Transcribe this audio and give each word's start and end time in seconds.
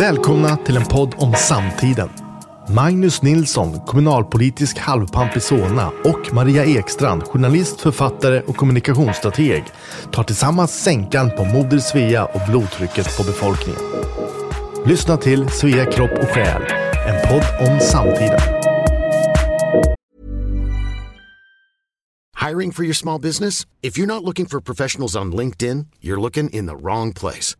Välkomna 0.00 0.56
till 0.56 0.76
en 0.76 0.84
podd 0.84 1.14
om 1.16 1.34
samtiden. 1.34 2.08
Magnus 2.68 3.22
Nilsson, 3.22 3.80
kommunalpolitisk 3.86 4.78
halvpamp 4.78 5.36
i 5.36 5.40
Solna 5.40 5.88
och 6.04 6.34
Maria 6.34 6.64
Ekstrand, 6.64 7.22
journalist, 7.22 7.80
författare 7.80 8.40
och 8.40 8.56
kommunikationsstrateg 8.56 9.64
tar 10.12 10.22
tillsammans 10.22 10.82
sänkan 10.82 11.30
på 11.36 11.44
Moder 11.44 11.78
Svea 11.78 12.24
och 12.24 12.40
blodtrycket 12.48 13.16
på 13.16 13.22
befolkningen. 13.22 13.80
Lyssna 14.86 15.16
till 15.16 15.48
Svea 15.48 15.84
kropp 15.84 16.18
och 16.22 16.28
själ, 16.28 16.62
en 17.08 17.28
podd 17.28 17.68
om 17.68 17.80
samtiden. 17.80 18.40
Hiring 22.48 22.72
for 22.72 22.84
your 22.84 22.94
small 22.94 23.20
business? 23.20 23.66
If 23.82 23.98
you're 23.98 24.06
not 24.06 24.22
looking 24.22 24.46
for 24.46 24.60
professionals 24.60 25.16
on 25.16 25.32
LinkedIn, 25.32 25.86
you're 26.00 26.20
looking 26.20 26.50
in 26.50 26.66
the 26.66 26.74
wrong 26.74 27.12
place. 27.12 27.59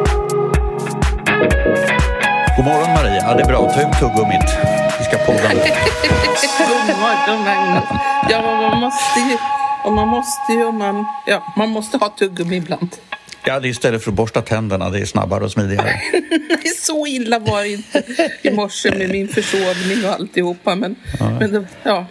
God 2.57 2.65
morgon 2.65 2.93
Maria. 2.93 3.33
Det 3.35 3.43
är 3.43 3.47
bra. 3.47 3.71
Ta 3.71 3.81
ut 3.81 3.99
tuggummit. 3.99 4.49
Vi 4.99 5.05
ska 5.05 5.17
podda 5.17 5.49
nu. 5.49 5.59
God 6.57 6.97
morgon 6.99 7.43
Magnus. 7.43 7.83
Ja, 8.29 8.41
man 8.41 8.79
måste 8.79 9.19
ju, 9.19 9.37
och 9.83 9.93
man 9.93 10.07
måste 10.07 10.53
ju, 10.53 10.71
man, 10.71 11.05
ja, 11.27 11.53
man 11.57 11.69
måste 11.69 11.97
ha 11.97 12.09
tuggummi 12.09 12.55
ibland. 12.55 12.95
Ja, 13.45 13.59
det 13.59 13.67
är 13.67 13.69
istället 13.69 14.03
för 14.03 14.11
att 14.11 14.15
borsta 14.15 14.41
tänderna. 14.41 14.89
Det 14.89 14.99
är 14.99 15.05
snabbare 15.05 15.43
och 15.43 15.51
smidigare. 15.51 16.01
Nej, 16.13 16.73
så 16.81 17.07
illa 17.07 17.39
var 17.39 17.61
det 17.61 17.69
inte 17.69 18.03
i 18.41 18.51
morse 18.51 18.91
med 18.97 19.09
min 19.09 19.27
försovning 19.27 20.05
och 20.05 20.11
alltihopa. 20.13 20.75
Men, 20.75 20.95
men 21.39 21.51
det, 21.51 21.65
ja, 21.83 22.05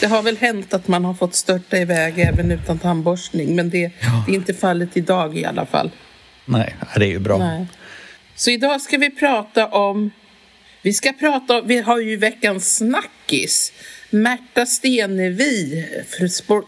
det 0.00 0.06
har 0.06 0.22
väl 0.22 0.36
hänt 0.36 0.74
att 0.74 0.88
man 0.88 1.04
har 1.04 1.14
fått 1.14 1.34
störta 1.34 1.76
iväg 1.76 2.18
även 2.18 2.50
utan 2.50 2.78
tandborstning. 2.78 3.56
Men 3.56 3.70
det, 3.70 3.90
det 4.26 4.32
är 4.32 4.34
inte 4.34 4.54
fallet 4.54 4.96
idag 4.96 5.38
i 5.38 5.44
alla 5.44 5.66
fall. 5.66 5.90
Nej, 6.44 6.74
det 6.96 7.04
är 7.04 7.08
ju 7.08 7.18
bra. 7.18 7.38
Nej. 7.38 7.66
Så 8.36 8.50
idag 8.50 8.80
ska 8.80 8.98
vi 8.98 9.10
prata 9.10 9.66
om... 9.66 10.10
Vi 10.82 10.92
ska 10.92 11.12
prata 11.12 11.58
om... 11.58 11.68
Vi 11.68 11.78
har 11.78 12.00
ju 12.00 12.16
veckans 12.16 12.76
snackis. 12.76 13.72
Märta 14.10 14.66
Stenevi, 14.66 15.84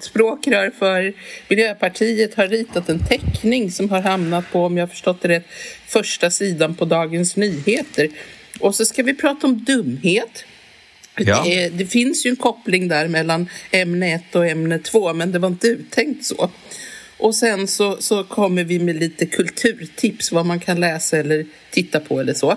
språkrör 0.01 0.73
för 0.79 1.15
Miljöpartiet, 1.49 2.35
har 2.35 2.49
ritat 2.49 2.89
en 2.89 3.07
teckning 3.07 3.71
som 3.71 3.91
har 3.91 4.01
hamnat 4.01 4.53
på, 4.53 4.65
om 4.65 4.77
jag 4.77 4.91
förstått 4.91 5.23
det 5.23 5.29
rätt, 5.29 5.47
första 5.87 6.31
sidan 6.31 6.75
på 6.75 6.85
Dagens 6.85 7.37
Nyheter. 7.37 8.09
Och 8.61 8.75
så 8.75 8.85
ska 8.85 9.03
vi 9.03 9.15
prata 9.15 9.47
om 9.47 9.65
dumhet. 9.65 10.45
Ja. 11.17 11.43
Det, 11.45 11.69
det 11.69 11.87
finns 11.87 12.27
ju 12.27 12.31
en 12.31 12.37
koppling 12.37 12.89
där 12.89 13.09
mellan 13.09 13.49
ämne 13.71 14.15
1 14.15 14.37
och 14.37 14.47
ämne 14.47 14.79
2, 14.79 15.13
men 15.13 15.33
det 15.33 15.39
var 15.39 15.49
inte 15.49 15.67
uttänkt 15.67 16.25
så. 16.25 16.51
Och 17.19 17.35
sen 17.35 17.69
så, 17.69 17.97
så 18.01 18.25
kommer 18.25 18.65
vi 18.65 18.79
med 18.79 18.97
lite 18.97 19.27
kulturtips, 19.27 20.33
vad 20.33 20.47
man 20.47 20.61
kan 20.61 20.81
läsa 20.81 21.17
eller 21.17 21.47
titta 21.71 22.01
på 22.01 22.21
eller 22.21 22.35
så. 22.35 22.57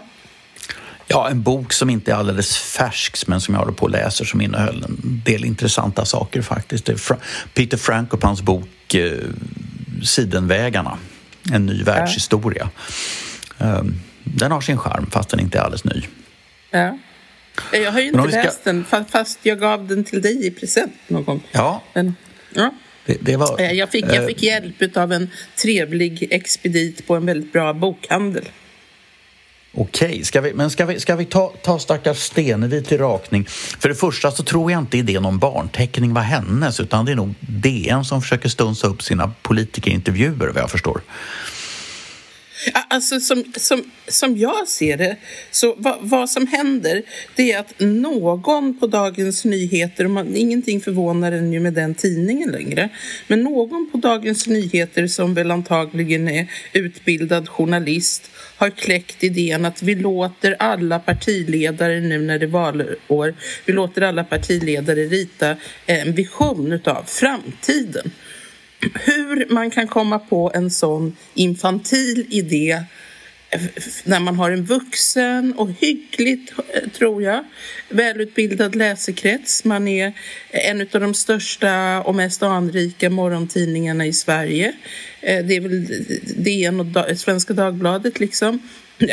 Ja, 1.08 1.30
en 1.30 1.42
bok 1.44 1.74
som 1.74 1.90
inte 1.90 2.12
är 2.12 2.16
alldeles 2.16 2.58
färsk 2.58 3.28
men 3.28 3.42
som 3.42 3.54
jag 3.54 3.60
håller 3.62 3.74
på 3.74 3.84
och 3.84 3.90
läser 3.92 4.26
som 4.26 4.42
innehöll 4.42 4.84
en 4.84 5.22
del 5.25 5.46
intressanta 5.46 6.06
saker 6.06 6.42
faktiskt. 6.42 6.86
Det 6.86 6.92
är 6.92 6.96
Fra- 6.96 7.18
Peter 7.53 7.78
Frankopans 7.78 8.42
bok 8.42 8.94
eh, 8.96 9.12
Sidenvägarna, 10.03 10.98
en 11.52 11.66
ny 11.66 11.84
världshistoria. 11.84 12.69
Eh, 13.58 13.84
den 14.24 14.52
har 14.52 14.62
sin 14.62 14.78
charm 14.78 15.09
fast 15.12 15.30
den 15.30 15.40
inte 15.40 15.58
är 15.58 15.62
alldeles 15.62 15.84
ny. 15.84 16.03
Ja. 16.72 16.98
Jag 17.74 17.92
har 17.92 18.00
ju 18.00 18.08
inte 18.08 18.19
ska- 18.31 18.44
läst 18.44 18.64
den, 18.64 18.86
fa- 18.86 19.06
fast 19.12 19.40
jag 19.44 19.59
gav 19.59 19.88
den 19.88 20.03
till 20.03 20.22
dig 20.22 20.46
i 20.48 20.52
present 20.52 20.94
någon 21.08 21.24
gång. 21.24 21.44
Ja, 21.52 21.84
Men, 21.94 22.16
ja. 22.53 22.74
Det, 23.22 23.36
var... 23.36 23.62
Eh, 23.62 23.72
Jag 23.72 23.92
fick, 23.92 24.06
jag 24.06 24.16
eh, 24.16 24.25
fick 24.25 24.44
hjälp 24.44 24.97
av 24.97 25.12
en 25.12 25.30
trevlig 25.62 26.28
expedit 26.31 27.08
på 27.08 27.16
en 27.16 27.25
väldigt 27.25 27.53
bra 27.53 27.74
bokhandel. 27.74 28.46
Okej, 29.74 30.24
ska 30.25 30.42
vi, 30.42 30.53
men 30.53 30.70
ska 30.70 30.86
vi, 30.86 31.00
ska 31.00 31.16
vi 31.16 31.25
ta, 31.25 31.53
ta 31.64 31.80
stackars 31.80 32.18
Stenevi 32.18 32.84
till 32.84 32.98
rakning? 32.98 33.46
För 33.80 33.90
det 33.90 33.96
första 33.96 34.31
så 34.31 34.44
tror 34.44 34.72
jag 34.72 34.81
inte 34.81 34.98
idén 34.98 35.25
om 35.25 35.40
barnteckning 35.40 36.14
var 36.14 36.22
hennes 36.22 36.80
utan 36.80 37.06
det 37.06 37.12
är 37.12 37.16
nog 37.16 37.34
DN 37.40 38.06
som 38.06 38.22
försöker 38.22 38.50
stunsa 38.50 38.88
upp 38.88 39.03
sina 39.03 39.31
politikerintervjuer 39.42 40.48
vad 40.48 40.64
jag 40.64 40.72
förstår. 40.72 41.02
Alltså 42.88 43.20
som, 43.20 43.44
som, 43.56 43.92
som 44.08 44.38
jag 44.38 44.68
ser 44.68 44.97
det, 44.97 45.16
så 45.52 45.75
vad, 45.78 45.97
vad 46.02 46.30
som 46.30 46.47
händer 46.47 47.03
det 47.36 47.52
är 47.52 47.59
att 47.59 47.74
någon 47.78 48.80
på 48.80 48.88
Dagens 48.88 49.46
Nyheter, 49.46 50.06
och 50.06 50.12
man, 50.12 50.36
ingenting 50.36 50.81
förvånar 50.81 51.31
en 51.31 51.53
ju 51.53 51.59
med 51.59 51.74
den 51.74 51.96
tidningen 51.96 52.52
längre, 52.52 52.90
men 53.28 53.44
någon 53.44 53.90
på 53.92 53.98
Dagens 53.98 54.48
Nyheter 54.48 55.08
som 55.08 55.34
väl 55.34 55.52
antagligen 55.52 56.28
är 56.28 56.52
utbildad 56.74 57.50
journalist 57.50 58.31
har 58.58 58.69
kläckt 58.69 59.24
idén 59.24 59.66
att 59.66 59.84
vi 59.84 59.96
låter 59.96 60.56
alla 60.59 61.00
partiledare 61.00 62.00
nu 62.00 62.19
när 62.19 62.40
det 62.40 62.46
är 62.46 62.48
valår, 62.48 63.36
vi 63.66 63.74
låter 63.74 64.02
alla 64.02 64.24
partiledare 64.24 65.03
rita 65.03 65.56
en 65.86 66.14
vision 66.16 66.72
utav 66.72 67.03
framtiden 67.03 68.12
hur 68.79 69.53
man 69.53 69.72
kan 69.72 69.88
komma 69.88 70.19
på 70.19 70.51
en 70.53 70.72
sån 70.72 71.17
infantil 71.34 72.25
idé 72.29 72.84
eh, 73.50 73.62
när 74.03 74.19
man 74.19 74.35
har 74.35 74.51
en 74.51 74.63
vuxen 74.63 75.53
och 75.53 75.69
hyggligt, 75.72 76.53
eh, 76.73 76.89
tror 76.89 77.23
jag, 77.23 77.44
välutbildad 77.89 78.75
läsekrets. 78.75 79.63
Man 79.63 79.88
är 79.88 80.13
en 80.50 80.81
av 80.81 81.01
de 81.01 81.13
största 81.13 82.01
och 82.01 82.16
mest 82.16 82.44
anrika 82.44 83.09
morgontidningarna 83.09 84.06
i 84.06 84.13
Sverige. 84.13 84.73
Eh, 85.22 85.45
det 85.45 85.56
är 85.56 85.62
väl 85.62 85.88
DN 86.44 86.79
och 86.79 87.18
Svenska 87.18 87.53
Dagbladet 87.53 88.19
liksom. 88.19 88.59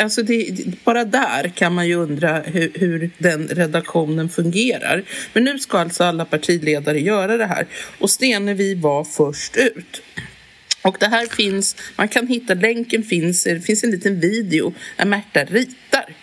Alltså 0.01 0.23
det, 0.23 0.67
bara 0.85 1.05
där 1.05 1.49
kan 1.49 1.75
man 1.75 1.89
ju 1.89 1.95
undra 1.95 2.41
hur, 2.41 2.73
hur 2.75 3.11
den 3.19 3.49
redaktionen 3.49 4.29
fungerar. 4.29 5.03
Men 5.33 5.45
nu 5.45 5.59
ska 5.59 5.79
alltså 5.79 6.05
alla 6.05 6.25
partiledare 6.25 7.01
göra 7.01 7.37
det 7.37 7.47
här. 7.47 7.67
Och 7.99 8.11
Stenevi 8.11 8.75
var 8.75 9.05
först 9.05 9.57
ut. 9.57 10.03
Och 10.83 10.97
det 11.01 11.07
här 11.07 11.27
finns, 11.27 11.77
man 11.97 12.09
kan 12.09 12.27
hitta, 12.27 12.55
länken 12.55 13.03
finns, 13.03 13.45
det 13.45 13.61
finns 13.61 13.85
en 13.85 13.91
liten 13.91 14.21
video 14.21 14.75
där 14.97 15.05
Märta 15.05 15.45
ritar. 15.45 16.15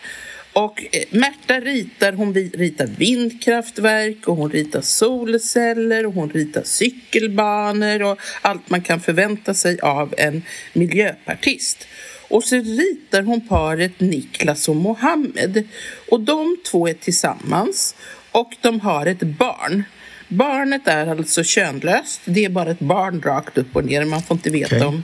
Och 0.53 0.83
eh, 0.91 1.03
Märta 1.09 1.59
ritar, 1.59 2.13
hon 2.13 2.33
ritar 2.33 2.87
vindkraftverk 2.97 4.27
och 4.27 4.37
hon 4.37 4.51
ritar 4.51 4.81
solceller 4.81 6.05
och 6.05 6.13
hon 6.13 6.29
ritar 6.29 6.63
cykelbanor 6.63 8.03
och 8.03 8.19
allt 8.41 8.69
man 8.69 8.81
kan 8.81 9.01
förvänta 9.01 9.53
sig 9.53 9.79
av 9.79 10.13
en 10.17 10.43
miljöpartist. 10.73 11.87
Och 12.33 12.43
så 12.43 12.55
ritar 12.55 13.21
hon 13.21 13.47
paret 13.47 13.99
Niklas 13.99 14.69
och 14.69 14.75
Mohammed. 14.75 15.67
Och 16.09 16.19
de 16.19 16.57
två 16.71 16.87
är 16.87 16.93
tillsammans 16.93 17.95
och 18.31 18.55
de 18.61 18.79
har 18.79 19.05
ett 19.05 19.23
barn. 19.23 19.83
Barnet 20.27 20.87
är 20.87 21.07
alltså 21.07 21.43
könlöst. 21.43 22.21
Det 22.25 22.45
är 22.45 22.49
bara 22.49 22.71
ett 22.71 22.79
barn 22.79 23.21
rakt 23.21 23.57
upp 23.57 23.75
och 23.75 23.85
ner. 23.85 24.05
Man 24.05 24.23
får 24.23 24.37
inte 24.37 24.49
veta 24.49 24.75
Okej. 24.75 24.87
om 24.87 25.03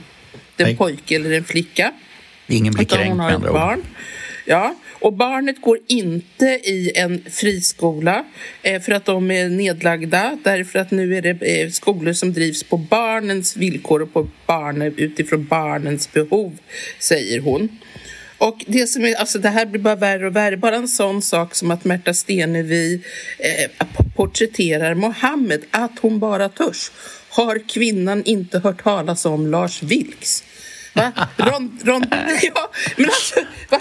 det 0.56 0.62
är 0.62 0.68
en 0.68 0.76
pojke 0.76 1.14
eller 1.14 1.32
en 1.32 1.44
flicka. 1.44 1.92
Ingen 2.46 2.72
blir 2.72 2.84
kränkt 2.84 3.16
med 3.16 3.34
andra 3.34 3.48
ord. 3.50 3.54
barn. 3.54 3.82
Ja, 4.46 4.74
och 5.00 5.12
barnet 5.12 5.62
går 5.62 5.78
inte 5.86 6.44
i 6.46 6.92
en 6.94 7.24
friskola 7.30 8.24
eh, 8.62 8.82
för 8.82 8.92
att 8.92 9.04
de 9.04 9.30
är 9.30 9.48
nedlagda. 9.48 10.38
Därför 10.44 10.78
att 10.78 10.90
nu 10.90 11.16
är 11.16 11.22
det 11.22 11.62
eh, 11.62 11.70
skolor 11.70 12.12
som 12.12 12.32
drivs 12.32 12.62
på 12.62 12.76
barnens 12.76 13.56
villkor 13.56 14.02
och 14.02 14.12
på 14.12 14.28
barnen, 14.46 14.94
utifrån 14.96 15.46
barnens 15.46 16.12
behov, 16.12 16.58
säger 16.98 17.40
hon. 17.40 17.78
Och 18.38 18.64
det, 18.66 18.86
som 18.86 19.04
är, 19.04 19.14
alltså 19.14 19.38
det 19.38 19.48
här 19.48 19.66
blir 19.66 19.80
bara 19.80 19.94
värre 19.94 20.26
och 20.26 20.36
värre. 20.36 20.56
Bara 20.56 20.76
en 20.76 20.88
sån 20.88 21.22
sak 21.22 21.54
som 21.54 21.70
att 21.70 21.84
Märta 21.84 22.14
Stenevi 22.14 23.02
eh, 23.38 23.86
porträtterar 24.16 24.94
Mohammed, 24.94 25.64
att 25.70 25.98
hon 25.98 26.18
bara 26.18 26.48
törs. 26.48 26.90
Har 27.28 27.68
kvinnan 27.68 28.24
inte 28.24 28.58
hört 28.58 28.82
talas 28.82 29.26
om 29.26 29.46
Lars 29.46 29.82
Vilks? 29.82 30.44
Va? 30.94 31.12
Ron, 31.36 31.78
Ron, 31.84 32.04
ja, 32.42 32.72
men 32.96 33.06
alltså, 33.06 33.40
va? 33.70 33.80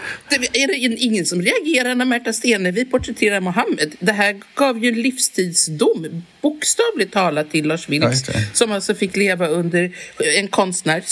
är 0.53 0.67
det 0.67 0.77
ingen 0.77 1.25
som 1.25 1.41
reagerar 1.41 1.95
när 1.95 2.05
Märta 2.05 2.33
Stenevi 2.33 2.85
porträtterar 2.85 3.39
Mohammed? 3.39 3.95
Det 3.99 4.11
här 4.11 4.41
gav 4.55 4.83
ju 4.83 4.95
livstidsdom, 4.95 6.23
bokstavligt 6.41 7.13
talat, 7.13 7.51
till 7.51 7.67
Lars 7.67 7.89
Vilks, 7.89 8.27
ja, 8.27 8.33
som 8.53 8.71
alltså 8.71 8.95
fick 8.95 9.15
leva 9.15 9.47
under, 9.47 9.91
en 10.37 10.47
konstnär, 10.47 11.03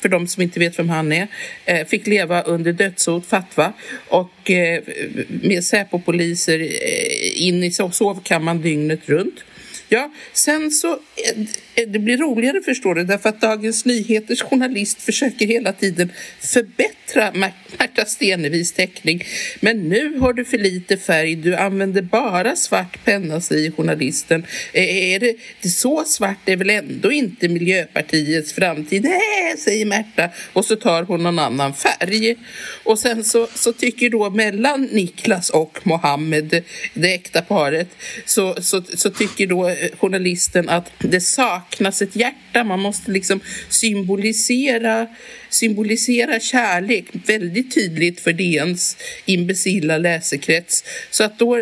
för 0.00 0.08
de 0.08 0.28
som 0.28 0.42
inte 0.42 0.60
vet 0.60 0.78
vem 0.78 0.88
han 0.88 1.12
är, 1.12 1.28
eh, 1.64 1.86
fick 1.86 2.06
leva 2.06 2.42
under 2.42 2.72
dödshot, 2.72 3.26
fatwa, 3.26 3.72
och 4.08 4.50
eh, 4.50 4.82
med 5.28 5.64
Säpo-poliser 5.64 6.60
eh, 6.60 7.46
in 7.46 7.64
i 7.64 7.70
sovkammaren 7.70 8.62
dygnet 8.62 9.00
runt. 9.08 9.44
Ja, 9.88 10.12
sen 10.32 10.70
så 10.70 10.92
eh, 10.92 11.88
det 11.88 11.98
blir 11.98 12.16
roligare 12.16 12.60
förstår 12.62 12.94
du 12.94 13.04
därför 13.04 13.28
att 13.28 13.40
Dagens 13.40 13.84
Nyheters 13.84 14.42
journalist 14.42 15.02
försöker 15.02 15.46
hela 15.46 15.72
tiden 15.72 16.12
förbättra 16.40 17.32
Märta 17.32 18.04
Stenevis 18.04 18.72
teckning. 18.72 19.24
Men 19.60 19.88
nu 19.88 20.18
har 20.18 20.32
du 20.32 20.44
för 20.44 20.58
lite 20.58 20.96
färg, 20.96 21.34
du 21.34 21.56
använder 21.56 22.02
bara 22.02 22.56
svart 22.56 23.04
penna, 23.04 23.40
säger 23.40 23.70
journalisten. 23.70 24.46
Eh, 24.72 25.12
är 25.14 25.20
det, 25.20 25.34
det 25.62 25.68
så 25.68 26.04
svart 26.04 26.48
är 26.48 26.56
väl 26.56 26.70
ändå 26.70 27.12
inte 27.12 27.48
Miljöpartiets 27.48 28.52
framtid? 28.52 29.02
Nej, 29.02 29.56
säger 29.58 29.86
Märta 29.86 30.28
och 30.52 30.64
så 30.64 30.76
tar 30.76 31.02
hon 31.02 31.22
någon 31.22 31.38
annan 31.38 31.74
färg. 31.74 32.36
Och 32.82 32.98
sen 32.98 33.24
så, 33.24 33.48
så 33.54 33.72
tycker 33.72 34.10
då 34.10 34.30
mellan 34.30 34.82
Niklas 34.82 35.50
och 35.50 35.80
Mohammed, 35.82 36.64
det 36.94 37.14
äkta 37.14 37.42
paret, 37.42 37.88
så, 38.24 38.62
så, 38.62 38.82
så 38.82 39.10
tycker 39.10 39.46
då 39.46 39.77
journalisten 39.98 40.68
att 40.68 40.92
det 40.98 41.20
saknas 41.20 42.02
ett 42.02 42.16
hjärta. 42.16 42.64
Man 42.64 42.80
måste 42.80 43.10
liksom 43.10 43.40
symbolisera, 43.68 45.06
symbolisera 45.48 46.40
kärlek 46.40 47.04
väldigt 47.12 47.74
tydligt 47.74 48.20
för 48.20 48.32
DNs 48.32 48.96
imbecilla 49.24 49.98
läsekrets. 49.98 50.84
Så 51.10 51.24
att 51.24 51.38
då 51.38 51.56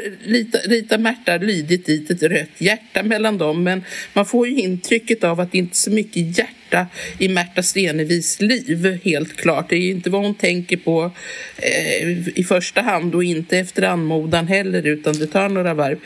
ritar 0.65 0.99
Märta 0.99 1.37
lydigt 1.37 1.87
dit 1.87 2.11
ett 2.11 2.23
rött 2.23 2.49
hjärta 2.59 3.03
mellan 3.03 3.39
dem. 3.39 3.63
Men 3.63 3.85
man 4.13 4.27
får 4.27 4.49
ju 4.49 4.57
intrycket 4.57 5.25
av 5.25 5.41
att 5.41 5.53
det 5.53 5.59
inte 5.59 5.73
är 5.73 5.77
så 5.77 5.91
mycket 5.91 6.39
hjärta 6.39 6.87
i 7.19 7.29
Märta 7.29 7.63
Stenevis 7.63 8.41
liv, 8.41 8.99
helt 9.05 9.37
klart. 9.37 9.71
Det 9.71 9.77
är 9.77 9.81
ju 9.81 9.91
inte 9.91 10.11
vad 10.11 10.23
hon 10.23 10.35
tänker 10.35 10.77
på 10.77 11.11
eh, 11.57 12.29
i 12.39 12.45
första 12.49 12.81
hand 12.81 13.15
och 13.15 13.25
inte 13.25 13.59
efter 13.59 13.83
anmodan 13.83 14.47
heller, 14.47 14.87
utan 14.87 15.19
det 15.19 15.27
tar 15.27 15.49
några 15.49 15.75
varv. 15.75 15.99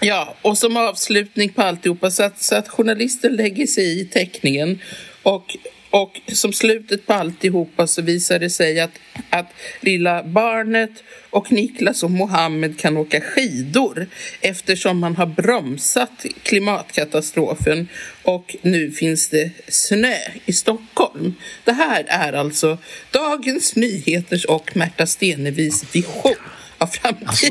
Ja, 0.00 0.34
och 0.42 0.58
som 0.58 0.76
avslutning 0.76 1.52
på 1.52 1.62
alltihopa 1.62 2.10
så 2.10 2.22
att, 2.22 2.42
så 2.42 2.54
att 2.54 2.68
journalisten 2.68 3.36
lägger 3.36 3.66
sig 3.66 4.00
i 4.00 4.04
teckningen 4.04 4.78
och 5.22 5.56
och 5.90 6.20
som 6.32 6.52
slutet 6.52 7.06
på 7.06 7.12
alltihopa 7.12 7.86
så 7.86 8.02
visar 8.02 8.38
det 8.38 8.50
sig 8.50 8.80
att, 8.80 8.90
att 9.30 9.52
lilla 9.80 10.22
barnet 10.22 10.90
och 11.30 11.52
Niklas 11.52 12.02
och 12.02 12.10
Mohammed 12.10 12.78
kan 12.78 12.96
åka 12.96 13.20
skidor 13.20 14.06
eftersom 14.40 14.98
man 14.98 15.16
har 15.16 15.26
bromsat 15.26 16.26
klimatkatastrofen 16.42 17.88
och 18.22 18.56
nu 18.62 18.90
finns 18.90 19.28
det 19.28 19.50
snö 19.68 20.16
i 20.44 20.52
Stockholm. 20.52 21.34
Det 21.64 21.72
här 21.72 22.04
är 22.08 22.32
alltså 22.32 22.78
Dagens 23.10 23.76
Nyheters 23.76 24.44
och 24.44 24.76
Märta 24.76 25.06
Stenevis 25.06 25.94
vision 25.94 26.36
av 26.78 26.86
framtiden. 26.86 27.28
Alltså, 27.28 27.46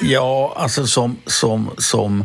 ja, 0.00 0.54
alltså 0.56 0.86
som, 0.86 1.16
som, 1.26 1.70
som 1.78 2.24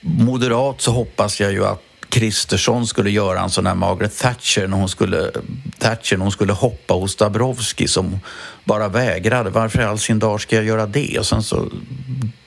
moderat 0.00 0.80
så 0.80 0.90
hoppas 0.92 1.40
jag 1.40 1.52
ju 1.52 1.66
att 1.66 1.82
Kristersson 2.08 2.86
skulle 2.86 3.10
göra 3.10 3.40
en 3.40 3.50
sån 3.50 3.66
här 3.66 3.74
Margaret 3.74 4.18
Thatcher 4.18 4.66
när 4.66 4.76
hon 4.76 4.88
skulle, 4.88 5.30
Thatcher 5.78 6.16
när 6.16 6.22
hon 6.22 6.32
skulle 6.32 6.52
hoppa 6.52 6.94
hos 6.94 7.16
Dabrowski 7.16 7.88
som 7.88 8.20
bara 8.64 8.88
vägrade. 8.88 9.50
Varför 9.50 9.80
i 9.80 9.84
all 9.84 9.98
sin 9.98 10.18
dag 10.18 10.40
ska 10.40 10.56
jag 10.56 10.64
göra 10.64 10.86
det? 10.86 11.18
Och 11.18 11.26
sen 11.26 11.42
så 11.42 11.68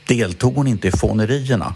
deltog 0.05 0.55
hon 0.55 0.67
inte 0.67 0.87
i 0.87 0.91
fånerierna. 0.91 1.75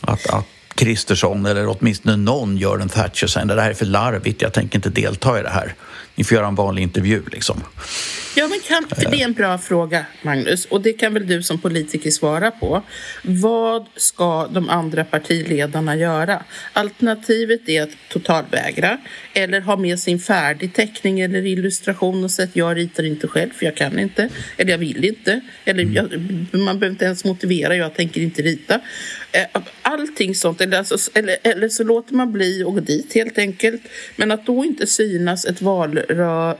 Att, 0.00 0.26
att 0.26 0.46
Kristersson 0.74 1.46
eller 1.46 1.68
åtminstone 1.68 2.16
någon 2.16 2.56
gör 2.56 2.78
en 2.78 2.88
Thatcher 2.88 3.26
sen. 3.26 3.48
Det 3.48 3.62
här 3.62 3.70
är 3.70 3.74
för 3.74 3.86
larvigt, 3.86 4.42
jag 4.42 4.52
tänker 4.52 4.78
inte 4.78 4.90
delta 4.90 5.40
i 5.40 5.42
det 5.42 5.50
här. 5.50 5.74
Ni 6.20 6.24
får 6.24 6.36
göra 6.36 6.46
en 6.46 6.54
vanlig 6.54 6.82
intervju 6.82 7.22
liksom. 7.32 7.64
Ja, 8.36 8.48
men 8.48 8.60
kan, 8.60 9.10
det 9.10 9.20
är 9.20 9.24
en 9.24 9.32
bra 9.32 9.58
fråga, 9.58 10.06
Magnus. 10.22 10.64
Och 10.64 10.80
det 10.80 10.92
kan 10.92 11.14
väl 11.14 11.26
du 11.26 11.42
som 11.42 11.60
politiker 11.60 12.10
svara 12.10 12.50
på. 12.50 12.82
Vad 13.22 13.86
ska 13.96 14.46
de 14.46 14.68
andra 14.68 15.04
partiledarna 15.04 15.96
göra? 15.96 16.42
Alternativet 16.72 17.68
är 17.68 17.82
att 17.82 17.90
totalvägra 18.08 18.98
eller 19.32 19.60
ha 19.60 19.76
med 19.76 20.00
sin 20.00 20.18
färdig 20.18 20.74
teckning 20.74 21.20
eller 21.20 21.46
illustration 21.46 22.24
och 22.24 22.30
säga 22.30 22.48
att 22.48 22.56
jag 22.56 22.76
ritar 22.76 23.04
inte 23.06 23.28
själv 23.28 23.50
för 23.50 23.66
jag 23.66 23.76
kan 23.76 23.98
inte. 23.98 24.28
Eller 24.56 24.70
jag 24.70 24.78
vill 24.78 25.04
inte. 25.04 25.40
Eller 25.64 25.84
jag, 25.84 26.04
man 26.52 26.78
behöver 26.78 26.86
inte 26.86 27.04
ens 27.04 27.24
motivera, 27.24 27.76
jag 27.76 27.94
tänker 27.94 28.20
inte 28.20 28.42
rita. 28.42 28.80
Eh, 29.32 29.62
allting 29.82 30.34
sånt. 30.34 30.60
Eller, 30.60 30.78
alltså, 30.78 31.10
eller, 31.14 31.36
eller 31.42 31.68
så 31.68 31.84
låter 31.84 32.14
man 32.14 32.32
bli 32.32 32.64
och 32.64 32.74
gå 32.74 32.80
dit 32.80 33.14
helt 33.14 33.38
enkelt. 33.38 33.82
Men 34.16 34.30
att 34.30 34.46
då 34.46 34.64
inte 34.64 34.86
synas 34.86 35.44
ett 35.44 35.62
valrö, 36.14 36.54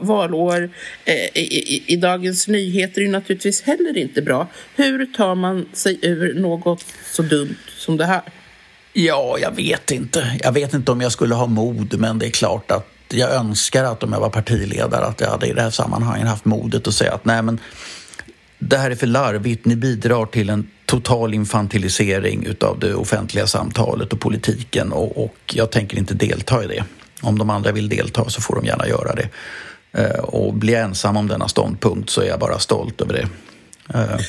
valår 0.00 0.70
eh, 1.04 1.14
i, 1.14 1.84
i, 1.86 1.96
Dagens 1.96 2.48
Nyheter 2.48 3.02
är 3.02 3.08
naturligtvis 3.08 3.62
heller 3.62 3.98
inte 3.98 4.22
bra. 4.22 4.48
Hur 4.76 5.06
tar 5.06 5.34
man 5.34 5.68
sig 5.72 5.98
ur 6.02 6.34
något 6.34 6.84
så 7.12 7.22
dumt 7.22 7.56
som 7.76 7.96
det 7.96 8.04
här? 8.04 8.22
Ja, 8.92 9.36
jag 9.40 9.56
vet 9.56 9.90
inte. 9.90 10.38
Jag 10.42 10.52
vet 10.52 10.74
inte 10.74 10.92
om 10.92 11.00
jag 11.00 11.12
skulle 11.12 11.34
ha 11.34 11.46
mod, 11.46 11.98
men 11.98 12.18
det 12.18 12.26
är 12.26 12.30
klart 12.30 12.70
att 12.70 12.88
jag 13.08 13.34
önskar 13.34 13.84
att 13.84 14.02
om 14.02 14.12
jag 14.12 14.20
var 14.20 14.30
partiledare 14.30 15.04
att 15.04 15.20
jag 15.20 15.28
hade 15.28 15.46
i 15.46 15.52
det 15.52 15.62
här 15.62 15.70
sammanhanget 15.70 16.28
haft 16.28 16.44
modet 16.44 16.88
att 16.88 16.94
säga 16.94 17.12
att 17.14 17.24
nej 17.24 17.42
men 17.42 17.60
det 18.58 18.76
här 18.76 18.90
är 18.90 18.94
för 18.94 19.06
larvigt, 19.06 19.64
ni 19.64 19.76
bidrar 19.76 20.26
till 20.26 20.50
en 20.50 20.70
total 20.86 21.34
infantilisering 21.34 22.46
utav 22.46 22.78
det 22.78 22.94
offentliga 22.94 23.46
samtalet 23.46 24.12
och 24.12 24.20
politiken 24.20 24.92
och, 24.92 25.24
och 25.24 25.36
jag 25.52 25.70
tänker 25.70 25.98
inte 25.98 26.14
delta 26.14 26.64
i 26.64 26.66
det. 26.66 26.84
Om 27.26 27.38
de 27.38 27.50
andra 27.50 27.72
vill 27.72 27.88
delta 27.88 28.30
så 28.30 28.40
får 28.40 28.54
de 28.54 28.64
gärna 28.64 28.88
göra 28.88 29.14
det. 29.14 29.28
Eh, 29.92 30.20
och 30.20 30.54
blir 30.54 30.74
jag 30.74 30.82
ensam 30.82 31.16
om 31.16 31.28
denna 31.28 31.48
ståndpunkt 31.48 32.10
så 32.10 32.20
är 32.20 32.26
jag 32.26 32.40
bara 32.40 32.58
stolt 32.58 33.00
över 33.00 33.12
det. 33.12 33.28
Eh. 33.94 34.20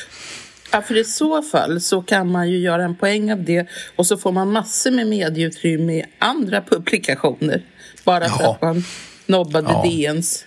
Ja, 0.71 0.81
för 0.81 0.97
i 0.97 1.03
så 1.03 1.41
fall 1.41 1.81
så 1.81 2.01
kan 2.01 2.31
man 2.31 2.49
ju 2.49 2.57
göra 2.57 2.83
en 2.83 2.95
poäng 2.95 3.31
av 3.31 3.43
det 3.43 3.67
och 3.95 4.05
så 4.05 4.17
får 4.17 4.31
man 4.31 4.51
massor 4.51 4.91
med 4.91 5.07
medieutrymme 5.07 5.93
i 5.93 6.05
andra 6.19 6.61
publikationer. 6.61 7.61
Bara 8.03 8.29
för 8.29 8.43
ja. 8.43 8.51
att 8.51 8.61
man 8.61 8.83
nobbade 9.25 9.67
ja. 9.71 9.83
DNs. 9.83 10.45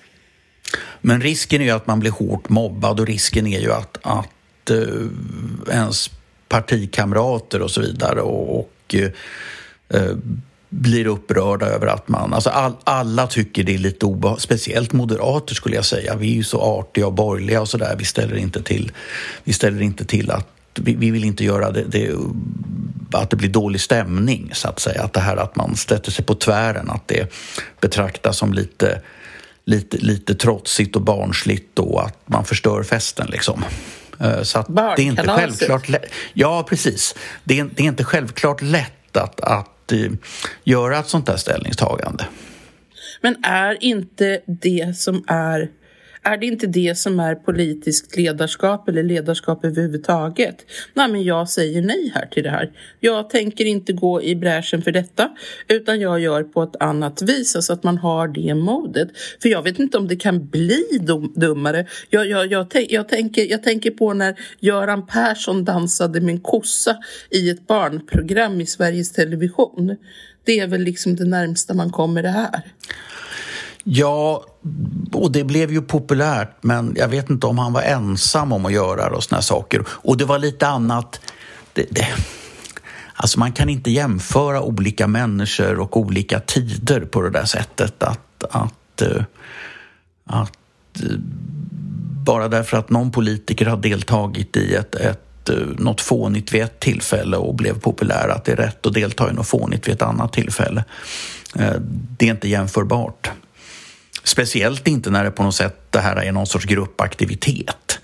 Men 1.00 1.20
risken 1.20 1.60
är 1.60 1.64
ju 1.64 1.70
att 1.70 1.86
man 1.86 2.00
blir 2.00 2.10
hårt 2.10 2.48
mobbad 2.48 3.00
och 3.00 3.06
risken 3.06 3.46
är 3.46 3.60
ju 3.60 3.72
att, 3.72 3.98
att 4.02 4.70
uh, 4.70 5.06
ens 5.70 6.10
partikamrater 6.48 7.62
och 7.62 7.70
så 7.70 7.80
vidare 7.80 8.20
och, 8.20 8.60
och 8.60 8.94
uh, 9.94 10.16
blir 10.70 11.06
upprörda 11.06 11.66
över 11.66 11.86
att 11.86 12.08
man... 12.08 12.34
Alltså 12.34 12.50
all, 12.50 12.72
alla 12.84 13.26
tycker 13.26 13.64
det 13.64 13.74
är 13.74 13.78
lite 13.78 14.06
obehagligt, 14.06 14.42
speciellt 14.42 14.92
moderater 14.92 15.54
skulle 15.54 15.76
jag 15.76 15.84
säga. 15.84 16.16
Vi 16.16 16.30
är 16.30 16.34
ju 16.34 16.44
så 16.44 16.60
artiga 16.60 17.06
och 17.06 17.12
borgerliga 17.12 17.60
och 17.60 17.68
sådär. 17.68 17.94
Vi 17.98 18.04
ställer 18.04 18.36
inte 18.36 18.62
till, 18.62 18.92
vi 19.44 19.52
ställer 19.52 19.82
inte 19.82 20.04
till 20.04 20.30
att... 20.30 20.48
Vi, 20.74 20.94
vi 20.94 21.10
vill 21.10 21.24
inte 21.24 21.44
göra 21.44 21.70
det, 21.70 21.84
det, 21.84 22.14
att 23.12 23.30
det 23.30 23.36
blir 23.36 23.48
dålig 23.48 23.80
stämning, 23.80 24.50
så 24.54 24.68
att 24.68 24.80
säga. 24.80 25.02
Att 25.02 25.12
det 25.12 25.20
här 25.20 25.36
att 25.36 25.56
man 25.56 25.76
sätter 25.76 26.10
sig 26.10 26.24
på 26.24 26.34
tvären, 26.34 26.90
att 26.90 27.08
det 27.08 27.32
betraktas 27.80 28.36
som 28.36 28.52
lite, 28.52 29.00
lite, 29.64 29.96
lite 29.96 30.34
trotsigt 30.34 30.96
och 30.96 31.02
barnsligt 31.02 31.78
och 31.78 32.06
att 32.06 32.18
man 32.26 32.44
förstör 32.44 32.82
festen 32.82 33.26
liksom. 33.30 33.64
Eh, 34.20 34.42
så 34.42 34.58
att 34.58 34.66
det 34.66 34.82
är 34.82 35.00
inte 35.00 35.28
självklart 35.28 35.88
lätt. 35.88 36.12
Ja, 36.32 36.66
precis. 36.68 37.14
Det 37.44 37.58
är, 37.58 37.70
det 37.74 37.82
är 37.82 37.86
inte 37.86 38.04
självklart 38.04 38.62
lätt 38.62 39.16
att, 39.16 39.40
att 39.40 39.79
Eh, 39.92 40.10
göra 40.64 40.98
ett 40.98 41.08
sånt 41.08 41.26
där 41.26 41.36
ställningstagande. 41.36 42.26
Men 43.20 43.44
är 43.44 43.84
inte 43.84 44.40
det 44.46 44.96
som 44.96 45.24
är 45.26 45.68
är 46.22 46.36
det 46.36 46.46
inte 46.46 46.66
det 46.66 46.98
som 46.98 47.20
är 47.20 47.34
politiskt 47.34 48.16
ledarskap 48.16 48.88
eller 48.88 49.02
ledarskap 49.02 49.64
överhuvudtaget? 49.64 50.66
Nej, 50.94 51.08
men 51.08 51.22
jag 51.22 51.48
säger 51.48 51.82
nej 51.82 52.12
här 52.14 52.26
till 52.26 52.42
det 52.42 52.50
här. 52.50 52.72
Jag 53.00 53.30
tänker 53.30 53.64
inte 53.64 53.92
gå 53.92 54.22
i 54.22 54.36
bräschen 54.36 54.82
för 54.82 54.92
detta, 54.92 55.30
utan 55.68 56.00
jag 56.00 56.20
gör 56.20 56.42
på 56.42 56.62
ett 56.62 56.76
annat 56.80 57.22
vis, 57.22 57.52
så 57.52 57.58
alltså 57.58 57.72
att 57.72 57.82
man 57.82 57.98
har 57.98 58.28
det 58.28 58.54
modet. 58.54 59.08
För 59.42 59.48
jag 59.48 59.62
vet 59.62 59.78
inte 59.78 59.98
om 59.98 60.08
det 60.08 60.16
kan 60.16 60.48
bli 60.48 60.84
dum 61.00 61.32
dummare. 61.36 61.86
Jag, 62.10 62.26
jag, 62.28 62.46
jag, 62.52 62.66
jag, 62.88 63.08
tänker, 63.08 63.50
jag 63.50 63.62
tänker 63.62 63.90
på 63.90 64.12
när 64.14 64.40
Göran 64.60 65.06
Persson 65.06 65.64
dansade 65.64 66.20
med 66.20 66.34
en 66.34 66.40
kossa 66.40 66.96
i 67.30 67.50
ett 67.50 67.66
barnprogram 67.66 68.60
i 68.60 68.66
Sveriges 68.66 69.12
Television. 69.12 69.96
Det 70.44 70.58
är 70.58 70.66
väl 70.66 70.80
liksom 70.80 71.16
det 71.16 71.24
närmsta 71.24 71.74
man 71.74 71.90
kommer 71.90 72.22
det 72.22 72.28
här. 72.28 72.62
Ja, 73.84 74.44
och 75.12 75.32
det 75.32 75.44
blev 75.44 75.72
ju 75.72 75.82
populärt 75.82 76.56
men 76.60 76.94
jag 76.96 77.08
vet 77.08 77.30
inte 77.30 77.46
om 77.46 77.58
han 77.58 77.72
var 77.72 77.82
ensam 77.82 78.52
om 78.52 78.66
att 78.66 78.72
göra 78.72 79.16
och 79.16 79.24
såna 79.24 79.42
saker. 79.42 79.84
Och 79.88 80.16
det 80.16 80.24
var 80.24 80.38
lite 80.38 80.66
annat. 80.66 81.20
Det, 81.72 81.86
det, 81.90 82.08
alltså 83.14 83.38
man 83.38 83.52
kan 83.52 83.68
inte 83.68 83.90
jämföra 83.90 84.62
olika 84.62 85.06
människor 85.06 85.78
och 85.78 85.96
olika 85.96 86.40
tider 86.40 87.00
på 87.00 87.22
det 87.22 87.30
där 87.30 87.44
sättet. 87.44 88.02
Att, 88.02 88.44
att 88.50 89.02
eh, 89.02 89.22
att, 90.26 90.58
eh, 91.02 91.16
bara 92.24 92.48
därför 92.48 92.76
att 92.76 92.90
någon 92.90 93.10
politiker 93.10 93.66
har 93.66 93.76
deltagit 93.76 94.56
i 94.56 94.74
ett, 94.74 94.94
ett, 94.94 95.48
eh, 95.48 95.56
något 95.78 96.00
fånigt 96.00 96.54
vid 96.54 96.62
ett 96.62 96.80
tillfälle 96.80 97.36
och 97.36 97.54
blev 97.54 97.80
populär, 97.80 98.28
att 98.28 98.44
det 98.44 98.52
är 98.52 98.56
rätt 98.56 98.86
att 98.86 98.94
delta 98.94 99.30
i 99.30 99.32
något 99.32 99.48
fånigt 99.48 99.88
vid 99.88 99.94
ett 99.94 100.02
annat 100.02 100.32
tillfälle. 100.32 100.84
Det 102.18 102.26
är 102.26 102.30
inte 102.30 102.48
jämförbart. 102.48 103.30
Speciellt 104.24 104.88
inte 104.88 105.10
när 105.10 105.24
det 105.24 105.30
på 105.30 105.42
något 105.42 105.54
sätt 105.54 105.92
det 105.92 106.00
här 106.00 106.16
är 106.16 106.32
någon 106.32 106.46
sorts 106.46 106.64
gruppaktivitet. 106.64 107.98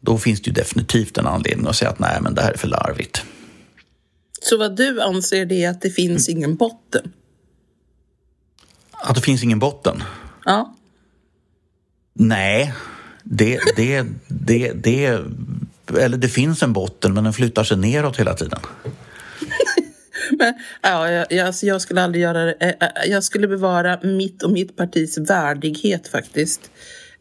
Då 0.00 0.18
finns 0.18 0.42
det 0.42 0.46
ju 0.46 0.52
definitivt 0.52 1.18
en 1.18 1.26
anledning 1.26 1.66
att 1.66 1.76
säga 1.76 1.90
att 1.90 1.98
nej, 1.98 2.18
men 2.20 2.34
det 2.34 2.42
här 2.42 2.52
är 2.52 2.56
för 2.56 2.68
larvigt. 2.68 3.22
Så 4.42 4.56
vad 4.58 4.76
du 4.76 5.00
anser 5.00 5.46
det 5.46 5.64
är 5.64 5.70
att 5.70 5.80
det 5.80 5.90
finns 5.90 6.28
ingen 6.28 6.56
botten? 6.56 7.12
Att 8.90 9.14
det 9.14 9.20
finns 9.20 9.42
ingen 9.42 9.58
botten? 9.58 10.02
Ja. 10.44 10.74
Nej, 12.14 12.74
det, 13.22 13.60
det, 13.76 14.06
det, 14.28 14.72
det, 14.72 15.20
eller 15.98 16.16
det 16.16 16.28
finns 16.28 16.62
en 16.62 16.72
botten 16.72 17.14
men 17.14 17.24
den 17.24 17.32
flyttar 17.32 17.64
sig 17.64 17.76
neråt 17.76 18.16
hela 18.16 18.34
tiden. 18.34 18.60
men, 20.38 20.54
ja, 20.82 21.10
jag, 21.10 21.38
alltså, 21.38 21.66
jag, 21.66 21.80
skulle 21.80 22.02
aldrig 22.02 22.22
göra 22.22 22.44
det. 22.44 22.52
Eh, 22.60 22.68
eh, 22.68 23.10
jag 23.10 23.24
skulle 23.24 23.48
bevara 23.48 24.00
mitt 24.02 24.42
och 24.42 24.50
mitt 24.50 24.76
partis 24.76 25.18
värdighet 25.18 26.08
faktiskt. 26.08 26.70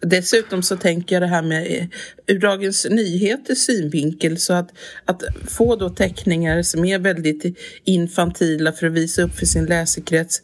Dessutom 0.02 0.64
så 0.64 0.78
tänker 0.78 1.16
jag 1.16 1.24
det 1.24 1.28
här 1.28 1.42
med 1.42 1.68
eh, 1.68 1.88
ur 2.28 2.40
Dagens 2.40 2.88
Nyheters 2.90 3.58
synvinkel 3.58 4.38
så 4.38 4.54
att, 4.54 4.70
att 5.06 5.24
få 5.48 5.76
då 5.76 5.90
teckningar 5.90 6.62
som 6.62 6.86
är 6.86 7.00
väldigt 7.00 7.58
infantila 7.84 8.72
för 8.72 8.88
att 8.88 8.94
visa 8.94 9.22
upp 9.22 9.36
för 9.36 9.46
sin 9.46 9.66
läsekrets 9.66 10.42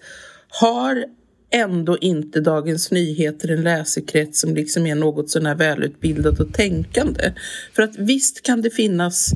har 0.50 1.06
ändå 1.52 1.98
inte 1.98 2.42
Dagens 2.42 2.92
Nyheter 2.92 3.52
en 3.52 3.62
läsekrets 3.62 4.40
som 4.40 4.56
liksom 4.56 4.88
är 4.88 4.96
något 4.96 5.30
sådär 5.30 5.56
välutbildad 5.56 6.40
och 6.40 6.54
tänkande. 6.54 7.34
För 7.74 7.84
att 7.84 7.98
visst 7.98 8.42
kan 8.42 8.62
det 8.62 8.70
finnas 8.70 9.32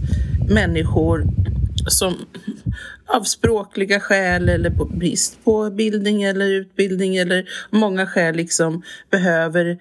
människor 0.50 1.26
som 1.88 2.16
av 3.14 3.24
språkliga 3.24 4.00
skäl 4.00 4.50
eller 4.50 4.70
på 4.70 4.86
brist 4.86 5.44
på 5.44 5.70
bildning 5.70 6.24
eller 6.24 6.50
utbildning 6.50 7.16
eller 7.16 7.50
många 7.70 8.08
skäl 8.08 8.36
liksom 8.36 8.82
behöver 9.10 9.80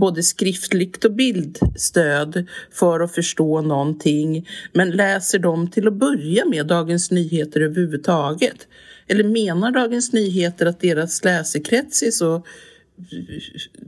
både 0.00 0.22
skriftligt 0.22 1.04
och 1.04 1.12
bildstöd 1.12 2.46
för 2.72 3.00
att 3.00 3.14
förstå 3.14 3.60
någonting 3.60 4.48
men 4.72 4.90
läser 4.90 5.38
de 5.38 5.70
till 5.70 5.88
att 5.88 5.94
börja 5.94 6.44
med 6.44 6.66
Dagens 6.66 7.10
Nyheter 7.10 7.60
överhuvudtaget? 7.60 8.66
Eller 9.06 9.24
menar 9.24 9.70
Dagens 9.70 10.12
Nyheter 10.12 10.66
att 10.66 10.80
deras 10.80 11.24
läsekrets 11.24 12.02
är 12.02 12.10
så 12.10 12.42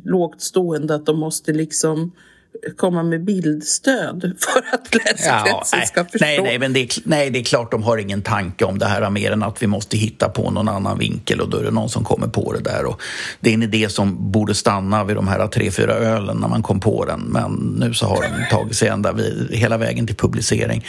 lågt 0.05 0.41
stående 0.41 0.95
att 0.95 1.07
de 1.07 1.19
måste 1.19 1.53
liksom 1.53 2.13
komma 2.77 3.03
med 3.03 3.25
bildstöd 3.25 4.21
för 4.39 4.75
att 4.75 4.95
läsekretsen 4.95 5.79
ja, 5.81 5.87
ska 5.87 6.05
förstå. 6.05 6.25
Nej, 6.25 6.43
nej, 6.43 6.59
men 6.59 6.73
det 6.73 6.81
är, 6.81 6.89
nej, 7.05 7.31
det 7.31 7.39
är 7.39 7.45
klart 7.45 7.71
de 7.71 7.83
har 7.83 7.99
ingen 7.99 8.23
tanke 8.23 8.65
om 8.65 8.79
det 8.79 8.87
här 8.87 9.11
mer 9.11 9.33
än 9.33 9.43
att 9.43 9.63
vi 9.63 9.67
måste 9.67 9.97
hitta 9.97 10.29
på 10.29 10.51
någon 10.51 10.69
annan 10.69 10.99
vinkel 10.99 11.41
och 11.41 11.51
då 11.51 11.59
är 11.59 11.63
det 11.63 11.71
någon 11.71 11.89
som 11.89 12.05
kommer 12.05 12.27
på 12.27 12.53
det 12.53 12.61
där. 12.61 12.85
Och 12.85 13.01
det 13.41 13.51
är 13.51 13.55
en 13.55 13.63
idé 13.63 13.89
som 13.89 14.33
borde 14.33 14.55
stanna 14.55 15.05
vid 15.05 15.17
de 15.17 15.29
här 15.29 15.47
tre, 15.47 15.71
fyra 15.71 15.93
ölen 15.93 16.37
när 16.37 16.49
man 16.49 16.63
kom 16.63 16.81
på 16.81 17.05
den. 17.05 17.21
Men 17.21 17.77
nu 17.79 17.95
så 17.95 18.07
har 18.07 18.23
den 18.23 18.49
tagit 18.51 18.77
sig 18.77 18.89
ända 18.89 19.13
vid, 19.13 19.49
hela 19.51 19.79
vägen 19.79 20.07
till 20.07 20.17
publicering. 20.17 20.85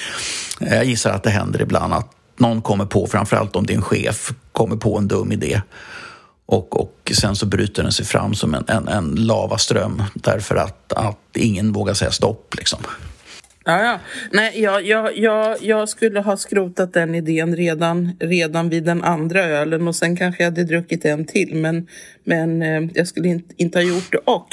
Jag 0.60 0.86
gissar 0.86 1.12
att 1.12 1.24
det 1.24 1.30
händer 1.30 1.62
ibland 1.62 1.94
att 1.94 2.12
någon 2.38 2.62
kommer 2.62 2.86
på, 2.86 3.08
framförallt 3.08 3.56
om 3.56 3.66
det 3.66 3.74
är 3.74 3.76
en 3.76 3.82
chef, 3.82 4.34
kommer 4.52 4.76
på 4.76 4.98
en 4.98 5.08
dum 5.08 5.32
idé 5.32 5.62
och, 6.48 6.82
och 6.82 7.12
sen 7.22 7.36
så 7.36 7.46
bryter 7.46 7.84
den 7.84 7.92
sig 7.92 8.06
fram 8.06 8.34
som 8.34 8.54
en, 8.54 8.64
en, 8.68 8.88
en 8.88 9.16
lavaström 9.16 10.04
därför 10.14 10.56
att, 10.56 10.94
att 10.94 11.38
ingen 11.38 11.72
vågar 11.72 11.94
säga 11.94 12.12
stopp. 12.12 12.56
Liksom. 12.58 12.80
Ja, 13.68 13.84
ja. 13.84 14.00
Nej, 14.32 14.62
jag, 14.62 14.86
jag, 14.86 15.18
jag, 15.18 15.58
jag 15.62 15.90
skulle 15.90 16.20
ha 16.20 16.38
skrotat 16.38 16.94
den 16.94 17.16
idén 17.16 17.56
redan, 17.56 18.18
redan 18.20 18.70
vid 18.70 18.84
den 18.84 19.04
andra 19.04 19.46
ölen 19.46 19.88
och 19.88 19.96
sen 19.96 20.18
kanske 20.18 20.44
jag 20.44 20.52
hade 20.52 20.64
druckit 20.64 21.06
en 21.06 21.26
till. 21.26 21.56
Men, 21.56 21.88
men 22.24 22.62
eh, 22.62 22.90
jag 22.94 23.08
skulle 23.08 23.28
inte, 23.28 23.54
inte 23.58 23.80
ha 23.80 23.84
gjort 23.84 24.12
det. 24.12 24.18
Och 24.18 24.48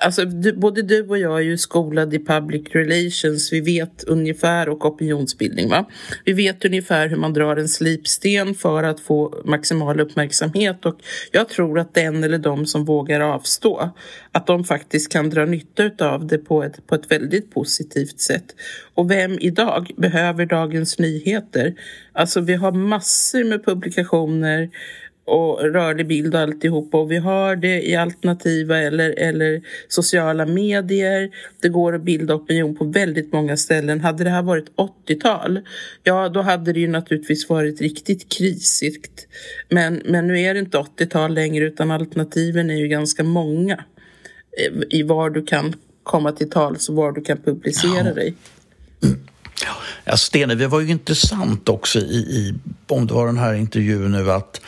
alltså, 0.00 0.24
du, 0.24 0.52
både 0.52 0.82
du 0.82 1.06
och 1.08 1.18
jag 1.18 1.38
är 1.38 1.42
ju 1.42 1.58
skolade 1.58 2.16
i 2.16 2.24
public 2.24 2.62
relations. 2.72 3.52
Vi 3.52 3.60
vet 3.60 4.04
ungefär, 4.04 4.68
och 4.68 4.84
opinionsbildning. 4.86 5.68
Va? 5.68 5.84
Vi 6.24 6.32
vet 6.32 6.64
ungefär 6.64 7.08
hur 7.08 7.16
man 7.16 7.32
drar 7.32 7.56
en 7.56 7.68
slipsten 7.68 8.54
för 8.54 8.82
att 8.82 9.00
få 9.00 9.42
maximal 9.44 10.00
uppmärksamhet. 10.00 10.86
Och 10.86 11.00
jag 11.32 11.48
tror 11.48 11.78
att 11.78 11.94
den 11.94 12.24
eller 12.24 12.38
de 12.38 12.66
som 12.66 12.84
vågar 12.84 13.20
avstå, 13.20 13.90
att 14.32 14.46
de 14.46 14.64
faktiskt 14.64 15.12
kan 15.12 15.30
dra 15.30 15.44
nytta 15.44 16.10
av 16.10 16.26
det 16.26 16.38
på 16.38 16.62
ett, 16.62 16.86
på 16.86 16.94
ett 16.94 17.10
väldigt 17.10 17.50
positivt 17.50 18.20
sätt. 18.20 18.44
Och 18.94 19.10
vem 19.10 19.38
idag 19.40 19.90
behöver 19.96 20.46
Dagens 20.46 20.98
Nyheter? 20.98 21.74
Alltså 22.12 22.40
vi 22.40 22.54
har 22.54 22.72
massor 22.72 23.44
med 23.44 23.64
publikationer 23.64 24.70
och 25.28 25.60
rörlig 25.60 26.06
bild 26.06 26.34
och 26.34 26.40
alltihop. 26.40 26.94
Och 26.94 27.10
vi 27.10 27.16
har 27.16 27.56
det 27.56 27.82
i 27.82 27.96
alternativa 27.96 28.78
eller, 28.78 29.10
eller 29.18 29.62
sociala 29.88 30.46
medier. 30.46 31.30
Det 31.60 31.68
går 31.68 31.94
att 31.94 32.02
bilda 32.02 32.34
opinion 32.34 32.76
på 32.76 32.84
väldigt 32.84 33.32
många 33.32 33.56
ställen. 33.56 34.00
Hade 34.00 34.24
det 34.24 34.30
här 34.30 34.42
varit 34.42 34.66
80-tal, 35.06 35.60
ja 36.02 36.28
då 36.28 36.42
hade 36.42 36.72
det 36.72 36.80
ju 36.80 36.88
naturligtvis 36.88 37.48
varit 37.48 37.80
riktigt 37.80 38.32
krisigt. 38.32 39.26
Men, 39.68 40.02
men 40.04 40.26
nu 40.26 40.40
är 40.40 40.54
det 40.54 40.60
inte 40.60 40.78
80-tal 40.78 41.34
längre 41.34 41.64
utan 41.64 41.90
alternativen 41.90 42.70
är 42.70 42.76
ju 42.76 42.88
ganska 42.88 43.24
många 43.24 43.84
i 44.90 45.02
var 45.02 45.30
du 45.30 45.44
kan 45.44 45.74
komma 46.02 46.32
till 46.32 46.50
tals 46.50 46.88
och 46.88 46.94
var 46.94 47.12
du 47.12 47.20
kan 47.20 47.38
publicera 47.38 48.06
ja. 48.06 48.14
dig. 48.14 48.34
Ja, 50.04 50.16
Stene, 50.16 50.54
det 50.54 50.66
var 50.66 50.80
ju 50.80 50.90
intressant 50.90 51.68
också 51.68 51.98
i, 51.98 52.16
i 52.16 52.54
om 52.86 53.06
det 53.06 53.14
var 53.14 53.26
den 53.26 53.38
här 53.38 53.54
intervjun 53.54 54.12
nu 54.12 54.30
att 54.30 54.60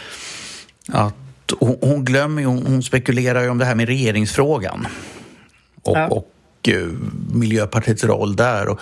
att 0.92 1.14
hon, 1.58 1.76
hon 1.80 2.04
glömmer 2.04 2.44
hon, 2.44 2.66
hon 2.66 2.82
spekulerar 2.82 3.42
ju 3.42 3.48
om 3.48 3.58
det 3.58 3.64
här 3.64 3.74
med 3.74 3.88
regeringsfrågan 3.88 4.86
och, 5.82 5.96
ja. 5.96 6.08
och 6.08 6.28
uh, 6.68 6.92
Miljöpartiets 7.32 8.04
roll 8.04 8.36
där. 8.36 8.68
Och 8.68 8.80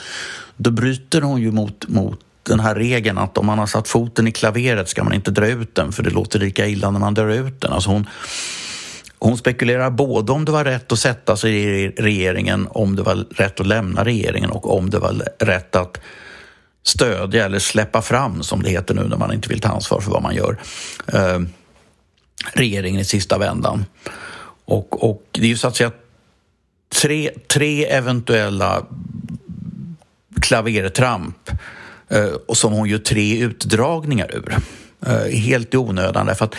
då 0.56 0.70
bryter 0.70 1.20
hon 1.20 1.40
ju 1.40 1.52
mot, 1.52 1.88
mot 1.88 2.20
den 2.42 2.60
här 2.60 2.74
regeln 2.74 3.18
att 3.18 3.38
om 3.38 3.46
man 3.46 3.58
har 3.58 3.66
satt 3.66 3.88
foten 3.88 4.28
i 4.28 4.32
klaveret 4.32 4.88
ska 4.88 5.04
man 5.04 5.14
inte 5.14 5.30
dra 5.30 5.46
ut 5.46 5.74
den 5.74 5.92
för 5.92 6.02
det 6.02 6.10
låter 6.10 6.38
lika 6.38 6.66
illa 6.66 6.90
när 6.90 7.00
man 7.00 7.14
drar 7.14 7.28
ut 7.28 7.60
den. 7.60 7.72
Alltså 7.72 7.90
hon, 7.90 8.06
hon 9.18 9.38
spekulerar 9.38 9.90
både 9.90 10.32
om 10.32 10.44
det 10.44 10.52
var 10.52 10.64
rätt 10.64 10.92
att 10.92 10.98
sätta 10.98 11.36
sig 11.36 11.54
i 11.54 11.88
regeringen, 11.88 12.68
om 12.70 12.96
det 12.96 13.02
var 13.02 13.14
rätt 13.14 13.60
att 13.60 13.66
lämna 13.66 14.04
regeringen 14.04 14.50
och 14.50 14.76
om 14.76 14.90
det 14.90 14.98
var 14.98 15.22
rätt 15.38 15.76
att 15.76 16.00
stödja 16.82 17.44
eller 17.44 17.58
släppa 17.58 18.02
fram, 18.02 18.42
som 18.42 18.62
det 18.62 18.70
heter 18.70 18.94
nu 18.94 19.02
när 19.08 19.16
man 19.16 19.32
inte 19.32 19.48
vill 19.48 19.60
ta 19.60 19.68
ansvar 19.68 20.00
för 20.00 20.10
vad 20.10 20.22
man 20.22 20.34
gör. 20.34 20.56
Regeringen 22.52 23.00
i 23.00 23.04
sista 23.04 23.38
vändan. 23.38 23.84
Och, 24.64 25.10
och 25.10 25.22
det 25.32 25.42
är 25.42 25.46
ju 25.46 25.56
så 25.56 25.68
att 25.68 25.76
säga 25.76 25.92
tre, 27.02 27.30
tre 27.46 27.84
eventuella 27.84 28.86
klavertramp 30.40 31.50
eh, 32.08 32.24
och 32.24 32.56
som 32.56 32.72
hon 32.72 32.88
gör 32.88 32.98
tre 32.98 33.38
utdragningar 33.38 34.34
ur. 34.34 34.56
Eh, 35.06 35.38
helt 35.38 35.74
i 35.74 35.76
onödan 35.76 36.26
därför 36.26 36.44
att 36.44 36.54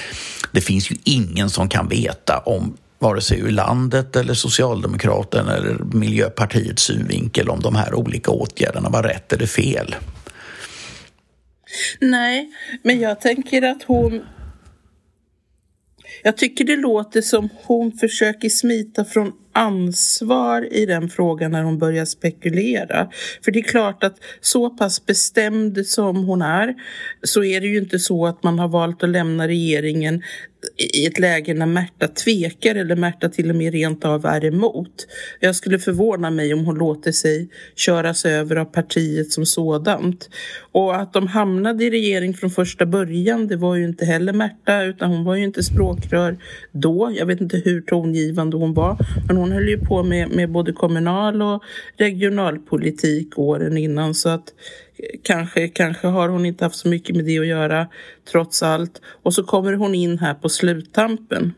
det 0.51 0.61
finns 0.61 0.91
ju 0.91 0.95
ingen 1.03 1.49
som 1.49 1.69
kan 1.69 1.87
veta 1.87 2.37
om 2.37 2.77
vare 2.99 3.21
sig 3.21 3.39
ur 3.39 3.51
landet 3.51 4.15
eller 4.15 4.33
Socialdemokraterna 4.33 5.55
eller 5.55 5.77
Miljöpartiets 5.93 6.83
synvinkel 6.83 7.49
om 7.49 7.59
de 7.59 7.75
här 7.75 7.93
olika 7.93 8.31
åtgärderna 8.31 8.89
var 8.89 9.03
rätt 9.03 9.33
eller 9.33 9.45
fel. 9.45 9.95
Nej, 11.99 12.51
men 12.83 12.99
jag 12.99 13.21
tänker 13.21 13.61
att 13.61 13.83
hon 13.83 14.21
jag 16.23 16.37
tycker 16.37 16.65
det 16.65 16.75
låter 16.75 17.21
som 17.21 17.49
hon 17.63 17.91
försöker 17.91 18.49
smita 18.49 19.05
från 19.05 19.31
ansvar 19.53 20.73
i 20.73 20.85
den 20.85 21.09
frågan 21.09 21.51
när 21.51 21.63
hon 21.63 21.79
börjar 21.79 22.05
spekulera. 22.05 23.09
För 23.45 23.51
det 23.51 23.59
är 23.59 23.63
klart 23.63 24.03
att 24.03 24.15
så 24.41 24.69
pass 24.69 25.05
bestämd 25.05 25.85
som 25.85 26.23
hon 26.23 26.41
är 26.41 26.75
så 27.23 27.43
är 27.43 27.61
det 27.61 27.67
ju 27.67 27.77
inte 27.77 27.99
så 27.99 28.25
att 28.25 28.43
man 28.43 28.59
har 28.59 28.67
valt 28.67 29.03
att 29.03 29.09
lämna 29.09 29.47
regeringen 29.47 30.23
i 30.77 31.05
ett 31.05 31.19
läge 31.19 31.53
när 31.53 31.65
Märta 31.65 32.07
tvekar 32.07 32.75
eller 32.75 32.95
Märta 32.95 33.29
till 33.29 33.49
och 33.49 33.55
med 33.55 33.73
rent 33.73 34.05
av 34.05 34.25
är 34.25 34.45
emot. 34.45 35.07
Jag 35.39 35.55
skulle 35.55 35.79
förvåna 35.79 36.29
mig 36.31 36.53
om 36.53 36.65
hon 36.65 36.77
låter 36.77 37.11
sig 37.11 37.49
köras 37.75 38.25
över 38.25 38.55
av 38.55 38.65
partiet 38.65 39.31
som 39.31 39.45
sådant. 39.45 40.29
Och 40.71 40.95
att 40.95 41.13
de 41.13 41.27
hamnade 41.27 41.83
i 41.83 41.89
regering 41.89 42.33
från 42.33 42.49
första 42.49 42.85
början, 42.85 43.47
det 43.47 43.55
var 43.55 43.75
ju 43.75 43.85
inte 43.85 44.05
heller 44.05 44.33
Märta 44.33 44.83
utan 44.83 45.09
hon 45.09 45.23
var 45.23 45.35
ju 45.35 45.43
inte 45.43 45.63
språkrör 45.63 46.37
då. 46.71 47.11
Jag 47.17 47.25
vet 47.25 47.41
inte 47.41 47.57
hur 47.57 47.81
tongivande 47.81 48.57
hon 48.57 48.73
var, 48.73 48.97
men 49.27 49.37
hon 49.37 49.51
höll 49.51 49.69
ju 49.69 49.79
på 49.79 50.03
med, 50.03 50.29
med 50.29 50.51
både 50.51 50.73
kommunal 50.73 51.41
och 51.41 51.63
regionalpolitik 51.97 53.39
åren 53.39 53.77
innan 53.77 54.15
så 54.15 54.29
att 54.29 54.53
kanske, 55.23 55.67
kanske 55.67 56.07
har 56.07 56.29
hon 56.29 56.45
inte 56.45 56.65
haft 56.65 56.75
så 56.75 56.87
mycket 56.87 57.15
med 57.15 57.25
det 57.25 57.39
att 57.39 57.47
göra 57.47 57.87
trots 58.31 58.63
allt. 58.63 59.01
Och 59.23 59.33
så 59.33 59.43
kommer 59.43 59.73
hon 59.73 59.95
in 59.95 60.19
här 60.19 60.33
på 60.33 60.49
sluttampen. 60.49 61.53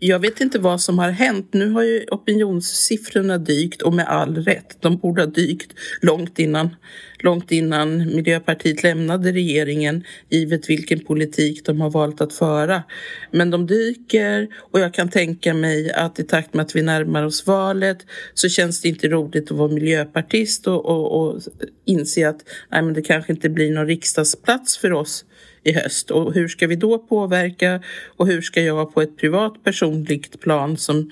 Jag 0.00 0.18
vet 0.18 0.40
inte 0.40 0.58
vad 0.58 0.80
som 0.80 0.98
har 0.98 1.10
hänt. 1.10 1.48
Nu 1.52 1.70
har 1.70 1.82
ju 1.82 2.06
opinionssiffrorna 2.10 3.38
dykt 3.38 3.82
och 3.82 3.94
med 3.94 4.08
all 4.08 4.36
rätt. 4.36 4.76
De 4.80 4.96
borde 4.96 5.22
ha 5.22 5.26
dykt 5.26 5.72
långt 6.00 6.38
innan, 6.38 6.76
långt 7.18 7.52
innan 7.52 7.98
Miljöpartiet 7.98 8.82
lämnade 8.82 9.32
regeringen 9.32 10.04
givet 10.28 10.70
vilken 10.70 11.00
politik 11.00 11.64
de 11.64 11.80
har 11.80 11.90
valt 11.90 12.20
att 12.20 12.32
föra. 12.32 12.82
Men 13.30 13.50
de 13.50 13.66
dyker 13.66 14.48
och 14.70 14.80
jag 14.80 14.94
kan 14.94 15.08
tänka 15.08 15.54
mig 15.54 15.92
att 15.92 16.18
i 16.18 16.24
takt 16.24 16.54
med 16.54 16.62
att 16.62 16.76
vi 16.76 16.82
närmar 16.82 17.22
oss 17.22 17.46
valet 17.46 17.98
så 18.34 18.48
känns 18.48 18.80
det 18.80 18.88
inte 18.88 19.08
roligt 19.08 19.50
att 19.50 19.58
vara 19.58 19.72
miljöpartist 19.72 20.66
och, 20.66 20.86
och, 20.86 21.20
och 21.20 21.40
inse 21.84 22.28
att 22.28 22.40
nej, 22.70 22.82
men 22.82 22.94
det 22.94 23.02
kanske 23.02 23.32
inte 23.32 23.48
blir 23.48 23.72
någon 23.72 23.86
riksdagsplats 23.86 24.78
för 24.78 24.92
oss 24.92 25.24
i 25.64 25.72
höst. 25.72 26.10
Och 26.10 26.34
hur 26.34 26.48
ska 26.48 26.66
vi 26.66 26.76
då 26.76 26.98
påverka 26.98 27.82
och 28.16 28.26
hur 28.26 28.40
ska 28.40 28.62
jag 28.62 28.94
på 28.94 29.02
ett 29.02 29.16
privat 29.16 29.64
personligt 29.64 30.40
plan 30.40 30.76
som 30.76 31.10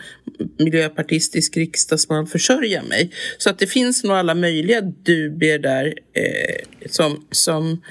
miljöpartistisk 0.58 1.56
riksdagsman 1.56 2.26
försörja 2.26 2.82
mig? 2.82 3.10
Så 3.38 3.50
att 3.50 3.58
det 3.58 3.66
finns 3.66 4.04
nog 4.04 4.16
alla 4.16 4.34
möjliga 4.34 4.80
dubier 4.80 5.58
där 5.58 5.94
eh, 6.12 6.88
som, 6.90 7.26
som 7.30 7.82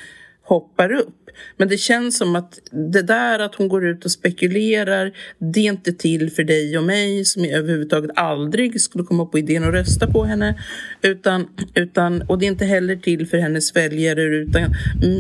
hoppar 0.42 0.92
upp. 0.92 1.25
Men 1.58 1.68
det 1.68 1.77
känns 1.77 2.18
som 2.18 2.36
att 2.36 2.60
det 2.72 3.01
där 3.01 3.39
att 3.39 3.56
hon 3.56 3.68
går 3.68 3.86
ut 3.88 4.06
och 4.06 4.12
spekulerar, 4.12 5.12
det 5.54 5.60
är 5.60 5.72
inte 5.72 5.94
till 5.94 6.32
för 6.32 6.44
dig 6.44 6.77
och 6.77 6.84
mig 6.84 7.25
som 7.25 7.46
överhuvudtaget 7.46 8.12
aldrig 8.15 8.82
skulle 8.82 9.04
komma 9.04 9.25
på 9.25 9.39
idén 9.39 9.63
att 9.63 9.74
rösta 9.74 10.08
på 10.08 10.24
henne. 10.24 10.62
Utan, 11.01 11.48
utan, 11.74 12.22
och 12.22 12.39
det 12.39 12.46
är 12.46 12.48
inte 12.48 12.65
heller 12.65 12.96
till 12.96 13.27
för 13.27 13.38
hennes 13.38 13.75
väljare 13.75 14.22
utan 14.22 14.75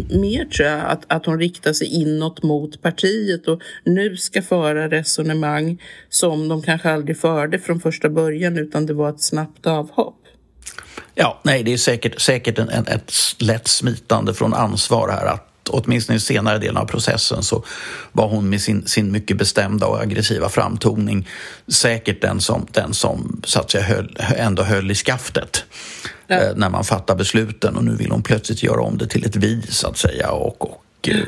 mer 0.09 0.45
tror 0.45 0.67
jag 0.69 0.85
att, 0.85 1.03
att 1.07 1.25
hon 1.25 1.39
riktar 1.39 1.73
sig 1.73 1.87
inåt 1.87 2.43
mot 2.43 2.81
partiet 2.81 3.47
och 3.47 3.61
nu 3.83 4.17
ska 4.17 4.41
föra 4.41 4.89
resonemang 4.89 5.81
som 6.09 6.47
de 6.47 6.61
kanske 6.61 6.89
aldrig 6.89 7.17
förde 7.17 7.59
från 7.59 7.79
första 7.79 8.09
början 8.09 8.57
utan 8.57 8.85
det 8.85 8.93
var 8.93 9.09
ett 9.09 9.21
snabbt 9.21 9.67
avhopp. 9.67 10.21
Ja, 11.15 11.41
nej, 11.43 11.63
det 11.63 11.73
är 11.73 11.77
säkert, 11.77 12.21
säkert 12.21 12.59
en, 12.59 12.69
en, 12.69 12.87
ett 12.87 13.11
lätt 13.39 13.67
smitande 13.67 14.33
från 14.33 14.53
ansvar 14.53 15.09
här 15.09 15.25
att 15.25 15.54
åtminstone 15.69 16.17
i 16.17 16.19
senare 16.19 16.57
delen 16.57 16.77
av 16.77 16.85
processen 16.85 17.43
så 17.43 17.63
var 18.11 18.27
hon 18.27 18.49
med 18.49 18.61
sin, 18.61 18.87
sin 18.87 19.11
mycket 19.11 19.37
bestämda 19.37 19.87
och 19.87 20.01
aggressiva 20.01 20.49
framtoning 20.49 21.27
säkert 21.67 22.21
den 22.21 22.41
som, 22.41 22.67
den 22.71 22.93
som 22.93 23.41
så 23.45 23.59
att 23.59 23.71
säga, 23.71 23.83
höll, 23.83 24.17
ändå 24.35 24.63
höll 24.63 24.91
i 24.91 24.95
skaftet 24.95 25.63
ja. 26.27 26.35
eh, 26.35 26.55
när 26.55 26.69
man 26.69 26.83
fattar 26.83 27.15
besluten 27.15 27.75
och 27.75 27.83
nu 27.83 27.95
vill 27.95 28.11
hon 28.11 28.23
plötsligt 28.23 28.63
göra 28.63 28.81
om 28.81 28.97
det 28.97 29.07
till 29.07 29.25
ett 29.25 29.35
vi 29.35 29.61
så 29.69 29.87
att 29.87 29.97
säga 29.97 30.31
och, 30.31 30.61
och, 30.61 31.09
eh, 31.09 31.27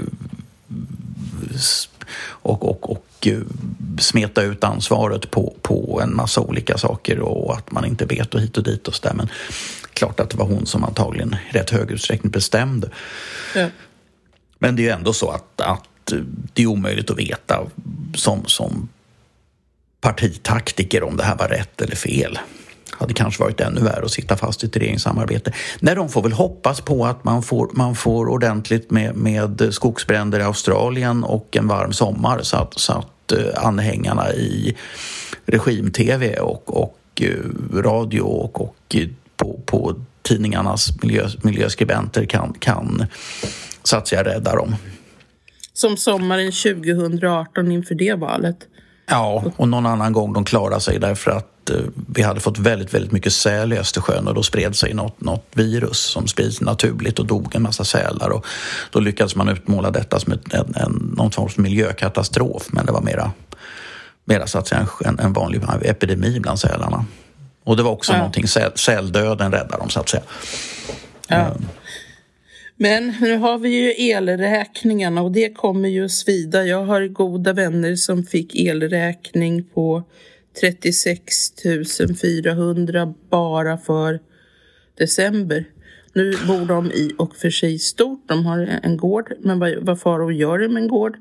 och, 2.19 2.63
och, 2.63 2.89
och, 2.89 2.91
och 2.91 3.27
eh, 3.27 3.39
smeta 3.99 4.41
ut 4.41 4.63
ansvaret 4.63 5.31
på, 5.31 5.55
på 5.61 5.99
en 6.03 6.15
massa 6.15 6.41
olika 6.41 6.77
saker 6.77 7.19
och 7.19 7.53
att 7.53 7.71
man 7.71 7.85
inte 7.85 8.05
vet 8.05 8.33
och 8.33 8.41
hit 8.41 8.57
och 8.57 8.63
dit 8.63 8.87
och 8.87 8.95
så 8.95 9.07
där. 9.07 9.13
Men 9.13 9.29
klart 9.93 10.19
att 10.19 10.29
det 10.29 10.37
var 10.37 10.45
hon 10.45 10.65
som 10.65 10.83
antagligen 10.83 11.35
i 11.51 11.57
rätt 11.57 11.69
hög 11.69 11.91
utsträckning 11.91 12.31
bestämde. 12.31 12.89
Ja. 13.55 13.69
Men 14.59 14.75
det 14.75 14.81
är 14.81 14.83
ju 14.83 14.89
ändå 14.89 15.13
så 15.13 15.29
att, 15.29 15.61
att 15.61 16.13
det 16.53 16.63
är 16.63 16.67
omöjligt 16.67 17.09
att 17.09 17.19
veta 17.19 17.63
som, 18.15 18.45
som 18.45 18.89
partitaktiker 20.01 21.03
om 21.03 21.17
det 21.17 21.23
här 21.23 21.37
var 21.37 21.47
rätt 21.47 21.81
eller 21.81 21.95
fel. 21.95 22.39
Det 22.89 22.95
hade 22.99 23.13
kanske 23.13 23.43
varit 23.43 23.59
ännu 23.59 23.81
värre 23.81 24.05
att 24.05 24.11
sitta 24.11 24.37
fast 24.37 24.63
i 24.63 24.67
ett 24.67 24.77
regeringssamarbete. 24.77 25.53
Nej, 25.79 25.95
de 25.95 26.09
får 26.09 26.21
väl 26.21 26.31
hoppas 26.31 26.81
på 26.81 27.05
att 27.05 27.23
man 27.23 27.43
får, 27.43 27.69
man 27.73 27.95
får 27.95 28.29
ordentligt 28.29 28.91
med, 28.91 29.15
med 29.15 29.67
skogsbränder 29.71 30.39
i 30.39 30.43
Australien 30.43 31.23
och 31.23 31.57
en 31.57 31.67
varm 31.67 31.93
sommar 31.93 32.39
så 32.41 32.57
att, 32.57 32.79
så 32.79 32.93
att 32.93 33.31
eh, 33.31 33.65
anhängarna 33.65 34.33
i 34.33 34.75
regim-tv 35.45 36.39
och, 36.39 36.83
och 36.83 37.21
eh, 37.21 37.79
radio 37.81 38.21
och, 38.21 38.61
och 38.61 38.95
eh, 38.95 39.07
på, 39.37 39.59
på 39.65 39.95
tidningarnas 40.21 41.01
miljö, 41.01 41.27
miljöskribenter 41.43 42.25
kan, 42.25 42.53
kan 42.59 43.05
så 43.87 43.97
att 43.97 44.07
säga 44.07 44.23
rädda 44.23 44.55
dem. 44.55 44.75
Som 45.73 45.97
sommaren 45.97 46.51
2018 46.51 47.71
inför 47.71 47.95
det 47.95 48.13
valet? 48.13 48.57
Ja, 49.09 49.43
och 49.57 49.67
någon 49.67 49.85
annan 49.85 50.13
gång 50.13 50.33
de 50.33 50.45
klarade 50.45 50.81
sig 50.81 50.99
därför 50.99 51.31
att 51.31 51.69
eh, 51.69 51.75
vi 52.09 52.21
hade 52.21 52.39
fått 52.39 52.59
väldigt, 52.59 52.93
väldigt 52.93 53.11
mycket 53.11 53.33
säl 53.33 53.73
i 53.73 53.77
Östersjön 53.77 54.27
och 54.27 54.33
då 54.33 54.43
spred 54.43 54.75
sig 54.75 54.93
något, 54.93 55.21
något 55.21 55.45
virus 55.53 55.97
som 55.97 56.27
sprids 56.27 56.61
naturligt 56.61 57.19
och 57.19 57.25
dog 57.25 57.55
en 57.55 57.61
massa 57.61 57.83
sälar 57.83 58.29
och 58.29 58.45
då 58.91 58.99
lyckades 58.99 59.35
man 59.35 59.49
utmåla 59.49 59.91
detta 59.91 60.19
som 60.19 60.33
ett, 60.33 60.53
en, 60.53 60.75
en, 60.75 61.13
någon 61.17 61.31
form 61.31 61.45
av 61.45 61.59
miljökatastrof 61.59 62.67
men 62.67 62.85
det 62.85 62.91
var 62.91 63.01
mera, 63.01 63.31
mera 64.25 64.47
så 64.47 64.59
att 64.59 64.67
säga 64.67 64.87
en, 65.05 65.19
en 65.19 65.33
vanlig 65.33 65.61
epidemi 65.81 66.39
bland 66.39 66.59
sälarna. 66.59 67.05
Och 67.63 67.77
det 67.77 67.83
var 67.83 67.91
också 67.91 68.11
ja. 68.11 68.17
någonting, 68.17 68.47
säl, 68.47 68.71
säldöden 68.75 69.51
räddade 69.51 69.77
dem 69.77 69.89
så 69.89 69.99
att 69.99 70.09
säga. 70.09 70.23
Ja. 71.27 71.55
Men 72.77 73.13
nu 73.21 73.37
har 73.37 73.57
vi 73.57 73.69
ju 73.69 74.09
elräkningarna 74.09 75.21
och 75.21 75.31
det 75.31 75.49
kommer 75.49 75.89
ju 75.89 76.09
svida. 76.09 76.65
Jag 76.65 76.85
har 76.85 77.07
goda 77.07 77.53
vänner 77.53 77.95
som 77.95 78.23
fick 78.23 78.55
elräkning 78.55 79.63
på 79.63 80.03
36 80.61 81.23
400 82.21 83.13
bara 83.29 83.77
för 83.77 84.19
december. 84.97 85.65
Nu 86.13 86.37
bor 86.47 86.65
de 86.65 86.91
i 86.91 87.15
och 87.17 87.35
för 87.35 87.49
sig 87.49 87.79
stort. 87.79 88.23
De 88.27 88.45
har 88.45 88.79
en 88.83 88.97
gård. 88.97 89.33
Men 89.39 89.59
vad, 89.59 89.75
vad 89.81 90.01
far 90.01 90.19
och 90.19 90.33
gör 90.33 90.67
med 90.67 90.83
en 90.83 90.87
gård? 90.87 91.17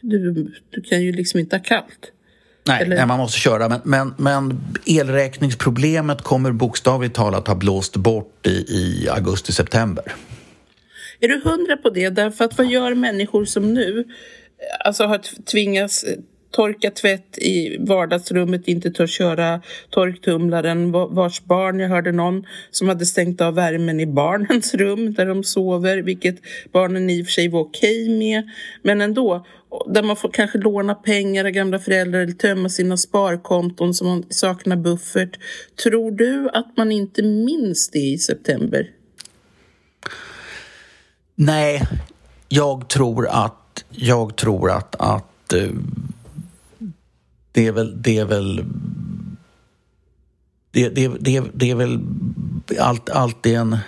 Du, 0.00 0.52
du 0.70 0.82
kan 0.82 1.02
ju 1.02 1.12
liksom 1.12 1.40
inte 1.40 1.56
ha 1.56 1.62
kallt. 1.62 2.12
Nej, 2.66 2.88
nej, 2.88 3.06
man 3.06 3.18
måste 3.18 3.38
köra. 3.38 3.68
Men, 3.68 3.80
men, 3.84 4.14
men 4.18 4.60
elräkningsproblemet 4.86 6.22
kommer 6.22 6.52
bokstavligt 6.52 7.14
talat 7.14 7.48
ha 7.48 7.54
blåst 7.54 7.96
bort 7.96 8.46
i, 8.46 8.50
i 8.50 9.08
augusti-september. 9.08 10.14
Är 11.20 11.28
du 11.28 11.40
hundra 11.44 11.76
på 11.76 11.90
det? 11.90 12.08
Därför 12.08 12.44
att 12.44 12.58
vad 12.58 12.66
gör 12.66 12.94
människor 12.94 13.44
som 13.44 13.74
nu 13.74 14.00
eh, 14.00 14.86
alltså 14.86 15.04
har 15.04 15.20
tvingats 15.44 16.04
eh, 16.04 16.18
torka 16.50 16.90
tvätt 16.90 17.38
i 17.38 17.76
vardagsrummet, 17.80 18.68
inte 18.68 18.90
törs 18.90 19.10
köra 19.10 19.60
torktumlaren, 19.90 20.92
vars 20.92 21.44
barn, 21.44 21.80
jag 21.80 21.88
hörde 21.88 22.12
någon 22.12 22.46
som 22.70 22.88
hade 22.88 23.06
stängt 23.06 23.40
av 23.40 23.54
värmen 23.54 24.00
i 24.00 24.06
barnens 24.06 24.74
rum 24.74 25.14
där 25.14 25.26
de 25.26 25.44
sover, 25.44 25.98
vilket 25.98 26.36
barnen 26.72 27.10
i 27.10 27.22
och 27.22 27.26
för 27.26 27.32
sig 27.32 27.48
var 27.48 27.60
okej 27.60 28.08
med, 28.08 28.50
men 28.82 29.00
ändå, 29.00 29.46
där 29.86 30.02
man 30.02 30.16
får 30.16 30.28
kanske 30.28 30.58
låna 30.58 30.94
pengar 30.94 31.44
av 31.44 31.50
gamla 31.50 31.78
föräldrar 31.78 32.20
eller 32.20 32.32
tömma 32.32 32.68
sina 32.68 32.96
sparkonton 32.96 33.94
som 33.94 34.06
man 34.08 34.24
saknar 34.28 34.76
buffert. 34.76 35.38
Tror 35.82 36.10
du 36.10 36.48
att 36.52 36.76
man 36.76 36.92
inte 36.92 37.22
minns 37.22 37.90
det 37.90 37.98
i 37.98 38.18
september? 38.18 38.97
Nej, 41.40 41.86
jag 42.48 42.88
tror 42.88 43.28
att, 43.28 43.84
jag 43.90 44.36
tror 44.36 44.70
att, 44.70 44.94
att 44.98 45.52
eh, 45.52 45.68
det 47.52 47.66
är 47.66 47.72
väl, 47.72 48.02
det 48.02 48.18
är 48.18 48.24
väl 48.24 48.64
det, 50.70 50.88
det, 50.88 51.08
det, 51.20 51.42
det 51.52 51.70
är 51.70 51.74
väl 51.74 52.00
allt, 52.80 53.10
alltid 53.10 53.56
en 53.56 53.78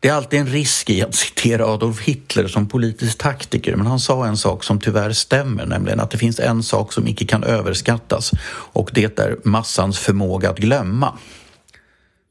det 0.00 0.08
är 0.08 0.12
alltid 0.12 0.40
en 0.40 0.46
risk 0.46 0.90
i 0.90 1.02
att 1.02 1.14
citera 1.14 1.66
Adolf 1.66 2.00
Hitler 2.00 2.48
som 2.48 2.68
politisk 2.68 3.18
taktiker 3.18 3.76
men 3.76 3.86
han 3.86 4.00
sa 4.00 4.26
en 4.26 4.36
sak 4.36 4.64
som 4.64 4.80
tyvärr 4.80 5.12
stämmer, 5.12 5.66
nämligen 5.66 6.00
att 6.00 6.10
det 6.10 6.18
finns 6.18 6.40
en 6.40 6.62
sak 6.62 6.92
som 6.92 7.06
icke 7.06 7.26
kan 7.26 7.44
överskattas 7.44 8.30
och 8.72 8.90
det 8.94 9.18
är 9.18 9.36
massans 9.44 9.98
förmåga 9.98 10.50
att 10.50 10.58
glömma. 10.58 11.18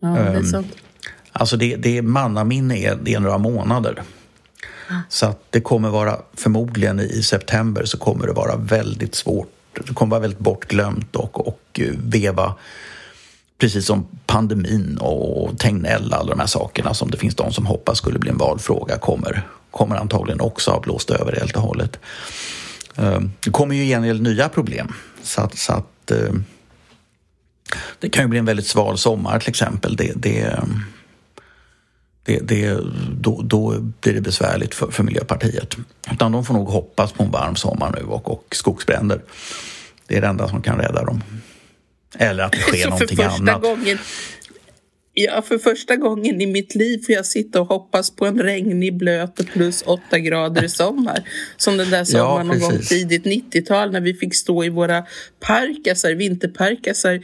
Ja, 0.01 0.07
det 0.07 0.19
är 0.19 0.35
ehm, 0.35 0.45
sant. 0.45 0.67
Alltså 1.31 1.57
det, 1.57 1.75
det 1.75 1.97
är 1.97 2.01
mannaminne 2.01 2.77
är, 2.77 2.97
det 3.03 3.13
är 3.13 3.19
några 3.19 3.37
månader. 3.37 4.03
Så 5.09 5.25
att 5.25 5.43
det 5.49 5.61
kommer 5.61 5.89
vara, 5.89 6.19
förmodligen 6.33 6.99
i 6.99 7.23
september 7.23 7.85
så 7.85 7.97
kommer 7.97 8.27
det 8.27 8.33
vara 8.33 8.55
väldigt 8.55 9.15
svårt. 9.15 9.53
Det 9.87 9.93
kommer 9.93 10.11
vara 10.11 10.21
väldigt 10.21 10.39
bortglömt 10.39 11.15
och, 11.15 11.47
och 11.47 11.79
eh, 11.79 11.93
veva 11.97 12.55
precis 13.57 13.85
som 13.85 14.07
pandemin 14.25 14.97
och 14.97 15.59
Tegnell, 15.59 16.13
alla 16.13 16.29
de 16.29 16.39
här 16.39 16.47
sakerna 16.47 16.93
som 16.93 17.11
det 17.11 17.17
finns 17.17 17.35
de 17.35 17.53
som 17.53 17.65
hoppas 17.65 17.97
skulle 17.97 18.19
bli 18.19 18.29
en 18.29 18.37
valfråga 18.37 18.97
kommer, 18.97 19.47
kommer 19.71 19.95
antagligen 19.95 20.41
också 20.41 20.71
ha 20.71 20.79
blåst 20.79 21.09
över 21.09 21.35
helt 21.35 21.55
och 21.55 21.61
hållet. 21.61 21.99
Ehm, 22.95 23.31
det 23.39 23.51
kommer 23.51 23.75
ju 23.75 23.85
gengäld 23.85 24.21
nya 24.21 24.49
problem 24.49 24.93
så 25.23 25.41
att, 25.41 25.57
så 25.57 25.73
att 25.73 26.11
ehm, 26.11 26.45
det 27.99 28.09
kan 28.09 28.23
ju 28.23 28.27
bli 28.27 28.39
en 28.39 28.45
väldigt 28.45 28.67
sval 28.67 28.97
sommar 28.97 29.39
till 29.39 29.49
exempel. 29.49 29.95
Det, 29.95 30.13
det, 30.15 30.41
ehm, 30.41 30.83
det, 32.23 32.39
det, 32.39 32.77
då, 33.11 33.41
då 33.41 33.79
blir 33.79 34.13
det 34.13 34.21
besvärligt 34.21 34.75
för, 34.75 34.91
för 34.91 35.03
Miljöpartiet. 35.03 35.77
Utan 36.11 36.31
de 36.31 36.45
får 36.45 36.53
nog 36.53 36.67
hoppas 36.67 37.11
på 37.11 37.23
en 37.23 37.31
varm 37.31 37.55
sommar 37.55 37.95
nu 37.99 38.03
och, 38.03 38.31
och 38.31 38.45
skogsbränder. 38.51 39.21
Det 40.07 40.17
är 40.17 40.21
det 40.21 40.27
enda 40.27 40.47
som 40.47 40.61
kan 40.61 40.77
rädda 40.77 41.03
dem. 41.03 41.23
Eller 42.17 42.43
att 42.43 42.51
det 42.51 42.57
sker 42.57 42.85
någonting 42.89 43.23
annat. 43.23 43.61
Gången, 43.61 43.97
Ja, 45.21 45.41
för 45.41 45.57
första 45.57 45.95
gången 45.95 46.41
i 46.41 46.45
mitt 46.45 46.75
liv 46.75 47.03
får 47.05 47.15
jag 47.15 47.25
sitta 47.25 47.61
och 47.61 47.67
hoppas 47.67 48.11
på 48.11 48.25
en 48.25 48.41
regnig, 48.41 48.97
blöt 48.97 49.39
och 49.39 49.45
plus 49.45 49.83
åtta 49.85 50.19
grader 50.19 50.63
i 50.63 50.69
sommar. 50.69 51.23
Som 51.57 51.77
den 51.77 51.89
där 51.89 52.03
sommaren 52.03 52.47
ja, 52.47 52.53
någon 52.53 52.59
gång 52.59 52.79
tidigt 52.79 53.23
90-tal 53.23 53.91
när 53.91 54.01
vi 54.01 54.13
fick 54.13 54.35
stå 54.35 54.63
i 54.63 54.69
våra 54.69 55.05
parkasar, 55.39 56.11
vinterparkasar 56.11 57.19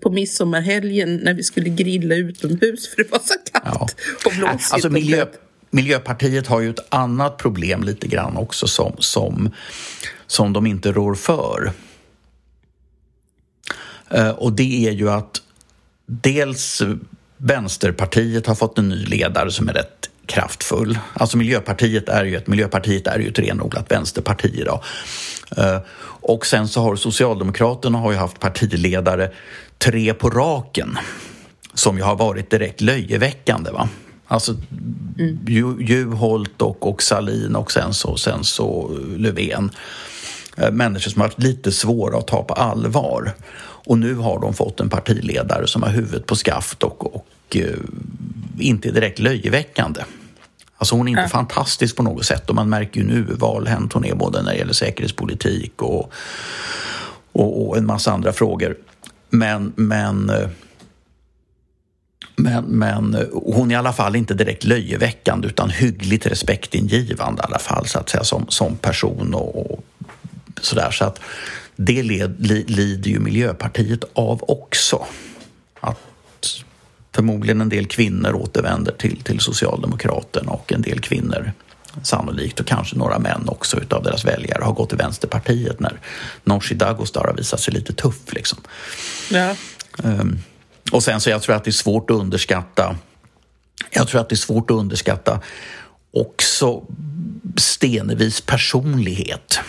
på 0.00 0.10
midsommarhelgen 0.10 1.16
när 1.16 1.34
vi 1.34 1.42
skulle 1.42 1.68
grilla 1.68 2.14
utomhus 2.14 2.88
för 2.88 3.02
det 3.02 3.10
var 3.10 3.20
så 3.24 3.34
kallt 3.52 3.64
ja. 3.64 3.88
och 4.26 4.32
blåsigt. 4.32 4.72
Alltså, 4.72 4.90
miljö, 4.90 5.26
Miljöpartiet 5.70 6.46
har 6.46 6.60
ju 6.60 6.70
ett 6.70 6.86
annat 6.88 7.38
problem 7.38 7.82
lite 7.82 8.08
grann 8.08 8.36
också 8.36 8.66
som, 8.66 8.96
som, 8.98 9.50
som 10.26 10.52
de 10.52 10.66
inte 10.66 10.92
rår 10.92 11.14
för. 11.14 11.72
Uh, 14.14 14.30
och 14.30 14.52
det 14.52 14.88
är 14.88 14.92
ju 14.92 15.10
att 15.10 15.42
dels 16.06 16.82
Vänsterpartiet 17.44 18.46
har 18.46 18.54
fått 18.54 18.78
en 18.78 18.88
ny 18.88 19.04
ledare 19.04 19.50
som 19.50 19.68
är 19.68 19.72
rätt 19.72 20.10
kraftfull. 20.26 20.98
Alltså 21.14 21.36
Miljöpartiet 21.36 22.08
är 22.08 22.24
ju 22.24 22.36
ett, 22.36 22.46
Miljöpartiet 22.46 23.06
är 23.06 23.18
ju 23.18 23.28
ett 23.28 23.38
renodlat 23.38 23.92
vänsterparti 23.92 24.54
idag. 24.54 24.82
Uh, 25.58 25.78
och 26.04 26.46
sen 26.46 26.68
så 26.68 26.80
har 26.80 26.96
Socialdemokraterna 26.96 27.98
har 27.98 28.12
ju 28.12 28.18
haft 28.18 28.40
partiledare 28.40 29.30
tre 29.78 30.14
på 30.14 30.30
raken 30.30 30.98
som 31.74 31.96
ju 31.96 32.02
har 32.02 32.16
varit 32.16 32.50
direkt 32.50 32.80
löjeväckande. 32.80 33.70
Va? 33.70 33.88
Alltså 34.26 34.56
mm. 35.18 35.38
Juholt 35.80 36.62
och, 36.62 36.88
och 36.88 37.02
Salin 37.02 37.56
och 37.56 37.72
sen 37.72 37.94
så, 37.94 38.16
sen 38.16 38.44
så 38.44 38.90
Löfven. 39.16 39.70
Eh, 40.56 40.70
människor 40.70 41.10
som 41.10 41.20
har 41.20 41.28
varit 41.28 41.42
lite 41.42 41.72
svåra 41.72 42.18
att 42.18 42.26
ta 42.26 42.42
på 42.42 42.54
allvar. 42.54 43.32
Och 43.84 43.98
nu 43.98 44.14
har 44.14 44.40
de 44.40 44.54
fått 44.54 44.80
en 44.80 44.88
partiledare 44.88 45.66
som 45.66 45.82
har 45.82 45.90
huvudet 45.90 46.26
på 46.26 46.36
skaft 46.36 46.82
och, 46.82 47.16
och 47.16 47.26
uh, 47.56 47.76
inte 48.58 48.88
är 48.88 48.92
direkt 48.92 49.18
löjeväckande. 49.18 50.00
Alltså 50.76 50.94
hon 50.94 51.08
är 51.08 51.10
inte 51.10 51.22
ja. 51.22 51.28
fantastisk 51.28 51.96
på 51.96 52.02
något 52.02 52.24
sätt 52.24 52.48
och 52.48 52.54
man 52.54 52.68
märker 52.68 53.00
ju 53.00 53.06
nu 53.06 53.24
hur 53.28 53.36
valhänt 53.36 53.92
hon 53.92 54.04
är 54.04 54.14
både 54.14 54.42
när 54.42 54.52
det 54.52 54.58
gäller 54.58 54.72
säkerhetspolitik 54.72 55.82
och, 55.82 56.12
och, 57.32 57.68
och 57.68 57.76
en 57.76 57.86
massa 57.86 58.12
andra 58.12 58.32
frågor. 58.32 58.76
Men, 59.30 59.72
men 59.76 60.30
uh, 60.30 60.48
men, 62.36 62.64
men 62.64 63.26
hon 63.32 63.70
är 63.70 63.74
i 63.74 63.78
alla 63.78 63.92
fall 63.92 64.16
inte 64.16 64.34
direkt 64.34 64.64
löjeväckande 64.64 65.48
utan 65.48 65.70
hyggligt 65.70 66.26
respektingivande 66.26 67.42
i 67.42 67.44
alla 67.44 67.58
fall 67.58 67.86
så 67.86 67.98
att 67.98 68.08
säga 68.08 68.24
som, 68.24 68.46
som 68.48 68.76
person 68.76 69.34
och, 69.34 69.72
och 69.72 69.84
sådär. 70.60 70.90
Så 70.90 71.04
att 71.04 71.20
det 71.76 72.02
led, 72.02 72.46
li, 72.46 72.64
lider 72.64 73.10
ju 73.10 73.18
Miljöpartiet 73.18 74.04
av 74.12 74.44
också. 74.48 75.06
Att 75.80 75.98
förmodligen 77.14 77.60
en 77.60 77.68
del 77.68 77.86
kvinnor 77.86 78.34
återvänder 78.34 78.92
till, 78.92 79.22
till 79.22 79.40
Socialdemokraterna 79.40 80.52
och 80.52 80.72
en 80.72 80.82
del 80.82 81.00
kvinnor 81.00 81.52
sannolikt 82.02 82.60
och 82.60 82.66
kanske 82.66 82.96
några 82.96 83.18
män 83.18 83.48
också 83.48 83.80
utav 83.80 84.02
deras 84.02 84.24
väljare 84.24 84.64
har 84.64 84.72
gått 84.72 84.88
till 84.88 84.98
Vänsterpartiet 84.98 85.80
när 85.80 86.00
Nooshi 86.44 86.74
Dadgostar 86.74 87.24
har 87.24 87.34
visat 87.34 87.60
sig 87.60 87.74
lite 87.74 87.92
tuff. 87.92 88.32
Liksom. 88.32 88.58
Ja. 89.30 89.54
Um, 90.02 90.38
och 90.92 91.02
sen 91.02 91.20
så 91.20 91.30
jag 91.30 91.42
tror 91.42 91.56
att 91.56 91.64
det 91.64 91.70
är 91.70 91.72
svårt 91.72 92.10
att 92.10 92.16
underskatta 92.16 92.96
jag 93.90 94.08
tror 94.08 94.20
att 94.20 94.28
det 94.28 94.34
är 94.34 94.36
svårt 94.36 94.70
att 94.70 94.76
underskatta 94.76 95.40
också 96.10 96.82
Stenevis 97.56 98.40
personlighet. 98.40 99.60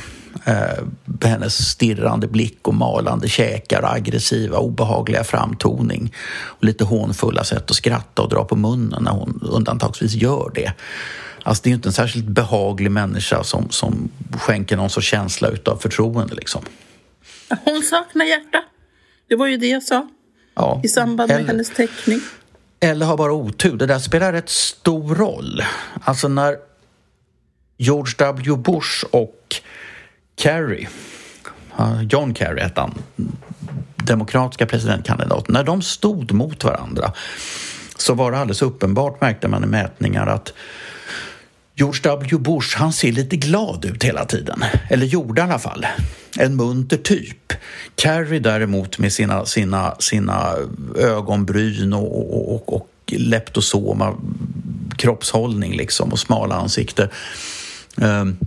Eh, 0.46 0.84
hennes 1.24 1.70
stirrande 1.70 2.28
blick 2.28 2.68
och 2.68 2.74
malande 2.74 3.28
käkar, 3.28 3.94
aggressiva, 3.96 4.58
obehagliga 4.58 5.24
framtoning 5.24 6.14
och 6.34 6.64
lite 6.64 6.84
hånfulla 6.84 7.44
sätt 7.44 7.70
att 7.70 7.76
skratta 7.76 8.22
och 8.22 8.30
dra 8.30 8.46
på 8.46 8.56
munnen 8.56 9.04
när 9.04 9.12
hon 9.12 9.40
undantagsvis 9.42 10.14
gör 10.14 10.52
det. 10.56 10.74
Alltså 11.44 11.64
det 11.64 11.68
är 11.68 11.72
ju 11.72 11.76
inte 11.76 11.90
en 11.90 11.94
särskilt 11.94 12.26
behaglig 12.26 12.92
människa 12.92 13.44
som, 13.44 13.70
som 13.70 14.10
skänker 14.38 14.78
någon 14.78 14.90
sorts 14.90 15.08
känsla 15.08 15.48
utav 15.48 15.78
förtroende 15.78 16.36
liksom. 16.36 16.62
Hon 17.66 17.84
saknar 17.84 18.26
hjärta. 18.26 18.64
Det 19.28 19.36
var 19.36 19.48
ju 19.48 19.58
det 19.58 19.68
jag 19.68 19.84
sa. 19.84 20.08
Ja. 20.56 20.82
I 20.84 20.88
samband 20.88 21.28
med 21.28 21.38
eller, 21.38 21.48
hennes 21.48 21.70
teckning. 21.70 22.20
Eller 22.80 23.06
har 23.06 23.18
bara 23.18 23.34
otur. 23.34 23.78
Det 23.78 23.86
där 23.86 24.00
spelar 24.00 24.34
rätt 24.34 24.50
stor 24.50 25.16
roll. 25.16 25.64
Alltså 26.04 26.28
när 26.28 26.58
George 27.78 28.14
W 28.18 28.56
Bush 28.56 29.06
och 29.12 29.43
Kerry, 30.36 30.88
John 32.10 32.36
Kerry 32.36 32.62
hette 32.62 32.82
han, 32.82 32.94
demokratiska 33.96 34.66
presidentkandidaten, 34.66 35.54
när 35.54 35.64
de 35.64 35.82
stod 35.82 36.32
mot 36.32 36.64
varandra 36.64 37.14
så 37.98 38.14
var 38.14 38.32
det 38.32 38.38
alldeles 38.38 38.62
uppenbart, 38.62 39.22
märkte 39.22 39.48
man 39.48 39.64
i 39.64 39.68
mätningar, 39.68 40.28
att 40.28 40.54
George 41.76 42.02
W 42.04 42.38
Bush, 42.38 42.78
han 42.78 42.94
ser 42.94 43.12
lite 43.12 43.36
glad 43.36 43.86
ut 43.86 44.04
hela 44.04 44.26
tiden. 44.26 44.64
Eller 44.90 45.06
gjorde 45.06 45.42
i 45.42 45.44
alla 45.44 45.60
fall. 45.60 45.86
En 46.40 46.56
munter 46.56 46.98
typ. 46.98 47.54
Kerry 47.98 48.40
däremot 48.40 49.00
med 49.00 49.14
sina, 49.14 49.46
sina, 49.46 49.96
sina 50.00 50.56
ögonbryn 50.98 51.94
och, 51.94 52.34
och, 52.34 52.56
och, 52.56 52.74
och 52.74 52.90
leptosoma 53.08 54.16
kroppshållning 54.98 55.78
liksom 55.78 56.12
och 56.12 56.20
smala 56.20 56.56
ansikte. 56.56 57.10
Um, 57.96 58.38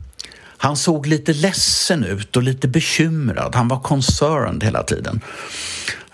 han 0.59 0.77
såg 0.77 1.07
lite 1.07 1.33
ledsen 1.33 2.05
ut 2.05 2.37
och 2.37 2.43
lite 2.43 2.69
bekymrad. 2.69 3.55
Han 3.55 3.69
var 3.69 3.81
concerned 3.81 4.65
hela 4.65 4.83
tiden. 4.83 5.21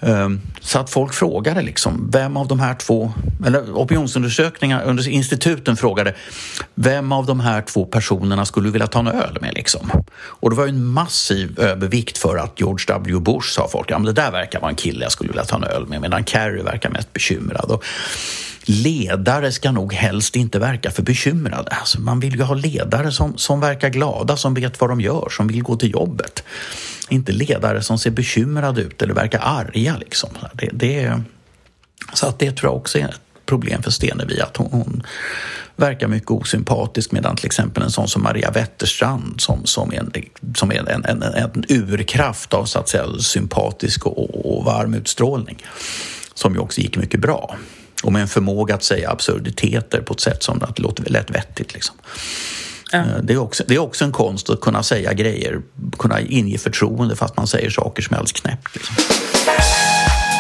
Ehm, 0.01 0.41
så 0.63 0.79
att 0.79 0.91
folk 0.91 1.15
frågade 1.15 1.63
liksom, 1.63 2.11
vem 2.13 2.37
av 2.37 2.49
de 2.49 2.61
här 2.61 2.75
två, 2.75 3.13
eller 3.47 3.73
opinionsundersökningar 3.73 4.83
under 4.85 5.09
instituten 5.09 5.77
frågade, 5.77 6.15
vem 6.75 7.13
av 7.13 7.27
de 7.27 7.41
här 7.41 7.63
två 7.63 7.85
personerna 7.85 8.45
skulle 8.45 8.69
du 8.69 8.73
vilja 8.73 8.87
ta 8.87 8.99
en 8.99 9.07
öl 9.07 9.39
med 9.41 9.55
liksom? 9.55 9.91
Och 10.15 10.51
det 10.51 10.57
var 10.57 10.65
ju 10.65 10.71
en 10.71 10.87
massiv 10.87 11.61
övervikt 11.61 12.19
för 12.19 12.37
att 12.37 12.61
George 12.61 12.85
W 12.89 13.21
Bush 13.21 13.49
sa 13.49 13.69
folk, 13.69 13.91
ja 13.91 13.99
men 13.99 14.07
det 14.07 14.13
där 14.13 14.31
verkar 14.31 14.61
vara 14.61 14.71
en 14.71 14.77
kille 14.77 15.05
jag 15.05 15.13
skulle 15.13 15.29
vilja 15.29 15.45
ta 15.45 15.57
en 15.57 15.65
öl 15.65 15.87
med, 15.87 16.01
medan 16.01 16.25
Kerry 16.25 16.63
verkar 16.63 16.91
mest 16.91 17.13
bekymrad. 17.13 17.71
Och 17.71 17.85
ledare 18.65 19.53
ska 19.53 19.73
nog 19.73 19.93
helst 19.93 20.37
inte 20.37 20.59
verka 20.59 20.91
för 20.91 21.03
bekymrade. 21.03 21.71
Alltså 21.71 22.01
man 22.01 22.21
vill 22.21 22.37
ju 22.37 22.43
ha 22.43 22.55
ledare 22.55 23.13
som, 23.13 23.39
som 23.39 23.61
verkar 23.61 23.89
glada, 23.89 24.37
som 24.37 24.55
vet 24.55 24.81
vad 24.81 24.91
de 24.91 25.01
gör, 25.01 25.29
som 25.31 25.47
vill 25.47 25.63
gå 25.63 25.77
till 25.77 25.91
jobbet. 25.91 26.45
Inte 27.09 27.33
ledare 27.33 27.83
som 27.83 27.99
ser 27.99 28.11
bekymrade 28.11 28.81
ut 28.81 29.03
eller 29.03 29.15
verkar 29.15 29.41
arga. 29.43 29.97
Liksom. 29.97 30.31
Det, 30.53 30.69
det, 30.73 31.23
så 32.13 32.27
att 32.27 32.39
det 32.39 32.53
tror 32.53 32.71
jag 32.71 32.77
också 32.77 32.99
är 32.99 33.05
ett 33.05 33.21
problem 33.47 33.83
för 33.83 33.91
Stenevi, 33.91 34.41
att 34.41 34.57
hon, 34.57 34.69
hon 34.71 35.03
verkar 35.77 36.09
mycket 36.09 36.31
osympatisk 36.31 37.13
medan 37.13 37.37
till 37.37 37.47
exempel 37.47 37.83
en 37.83 37.91
sån 37.91 38.09
som 38.09 38.23
Maria 38.23 38.51
Wetterstrand 38.51 39.41
som, 39.41 39.67
som 39.67 39.93
är, 39.93 39.99
en, 39.99 40.13
som 40.57 40.71
är 40.71 40.91
en, 40.91 41.05
en, 41.05 41.23
en 41.23 41.65
urkraft 41.69 42.55
av 42.55 42.65
så 42.65 42.79
att 42.79 42.89
säga, 42.89 43.05
sympatisk 43.19 44.07
och, 44.07 44.57
och 44.57 44.65
varm 44.65 44.95
utstrålning 44.95 45.57
som 46.35 46.55
ju 46.55 46.59
också 46.59 46.81
gick 46.81 46.97
mycket 46.97 47.21
bra 47.21 47.57
och 48.03 48.13
med 48.13 48.23
en 48.23 48.29
förmåga 48.29 48.75
att 48.75 48.85
säga 48.85 49.11
absurditeter 49.11 50.01
på 50.01 50.15
ett 50.15 50.21
sätt 50.21 50.43
som 50.43 50.63
att 50.63 50.77
det 50.77 50.83
låter 50.83 51.05
lätt 51.05 51.31
vettigt. 51.31 51.75
Liksom. 51.75 51.97
Ja. 52.93 52.99
Eh, 52.99 53.23
det, 53.23 53.33
är 53.33 53.39
också, 53.39 53.65
det 53.69 53.75
är 53.75 53.79
också 53.79 54.05
en 54.05 54.13
konst 54.13 54.51
att 54.51 54.61
kunna 54.61 54.83
säga 54.83 55.13
grejer, 55.13 55.61
kunna 55.99 56.21
inge 56.21 56.59
förtroende 56.59 57.17
fast 57.17 57.37
man 57.37 57.47
säger 57.47 57.71
saker 57.71 58.03
som 58.03 58.15
är 58.15 58.19
alldeles 58.19 58.33
knäppt. 58.33 58.75
Liksom. 58.75 58.97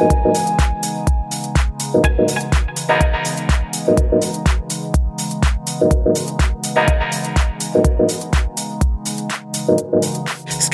Ska 0.00 0.06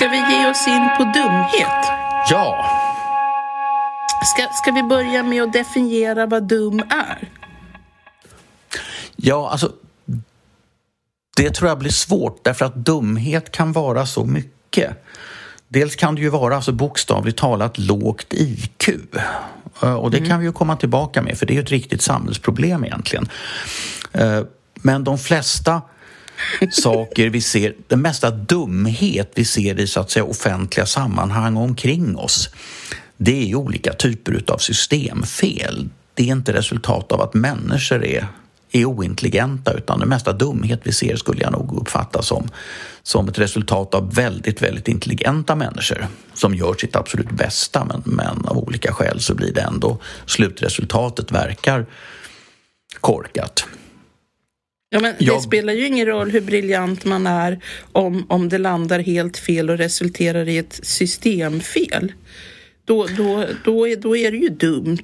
vi 0.09 0.17
ge 0.17 0.51
oss 0.51 0.69
in 0.69 0.91
på 0.97 1.05
dumhet? 1.05 1.87
Ja, 2.31 2.65
Ska, 4.25 4.49
ska 4.53 4.73
vi 4.73 4.83
börja 4.83 5.23
med 5.23 5.43
att 5.43 5.53
definiera 5.53 6.27
vad 6.27 6.43
dum 6.43 6.79
är? 6.79 7.29
ja 9.17 9.51
alltså 9.51 9.73
det 11.37 11.51
tror 11.51 11.69
jag 11.69 11.79
blir 11.79 11.91
svårt 11.91 12.45
därför 12.45 12.65
att 12.65 12.75
dumhet 12.75 13.53
kan 13.53 13.73
vara 13.73 14.07
så 14.07 14.25
mycket. 14.25 15.05
Dels 15.69 15.97
kan 15.97 16.15
det 16.15 16.21
ju 16.21 16.29
vara 16.29 16.57
alltså 16.57 16.73
bokstavligt 16.73 17.39
talat 17.39 17.79
lågt 17.79 18.27
IQ. 18.35 18.89
Eh, 19.83 19.95
Och 19.95 20.11
det 20.11 20.21
kan 20.27 20.41
vi 20.41 20.47
ju 20.47 20.53
komma 20.53 20.77
tillbaka 20.77 21.23
med 21.23 21.39
för 21.39 21.47
det 21.47 21.53
är 21.53 21.55
ju 21.55 21.63
ett 21.63 21.71
riktigt 21.71 22.03
samhällsproblem 22.03 22.85
egentligen. 22.85 23.29
Eh, 24.13 24.41
Men 24.75 25.05
de 25.05 25.19
flesta 25.19 25.83
saker 26.73 27.31
vi 27.31 27.41
ser, 27.41 27.75
den 27.89 28.03
mesta 28.03 28.31
dumhet 28.31 29.33
vi 29.35 29.45
ser 29.45 29.81
i 29.81 29.87
så 29.87 30.01
att 30.01 30.11
säga 30.11 30.25
offentliga 30.25 30.87
sammanhang 30.87 31.57
omkring 31.57 32.17
oss 32.17 32.51
det 33.17 33.43
är 33.43 33.47
ju 33.47 33.55
olika 33.55 33.93
typer 33.93 34.33
utav 34.33 34.59
systemfel. 34.59 35.89
Det 36.15 36.23
är 36.23 36.33
inte 36.33 36.53
resultat 36.53 37.13
av 37.13 37.21
att 37.21 37.35
människor 37.35 38.05
är, 38.05 38.27
är 38.81 38.85
ointelligenta 38.85 39.73
utan 39.73 40.01
det 40.01 40.07
mesta 40.07 40.33
dumhet 40.33 40.81
vi 40.85 40.93
ser 40.93 41.17
skulle 41.17 41.43
jag 41.43 41.53
nog 41.53 41.81
uppfatta 41.81 42.23
som, 42.23 42.49
som 43.03 43.29
ett 43.29 43.39
resultat 43.39 43.95
av 43.95 44.15
väldigt, 44.15 44.63
väldigt 44.63 44.89
intelligenta 44.89 45.55
människor 45.55 46.07
som 46.35 46.55
gör 46.55 46.75
sitt 46.75 46.97
absolut 46.97 47.31
bästa 47.31 47.85
men, 47.85 48.03
men 48.05 48.45
av 48.47 48.59
olika 48.59 48.93
skäl 48.93 49.21
så 49.21 49.35
blir 49.35 49.53
det 49.53 49.61
ändå 49.61 49.99
slutresultatet 50.27 51.33
verkar 51.33 51.87
korkat. 53.01 53.67
Ja, 54.91 55.01
men 55.01 55.15
Jag- 55.19 55.37
Det 55.37 55.41
spelar 55.43 55.73
ju 55.73 55.87
ingen 55.87 56.07
roll 56.07 56.31
hur 56.31 56.41
briljant 56.41 57.05
man 57.05 57.27
är 57.27 57.61
om, 57.93 58.27
om 58.29 58.49
det 58.49 58.59
landar 58.59 58.99
helt 58.99 59.37
fel 59.39 59.71
och 59.71 59.79
resulterar 59.79 60.49
i 60.49 60.59
ett 60.59 60.81
systemfel. 60.83 62.13
Då, 62.85 63.07
då, 63.17 63.45
då, 63.65 63.89
är, 63.89 63.97
då 63.97 64.17
är 64.17 64.31
det 64.31 64.37
ju 64.37 64.49
dumt. 64.49 64.99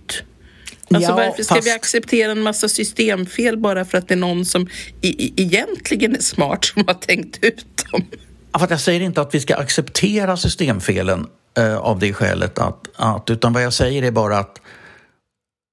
Alltså 0.96 1.10
Ja, 1.10 1.16
varför 1.16 1.42
ska 1.42 1.54
fast- 1.54 1.66
vi 1.66 1.70
acceptera 1.72 2.32
en 2.32 2.40
massa 2.40 2.68
systemfel 2.68 3.58
bara 3.58 3.84
för 3.84 3.98
att 3.98 4.08
det 4.08 4.14
är 4.14 4.18
någon 4.18 4.44
som 4.44 4.68
i, 5.00 5.08
i, 5.26 5.32
egentligen 5.42 6.16
är 6.16 6.20
smart 6.20 6.64
som 6.64 6.84
har 6.86 6.94
tänkt 6.94 7.44
ut 7.44 7.84
dem? 7.92 8.04
Ja, 8.52 8.58
för 8.58 8.64
att 8.64 8.70
jag 8.70 8.80
säger 8.80 9.00
inte 9.00 9.20
att 9.20 9.34
vi 9.34 9.40
ska 9.40 9.56
acceptera 9.56 10.36
systemfelen 10.36 11.26
eh, 11.58 11.76
av 11.76 11.98
det 11.98 12.12
skälet 12.12 12.58
att, 12.58 12.88
att, 12.96 13.30
utan 13.30 13.52
vad 13.52 13.62
jag 13.62 13.72
säger 13.72 14.02
är 14.02 14.10
bara 14.10 14.38
att, 14.38 14.60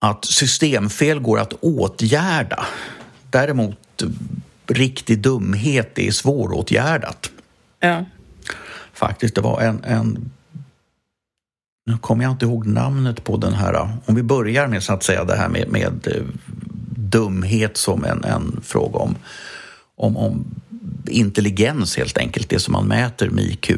att 0.05 0.25
systemfel 0.25 1.19
går 1.19 1.39
att 1.39 1.53
åtgärda. 1.53 2.65
Däremot 3.29 4.01
eh, 4.01 4.07
riktig 4.67 5.19
dumhet 5.19 5.99
är 5.99 6.11
svåråtgärdat. 6.11 7.31
Ja. 7.79 8.05
Faktiskt, 8.93 9.35
det 9.35 9.41
var 9.41 9.61
en, 9.61 9.83
en 9.83 10.31
nu 11.89 11.97
kommer 11.97 12.23
jag 12.23 12.31
inte 12.31 12.45
ihåg 12.45 12.65
namnet 12.67 13.23
på 13.23 13.37
den 13.37 13.53
här. 13.53 13.89
Om 14.05 14.15
vi 14.15 14.23
börjar 14.23 14.67
med 14.67 14.83
så 14.83 14.93
att 14.93 15.03
säga 15.03 15.23
det 15.23 15.35
här 15.35 15.49
med, 15.49 15.69
med 15.69 16.07
eh, 16.07 16.23
dumhet 16.95 17.77
som 17.77 18.05
en, 18.05 18.23
en 18.23 18.59
fråga 18.63 18.99
om, 18.99 19.15
om, 19.95 20.17
om 20.17 20.45
intelligens 21.07 21.97
helt 21.97 22.17
enkelt, 22.17 22.49
det 22.49 22.59
som 22.59 22.71
man 22.71 22.87
mäter 22.87 23.29
med 23.29 23.43
IQ. 23.43 23.71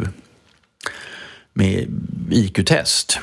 Med 1.54 1.88
IQ-test. 2.32 3.20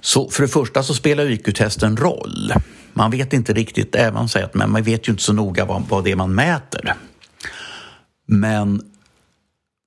Så 0.00 0.30
för 0.30 0.42
det 0.42 0.48
första 0.48 0.82
så 0.82 0.94
spelar 0.94 1.30
IQ-test 1.30 1.82
en 1.82 1.96
roll. 1.96 2.52
Man 2.92 3.10
vet 3.10 3.32
inte 3.32 3.52
riktigt, 3.52 3.94
även 3.94 4.28
säger 4.28 4.46
att 4.46 4.54
men 4.54 4.70
man 4.70 4.82
vet 4.82 5.08
ju 5.08 5.12
inte 5.12 5.22
så 5.22 5.32
noga 5.32 5.64
vad, 5.64 5.82
vad 5.88 6.04
det 6.04 6.10
är 6.10 6.16
man 6.16 6.34
mäter. 6.34 6.94
Men 8.26 8.93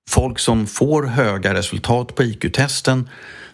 folk 0.07 0.39
som 0.39 0.67
får 0.67 1.03
höga 1.03 1.53
resultat 1.53 2.15
på 2.15 2.23
IQ-testen 2.23 3.09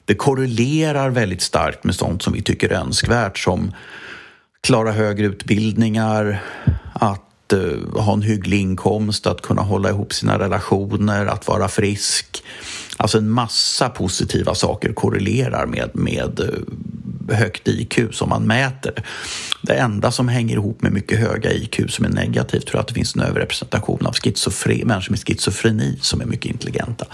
det 0.05 0.15
korrelerar 0.15 1.09
väldigt 1.09 1.41
starkt 1.41 1.83
med 1.83 1.95
sånt 1.95 2.21
som 2.21 2.33
vi 2.33 2.41
tycker 2.41 2.69
är 2.69 2.75
önskvärt 2.75 3.37
som 3.37 3.71
klara 4.61 4.91
högre 4.91 5.25
utbildningar, 5.25 6.43
att 6.93 7.53
eh, 7.53 8.01
ha 8.01 8.13
en 8.13 8.21
hygglig 8.21 8.59
inkomst, 8.59 9.27
att 9.27 9.41
kunna 9.41 9.61
hålla 9.61 9.89
ihop 9.89 10.13
sina 10.13 10.39
relationer, 10.39 11.25
att 11.25 11.47
vara 11.47 11.67
frisk. 11.67 12.43
Alltså 12.97 13.17
en 13.17 13.29
massa 13.29 13.89
positiva 13.89 14.55
saker 14.55 14.93
korrelerar 14.93 15.65
med, 15.65 15.89
med 15.93 16.39
eh, 16.39 16.47
högt 17.31 17.67
IQ 17.67 17.99
som 18.11 18.29
man 18.29 18.43
mäter. 18.43 18.93
Det 19.61 19.73
enda 19.73 20.11
som 20.11 20.27
hänger 20.27 20.55
ihop 20.55 20.81
med 20.81 20.91
mycket 20.91 21.19
höga 21.19 21.51
IQ 21.53 21.79
som 21.91 22.05
är 22.05 22.09
negativt 22.09 22.65
tror 22.67 22.75
jag 22.77 22.81
att 22.81 22.87
det 22.87 22.93
finns 22.93 23.15
en 23.15 23.21
överrepresentation 23.21 24.05
av 24.05 24.13
schizofre- 24.13 24.85
människor 24.85 25.11
med 25.11 25.19
schizofreni 25.27 25.97
som 26.01 26.21
är 26.21 26.25
mycket 26.25 26.51
intelligenta. 26.51 27.05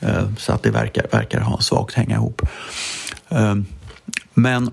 Eh, 0.00 0.28
Så 0.38 0.52
att 0.52 0.62
det 0.62 0.70
verkar, 0.70 1.06
verkar 1.12 1.40
ha 1.40 1.60
svagt 1.60 1.94
hänga 1.94 2.14
ihop. 2.14 2.42
Eh, 3.28 3.54
Men 4.34 4.70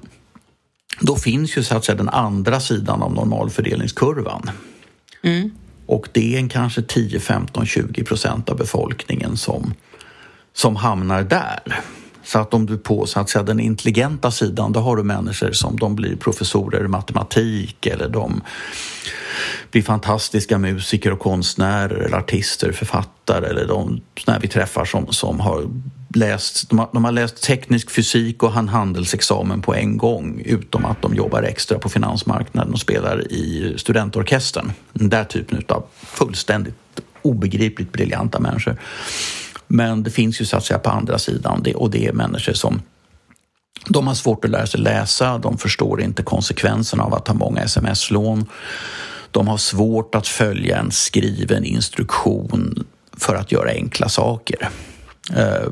då 1.02 1.16
finns 1.16 1.58
ju 1.58 1.64
så 1.64 1.78
att 1.78 1.86
säga 1.86 1.96
den 1.98 2.10
andra 2.10 2.60
sidan 2.60 3.02
av 3.04 3.14
normalfördelningskurvan. 3.14 4.50
Och 5.86 6.08
det 6.12 6.36
är 6.36 6.40
en 6.40 6.50
kanske 6.50 6.82
10, 6.82 7.20
15, 7.20 7.66
20 7.66 8.04
procent 8.04 8.50
av 8.50 8.58
befolkningen 8.58 9.38
som, 9.38 9.74
som 10.54 10.76
hamnar 10.76 11.24
där. 11.24 11.80
Så 12.26 12.40
att 12.40 12.54
om 12.54 12.66
du 12.66 12.78
på 12.78 13.06
så 13.06 13.20
att 13.20 13.30
säga, 13.30 13.44
den 13.44 13.60
intelligenta 13.60 14.32
sidan 14.32 14.72
då 14.72 14.80
har 14.80 14.96
du 14.96 15.04
människor 15.04 15.52
som 15.52 15.78
de 15.78 15.96
blir 15.96 16.16
professorer 16.16 16.86
i 16.86 16.88
matematik 16.88 17.86
eller 17.86 18.10
de 18.10 18.42
blir 19.72 19.82
fantastiska 19.82 20.58
musiker 20.58 21.12
och 21.12 21.20
konstnärer 21.20 21.96
eller 21.96 22.18
artister, 22.18 22.72
författare 22.72 23.48
eller 23.48 23.68
de 23.68 24.02
när 24.28 24.40
vi 24.40 24.48
träffar 24.48 24.86
som, 24.86 25.08
som 25.14 25.40
har 25.40 25.68
läst, 26.16 26.70
de 26.70 26.80
har, 26.80 26.90
de 26.94 27.06
har 27.06 27.12
läst 27.12 27.44
teknisk 27.44 27.92
fysik 27.92 28.44
och 28.44 28.52
han 28.52 28.70
handelsexamen 28.70 29.62
på 29.62 29.76
en 29.76 29.98
gång 29.98 30.42
utom 30.46 30.86
att 30.86 31.02
de 31.02 31.16
jobbar 31.16 31.44
extra 31.44 31.80
på 31.80 31.90
finansmarknaden 31.90 32.74
och 32.74 32.80
spelar 32.80 33.32
i 33.32 33.74
studentorkestern. 33.78 34.72
Den 34.94 35.10
där 35.10 35.24
typen 35.24 35.64
av 35.68 35.86
fullständigt 36.04 36.76
obegripligt 37.22 37.92
briljanta 37.92 38.40
människor. 38.40 38.78
Men 39.68 40.04
det 40.04 40.10
finns 40.10 40.42
ju 40.42 40.46
så 40.46 40.58
att 40.58 40.66
säga 40.66 40.80
på 40.80 40.90
andra 40.90 41.20
sidan 41.20 41.62
det, 41.64 41.76
och 41.76 41.90
det 41.90 42.08
är 42.08 42.14
människor 42.14 42.54
som 42.54 42.82
de 43.88 44.08
har 44.08 44.14
svårt 44.14 44.46
att 44.46 44.52
lära 44.52 44.68
sig 44.68 44.80
läsa, 44.80 45.38
de 45.38 45.58
förstår 45.58 46.02
inte 46.02 46.24
konsekvenserna 46.24 47.04
av 47.04 47.14
att 47.14 47.28
ha 47.28 47.36
många 47.36 47.62
sms-lån. 47.62 48.46
De 49.32 49.48
har 49.48 49.58
svårt 49.58 50.16
att 50.16 50.28
följa 50.28 50.78
en 50.78 50.92
skriven 50.92 51.64
instruktion 51.64 52.86
för 53.18 53.36
att 53.36 53.52
göra 53.52 53.70
enkla 53.70 54.10
saker. 54.10 54.70
Eh, 55.34 55.68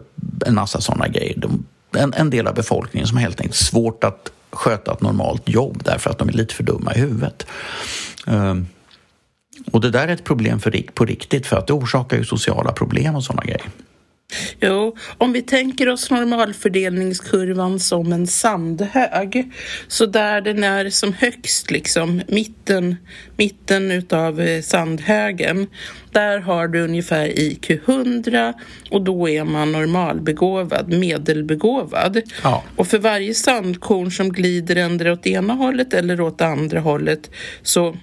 en 0.45 0.56
massa 0.56 0.82
sådana 0.82 1.08
grejer. 1.08 1.38
De, 1.38 1.65
en, 1.97 2.13
en 2.13 2.29
del 2.29 2.47
av 2.47 2.56
befolkningen 2.56 3.08
som 3.08 3.17
har 3.17 3.21
helt 3.21 3.41
enkelt 3.41 3.56
svårt 3.56 4.03
att 4.03 4.32
sköta 4.51 4.93
ett 4.93 5.01
normalt 5.01 5.49
jobb 5.49 5.82
därför 5.86 6.10
att 6.10 6.17
de 6.17 6.29
är 6.29 6.34
lite 6.34 6.56
för 6.56 6.63
dumma 6.63 6.95
i 6.95 6.99
huvudet. 6.99 7.45
Eh, 8.27 8.56
och 9.71 9.82
det 9.82 9.89
där 9.89 10.08
är 10.08 10.13
ett 10.13 10.23
problem 10.23 10.60
för, 10.60 10.84
på 10.93 11.06
riktigt 11.06 11.47
för 11.47 11.58
att 11.58 11.67
det 11.67 11.73
orsakar 11.73 12.17
ju 12.17 12.26
sociala 12.26 12.71
problem 12.71 13.15
och 13.15 13.23
sådana 13.23 13.43
grejer. 13.43 13.62
Jo, 14.62 14.95
om 15.17 15.34
vi 15.34 15.41
tänker 15.41 15.89
oss 15.89 16.12
normalfördelningskurvan 16.12 17.80
som 17.80 18.13
en 18.13 18.28
sandhög, 18.28 19.52
så 19.88 20.06
där 20.06 20.41
den 20.41 20.63
är 20.63 20.89
som 20.89 21.13
högst, 21.13 21.71
liksom 21.71 22.21
mitten, 22.28 22.95
mitten 23.38 23.91
utav 23.91 24.41
eh, 24.41 24.62
sandhögen, 24.62 25.67
där 26.12 26.39
har 26.39 26.67
du 26.67 26.82
ungefär 26.82 27.39
IQ 27.39 27.69
100 27.69 28.54
och 28.91 29.02
då 29.02 29.30
är 29.30 29.43
man 29.43 29.71
normalbegåvad, 29.71 30.93
medelbegåvad. 30.93 32.21
Ja. 32.43 32.63
Och 32.76 32.88
för 32.88 32.99
varje 32.99 33.34
sandkorn 33.34 34.12
som 34.12 34.32
glider 34.32 34.76
ändra 34.76 35.13
åt 35.13 35.28
ena 35.28 35.54
hållet 35.54 35.93
eller 35.93 36.21
åt 36.21 36.41
andra 36.41 36.80
hållet 36.80 37.32
så 37.62 37.97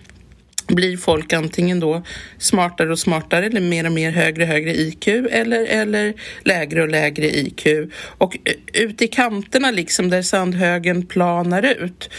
blir 0.75 0.97
folk 0.97 1.33
antingen 1.33 1.81
då 1.81 2.03
smartare 2.39 2.91
och 2.91 2.99
smartare 2.99 3.47
eller 3.47 3.61
mer 3.61 3.87
och 3.87 3.93
mer 3.93 4.11
högre 4.11 4.43
och 4.43 4.49
högre 4.49 4.75
IQ 4.75 5.09
eller, 5.09 5.67
eller 5.67 6.15
lägre 6.45 6.83
och 6.83 6.89
lägre 6.89 7.31
IQ. 7.31 7.67
Och 8.03 8.37
eh, 8.45 8.83
ut 8.83 9.03
i 9.03 9.09
kanterna 9.09 9.71
liksom 9.71 10.11
där 10.11 10.23
sandhögen 10.23 11.07
planar 11.07 11.63
ut. 11.63 12.11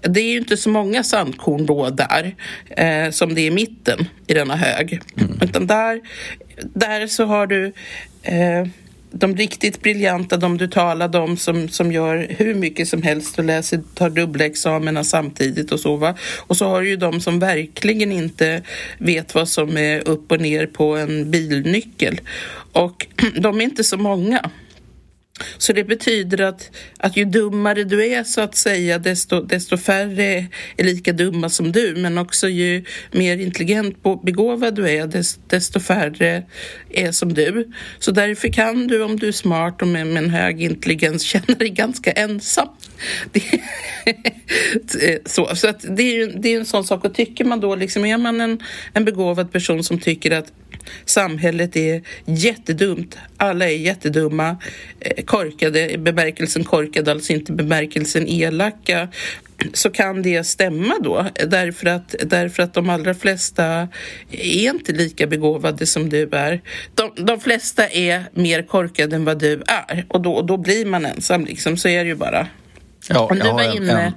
Det 0.00 0.20
är 0.20 0.30
ju 0.30 0.38
inte 0.38 0.56
så 0.56 0.70
många 0.70 1.02
sandkorn 1.02 1.66
då 1.66 1.90
där 1.90 2.34
eh, 2.70 3.10
som 3.10 3.34
det 3.34 3.40
är 3.40 3.46
i 3.46 3.50
mitten 3.50 4.08
i 4.26 4.34
denna 4.34 4.56
hög. 4.56 5.00
Utan 5.42 5.66
där, 5.66 6.00
där 6.74 7.06
så 7.06 7.24
har 7.24 7.46
du 7.46 7.72
eh, 8.22 8.66
de 9.18 9.36
riktigt 9.36 9.82
briljanta, 9.82 10.36
de 10.36 10.58
du 10.58 10.68
talade 10.68 11.18
om 11.18 11.36
som, 11.36 11.68
som 11.68 11.92
gör 11.92 12.26
hur 12.38 12.54
mycket 12.54 12.88
som 12.88 13.02
helst 13.02 13.38
och 13.38 13.44
läser, 13.44 13.80
tar 13.94 14.10
dubbla 14.10 14.44
examina 14.44 15.04
samtidigt 15.04 15.72
och 15.72 15.80
så 15.80 15.96
va. 15.96 16.14
Och 16.38 16.56
så 16.56 16.68
har 16.68 16.82
du 16.82 16.88
ju 16.88 16.96
de 16.96 17.20
som 17.20 17.38
verkligen 17.38 18.12
inte 18.12 18.62
vet 18.98 19.34
vad 19.34 19.48
som 19.48 19.76
är 19.76 20.08
upp 20.08 20.32
och 20.32 20.40
ner 20.40 20.66
på 20.66 20.96
en 20.96 21.30
bilnyckel. 21.30 22.20
Och 22.72 23.06
de 23.40 23.60
är 23.60 23.64
inte 23.64 23.84
så 23.84 23.96
många. 23.96 24.50
Så 25.58 25.72
det 25.72 25.84
betyder 25.84 26.40
att, 26.40 26.70
att 26.98 27.16
ju 27.16 27.24
dummare 27.24 27.84
du 27.84 28.06
är 28.06 28.24
så 28.24 28.40
att 28.40 28.54
säga 28.54 28.98
desto, 28.98 29.42
desto 29.42 29.76
färre 29.76 30.46
är 30.76 30.84
lika 30.84 31.12
dumma 31.12 31.48
som 31.48 31.72
du 31.72 31.94
men 31.96 32.18
också 32.18 32.48
ju 32.48 32.84
mer 33.12 33.36
intelligent 33.36 33.96
och 34.02 34.20
begåvad 34.20 34.74
du 34.74 34.90
är 34.90 35.24
desto 35.48 35.80
färre 35.80 36.42
är 36.90 37.12
som 37.12 37.34
du. 37.34 37.72
Så 37.98 38.10
därför 38.10 38.48
kan 38.48 38.86
du 38.86 39.02
om 39.02 39.18
du 39.18 39.28
är 39.28 39.32
smart 39.32 39.82
och 39.82 39.88
med, 39.88 40.06
med 40.06 40.24
en 40.24 40.30
hög 40.30 40.62
intelligens 40.62 41.22
känna 41.36 41.54
dig 41.58 41.68
ganska 41.68 42.12
ensam. 42.12 42.68
Det, 43.32 43.42
så 45.24 45.56
så 45.56 45.68
att 45.68 45.96
det, 45.96 46.02
är 46.02 46.14
ju, 46.14 46.26
det 46.26 46.54
är 46.54 46.58
en 46.58 46.66
sån 46.66 46.84
sak 46.84 47.04
och 47.04 47.14
tycker 47.14 47.44
man 47.44 47.60
då 47.60 47.74
liksom 47.74 48.04
är 48.04 48.18
man 48.18 48.40
en, 48.40 48.62
en 48.92 49.04
begåvad 49.04 49.52
person 49.52 49.84
som 49.84 49.98
tycker 49.98 50.30
att 50.30 50.52
samhället 51.04 51.76
är 51.76 52.02
jättedumt, 52.24 53.18
alla 53.36 53.64
är 53.64 53.76
jättedumma, 53.76 54.56
eh, 55.00 55.24
korkade 55.24 55.98
bemärkelsen 55.98 56.64
korkade, 56.64 57.10
alltså 57.10 57.32
inte 57.32 57.52
bemärkelsen 57.52 58.28
elaka. 58.28 59.08
Så 59.72 59.90
kan 59.90 60.22
det 60.22 60.44
stämma 60.44 60.94
då? 61.00 61.26
Därför 61.46 61.86
att, 61.86 62.14
därför 62.22 62.62
att 62.62 62.74
de 62.74 62.90
allra 62.90 63.14
flesta 63.14 63.88
är 64.30 64.70
inte 64.70 64.92
lika 64.92 65.26
begåvade 65.26 65.86
som 65.86 66.08
du 66.08 66.28
är. 66.32 66.62
De, 66.94 67.24
de 67.24 67.40
flesta 67.40 67.88
är 67.88 68.24
mer 68.32 68.62
korkade 68.62 69.16
än 69.16 69.24
vad 69.24 69.38
du 69.38 69.62
är. 69.66 70.06
Och 70.08 70.20
då, 70.20 70.32
och 70.32 70.46
då 70.46 70.56
blir 70.56 70.86
man 70.86 71.06
ensam 71.06 71.44
liksom, 71.44 71.76
så 71.76 71.88
är 71.88 72.04
det 72.04 72.08
ju 72.08 72.14
bara. 72.14 72.46
Ja, 73.08 73.30
jag, 73.34 73.52
har 73.52 73.62
en, 73.62 73.90
en, 73.90 74.12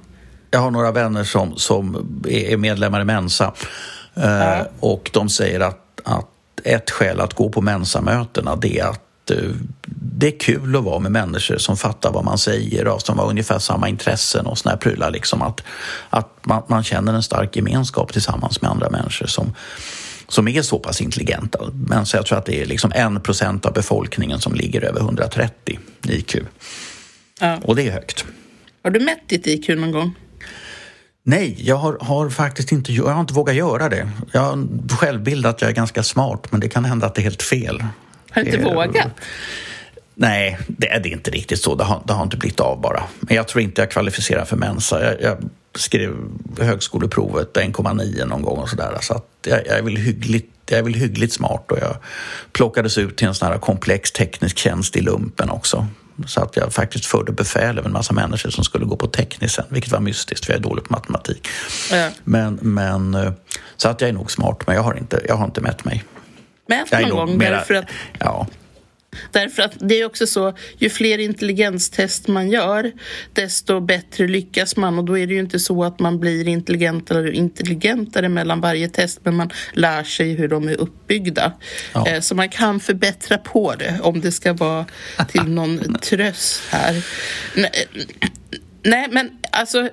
jag 0.51 0.59
har 0.59 0.71
några 0.71 0.91
vänner 0.91 1.23
som, 1.23 1.55
som 1.55 1.95
är 2.29 2.57
medlemmar 2.57 3.01
i 3.01 3.05
Mensa. 3.05 3.53
Eh, 4.15 4.23
ja. 4.23 4.67
och 4.79 5.09
de 5.13 5.29
säger 5.29 5.59
att, 5.59 6.01
att 6.03 6.29
ett 6.63 6.91
skäl 6.91 7.19
att 7.19 7.33
gå 7.33 7.49
på 7.49 7.61
Mensamötena 7.61 8.55
det 8.55 8.79
är 8.79 8.85
att 8.85 9.31
eh, 9.31 9.37
det 10.19 10.27
är 10.27 10.39
kul 10.39 10.75
att 10.75 10.83
vara 10.83 10.99
med 10.99 11.11
människor 11.11 11.57
som 11.57 11.77
fattar 11.77 12.11
vad 12.11 12.25
man 12.25 12.37
säger 12.37 12.87
och 12.87 13.01
som 13.01 13.19
har 13.19 13.29
ungefär 13.29 13.59
samma 13.59 13.89
intressen 13.89 14.45
och 14.45 14.57
såna 14.57 14.71
här 14.71 14.79
prylar. 14.79 15.11
Liksom 15.11 15.41
att 15.41 15.63
att 16.09 16.45
man, 16.45 16.63
man 16.67 16.83
känner 16.83 17.13
en 17.13 17.23
stark 17.23 17.55
gemenskap 17.55 18.13
tillsammans 18.13 18.61
med 18.61 18.71
andra 18.71 18.89
människor 18.89 19.27
som, 19.27 19.55
som 20.27 20.47
är 20.47 20.61
så 20.61 20.79
pass 20.79 21.01
intelligenta. 21.01 21.59
Men 21.73 22.05
så 22.05 22.17
jag 22.17 22.25
tror 22.25 22.37
att 22.37 22.45
det 22.45 22.61
är 22.61 22.65
liksom 22.65 22.91
en 22.95 23.21
procent 23.21 23.65
av 23.65 23.73
befolkningen 23.73 24.39
som 24.39 24.53
ligger 24.53 24.81
över 24.81 24.99
130 24.99 25.79
i 26.03 26.13
IQ. 26.13 26.35
Ja. 27.39 27.57
Och 27.63 27.75
det 27.75 27.87
är 27.87 27.91
högt. 27.91 28.25
Har 28.83 28.91
du 28.91 28.99
mätt 28.99 29.29
ditt 29.29 29.47
IQ 29.47 29.69
någon 29.69 29.91
gång? 29.91 30.15
Nej, 31.29 31.55
jag 31.59 31.75
har, 31.75 31.97
har, 32.01 32.29
faktiskt 32.29 32.71
inte, 32.71 32.93
jag 32.93 33.07
har 33.07 33.21
inte 33.21 33.33
vågat 33.33 33.55
göra 33.55 33.89
det. 33.89 34.09
Jag 34.31 34.41
har 34.41 34.67
självbild 34.97 35.45
att 35.45 35.61
jag 35.61 35.69
är 35.69 35.75
ganska 35.75 36.03
smart, 36.03 36.51
men 36.51 36.59
det 36.59 36.69
kan 36.69 36.85
hända 36.85 37.07
att 37.07 37.15
det 37.15 37.21
är 37.21 37.23
helt 37.23 37.43
fel. 37.43 37.83
Har 38.31 38.41
du 38.41 38.49
inte 38.49 38.57
det, 38.57 38.75
vågat? 38.75 39.07
Nej, 40.15 40.59
det 40.67 40.87
är, 40.87 40.99
det 40.99 41.09
är 41.09 41.13
inte 41.13 41.31
riktigt 41.31 41.61
så. 41.61 41.75
Det 41.75 41.83
har, 41.83 42.01
det 42.05 42.13
har 42.13 42.23
inte 42.23 42.37
blivit 42.37 42.59
av 42.59 42.81
bara. 42.81 43.03
Men 43.19 43.35
jag 43.35 43.47
tror 43.47 43.61
inte 43.61 43.81
jag 43.81 43.91
kvalificerar 43.91 44.45
för 44.45 44.57
Mensa. 44.57 45.03
Jag, 45.03 45.21
jag 45.21 45.49
skrev 45.75 46.13
högskoleprovet 46.59 47.53
1,9 47.53 48.25
någon 48.25 48.41
gång 48.41 48.57
och 48.57 48.69
sådär. 48.69 48.97
Så 49.01 49.13
att 49.13 49.27
jag, 49.45 49.67
jag, 49.67 49.77
är 49.77 49.81
väl 49.81 49.97
hyggligt, 49.97 50.53
jag 50.69 50.79
är 50.79 50.83
väl 50.83 50.93
hyggligt 50.93 51.33
smart 51.33 51.71
och 51.71 51.77
jag 51.81 51.95
plockades 52.51 52.97
ut 52.97 53.17
till 53.17 53.27
en 53.27 53.35
sån 53.35 53.47
här 53.47 53.57
komplex 53.57 54.11
teknisk 54.11 54.57
tjänst 54.57 54.95
i 54.95 55.01
lumpen 55.01 55.49
också. 55.49 55.87
Så 56.27 56.41
att 56.41 56.55
jag 56.57 56.73
faktiskt 56.73 57.05
förde 57.05 57.31
befäl 57.31 57.77
över 57.77 57.87
en 57.87 57.93
massa 57.93 58.13
människor 58.13 58.49
som 58.49 58.63
skulle 58.63 58.85
gå 58.85 58.95
på 58.95 59.07
tekniskt 59.07 59.55
sen, 59.55 59.65
vilket 59.69 59.91
var 59.91 59.99
mystiskt 59.99 60.45
för 60.45 60.53
jag 60.53 60.59
är 60.59 60.63
dålig 60.63 60.83
på 60.83 60.93
matematik. 60.93 61.47
Ja. 61.91 62.09
Men, 62.23 62.59
men, 62.61 63.15
eh, 63.15 63.31
så 63.77 63.89
att 63.89 64.01
jag 64.01 64.09
är 64.09 64.13
nog 64.13 64.31
smart, 64.31 64.67
men 64.67 64.75
jag 64.75 64.83
har 64.83 64.97
inte, 64.97 65.21
jag 65.27 65.35
har 65.35 65.45
inte 65.45 65.61
mätt 65.61 65.85
mig. 65.85 66.03
Mät 66.67 66.91
någon 66.91 67.09
gång 67.09 67.37
mera, 67.37 67.55
därför 67.55 67.73
att... 67.73 67.85
Ja. 68.19 68.47
Därför 69.31 69.63
att 69.63 69.73
det 69.79 70.01
är 70.01 70.05
också 70.05 70.27
så, 70.27 70.53
ju 70.77 70.89
fler 70.89 71.17
intelligenstest 71.17 72.27
man 72.27 72.49
gör, 72.49 72.91
desto 73.33 73.79
bättre 73.79 74.27
lyckas 74.27 74.77
man. 74.77 74.97
Och 74.97 75.05
då 75.05 75.17
är 75.17 75.27
det 75.27 75.33
ju 75.33 75.39
inte 75.39 75.59
så 75.59 75.83
att 75.83 75.99
man 75.99 76.19
blir 76.19 76.47
intelligentare 76.47 77.27
och 77.27 77.33
intelligentare 77.33 78.29
mellan 78.29 78.61
varje 78.61 78.89
test, 78.89 79.19
men 79.23 79.35
man 79.35 79.49
lär 79.73 80.03
sig 80.03 80.33
hur 80.33 80.47
de 80.47 80.67
är 80.67 80.75
uppbyggda. 80.75 81.53
Ja. 81.93 82.07
Eh, 82.07 82.19
så 82.19 82.35
man 82.35 82.49
kan 82.49 82.79
förbättra 82.79 83.37
på 83.37 83.75
det, 83.75 83.99
om 84.03 84.21
det 84.21 84.31
ska 84.31 84.53
vara 84.53 84.85
till 85.27 85.43
någon 85.47 85.97
tröst 86.01 86.61
här. 86.69 87.05
Nej, 88.83 89.07
men 89.11 89.29
alltså... 89.51 89.89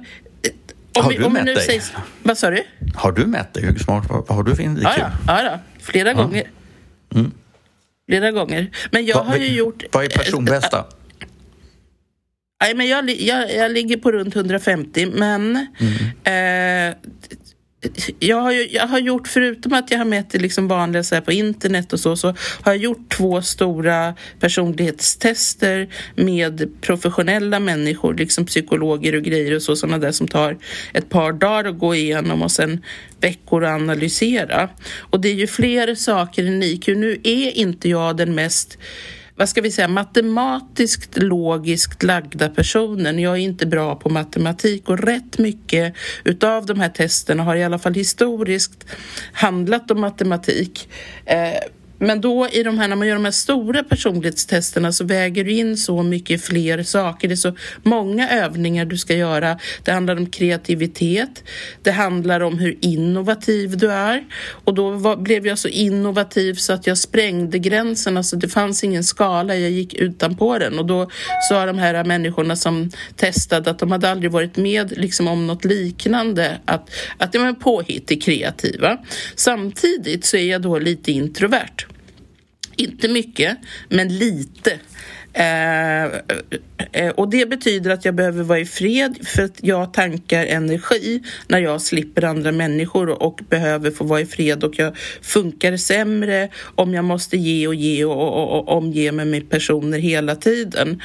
Om 0.99 1.05
har 1.05 1.11
vi, 1.11 1.17
du 1.17 1.25
om 1.25 1.33
mätt 1.33 1.45
dig? 1.45 1.61
Säger, 1.61 1.83
vad 2.23 2.39
sa 2.39 2.51
du? 2.51 2.63
Har 2.95 3.13
du 3.13 3.27
mätt 3.27 3.55
dig? 3.55 3.65
Hur 3.65 3.79
smart, 3.79 4.05
vad 4.09 4.29
har 4.29 4.43
du 4.43 4.57
för 4.57 4.63
IQ? 4.63 4.83
Ja, 4.83 4.95
ja, 4.99 5.11
ja, 5.27 5.43
ja 5.43 5.59
flera 5.81 6.09
ja. 6.09 6.15
gånger. 6.15 6.51
Mm 7.15 7.33
flera 8.09 8.31
gånger. 8.31 8.71
Men 8.91 9.07
jag 9.07 9.17
Va, 9.17 9.23
har 9.23 9.37
ju 9.37 9.49
gjort... 9.49 9.85
Vad 9.93 10.05
är 10.05 10.09
personbästa? 10.09 10.85
Nej, 12.61 12.75
men 12.75 12.89
jag, 12.89 13.11
jag, 13.11 13.55
jag 13.55 13.73
ligger 13.73 13.97
på 13.97 14.13
runt 14.13 14.37
150, 14.37 15.07
men 15.07 15.67
mm. 16.25 16.91
eh, 16.91 16.97
jag 18.19 18.41
har, 18.41 18.53
ju, 18.53 18.69
jag 18.71 18.87
har 18.87 18.99
gjort, 18.99 19.29
förutom 19.29 19.73
att 19.73 19.91
jag 19.91 19.99
har 19.99 20.05
mätt 20.05 20.31
det 20.31 20.39
liksom 20.39 20.69
vanliga 20.69 21.03
så 21.03 21.21
på 21.21 21.33
internet 21.33 21.93
och 21.93 22.01
så, 22.01 22.17
så 22.17 22.29
har 22.63 22.73
jag 22.73 22.77
gjort 22.77 23.09
två 23.09 23.43
stora 23.43 24.15
personlighetstester 24.41 25.89
med 26.15 26.69
professionella 26.81 27.61
människor, 27.61 28.15
liksom 28.15 28.47
psykologer 28.47 29.15
och 29.15 29.23
grejer 29.23 29.55
och 29.55 29.63
så, 29.63 29.77
sådana 29.77 29.99
där 29.99 30.13
som 30.13 30.29
tar 30.29 30.59
ett 30.93 31.09
par 31.09 31.33
dagar 31.33 31.65
att 31.65 31.79
gå 31.79 31.95
igenom 31.95 32.43
och 32.43 32.53
sen 32.53 32.85
veckor 33.21 33.65
att 33.65 33.81
analysera. 33.81 34.69
Och 34.99 35.21
det 35.21 35.29
är 35.29 35.35
ju 35.35 35.47
fler 35.47 35.95
saker 35.95 36.47
än 36.47 36.63
IQ. 36.63 36.87
Nu 36.87 37.21
är 37.23 37.51
inte 37.51 37.89
jag 37.89 38.17
den 38.17 38.35
mest 38.35 38.79
vad 39.37 39.49
ska 39.49 39.61
vi 39.61 39.71
säga, 39.71 39.89
matematiskt 39.89 41.19
logiskt 41.19 42.03
lagda 42.03 42.49
personen. 42.49 43.19
Jag 43.19 43.33
är 43.33 43.41
inte 43.41 43.67
bra 43.67 43.97
på 43.97 44.09
matematik 44.09 44.89
och 44.89 44.99
rätt 44.99 45.39
mycket 45.39 45.95
utav 46.25 46.67
de 46.67 46.81
här 46.81 46.89
testerna 46.89 47.43
har 47.43 47.57
i 47.57 47.65
alla 47.65 47.79
fall 47.79 47.95
historiskt 47.95 48.87
handlat 49.33 49.91
om 49.91 50.01
matematik. 50.01 50.89
Eh, 51.25 51.61
men 51.99 52.21
då 52.21 52.49
i 52.53 52.63
de 52.63 52.79
här, 52.79 52.89
när 52.89 52.97
man 52.97 53.07
gör 53.07 53.15
de 53.15 53.25
här 53.25 53.33
stora 53.33 53.83
personlighetstesterna 53.83 54.93
så 54.93 55.05
väger 55.05 55.45
du 55.45 55.53
in 55.53 55.77
så 55.77 56.03
mycket 56.03 56.45
fler 56.45 56.83
saker. 56.83 57.29
Det 57.29 57.35
är 57.35 57.37
så 57.37 57.57
många 57.83 58.31
övningar 58.31 58.85
du 58.85 58.99
ska 58.99 59.15
göra. 59.15 59.59
Det 59.85 59.93
handlar 59.93 60.17
om 60.17 60.27
kreativitet. 60.27 61.45
Det 61.83 61.91
handlar 61.91 62.41
om 62.41 62.59
hur 62.59 62.77
innovativ 62.81 63.77
du 63.77 63.93
är. 63.93 64.25
Och 64.65 64.75
då 64.75 64.91
var, 64.91 65.17
blev 65.17 65.47
jag 65.47 65.59
så 65.59 65.69
innovativ 65.69 66.55
så 66.55 66.73
att 66.73 66.87
jag 66.87 66.99
sprängde 66.99 67.59
gränsen. 67.59 68.17
Alltså 68.17 68.37
det 68.37 68.49
fanns 68.49 68.85
ingen 68.85 69.05
skala, 69.05 69.57
jag 69.57 69.71
gick 69.71 69.95
utanpå 69.95 70.59
den. 70.59 70.79
Och 70.79 70.87
då 70.87 71.11
sa 71.49 71.67
de 71.67 71.79
här 71.79 72.05
människorna 72.05 72.57
som 72.57 72.91
testade 73.17 73.71
att 73.71 73.79
de 73.79 73.93
hade 73.93 74.11
aldrig 74.11 74.33
varit 74.33 74.57
med 74.57 74.99
liksom, 74.99 75.29
om 75.29 75.47
något 75.47 75.65
liknande. 75.65 76.61
Att, 76.65 76.91
att 77.19 77.33
det 77.33 77.39
var 77.39 77.53
påhittig 77.53 78.23
kreativa. 78.23 78.99
Samtidigt 79.37 80.25
så 80.25 80.37
är 80.37 80.51
jag 80.51 80.63
då 80.63 80.79
lite 80.79 81.13
introvert. 81.13 81.87
Inte 82.77 83.09
mycket, 83.09 83.59
men 83.89 84.19
lite. 84.19 84.81
Eh, 85.39 86.05
eh, 86.93 87.11
och 87.15 87.29
det 87.29 87.51
betyder 87.51 87.91
att 87.91 88.05
jag 88.05 88.15
behöver 88.15 88.43
vara 88.43 88.59
i 88.59 88.67
fred 88.67 89.19
för 89.27 89.43
att 89.43 89.59
jag 89.61 89.93
tankar 89.93 90.47
energi 90.47 91.23
när 91.49 91.59
jag 91.59 91.83
slipper 91.83 92.25
andra 92.25 92.53
människor 92.53 93.23
och 93.23 93.41
behöver 93.49 93.91
få 93.91 94.05
vara 94.05 94.21
i 94.21 94.27
fred 94.27 94.65
och 94.65 94.79
jag 94.79 94.97
funkar 95.23 95.77
sämre 95.77 96.49
om 96.75 96.95
jag 96.95 97.05
måste 97.05 97.37
ge 97.37 97.67
och 97.67 97.75
ge 97.75 98.05
och, 98.05 98.43
och, 98.43 98.59
och 98.59 98.77
omge 98.77 99.13
mig 99.13 99.27
med 99.27 99.51
personer 99.51 99.99
hela 99.99 100.37
tiden. 100.37 101.03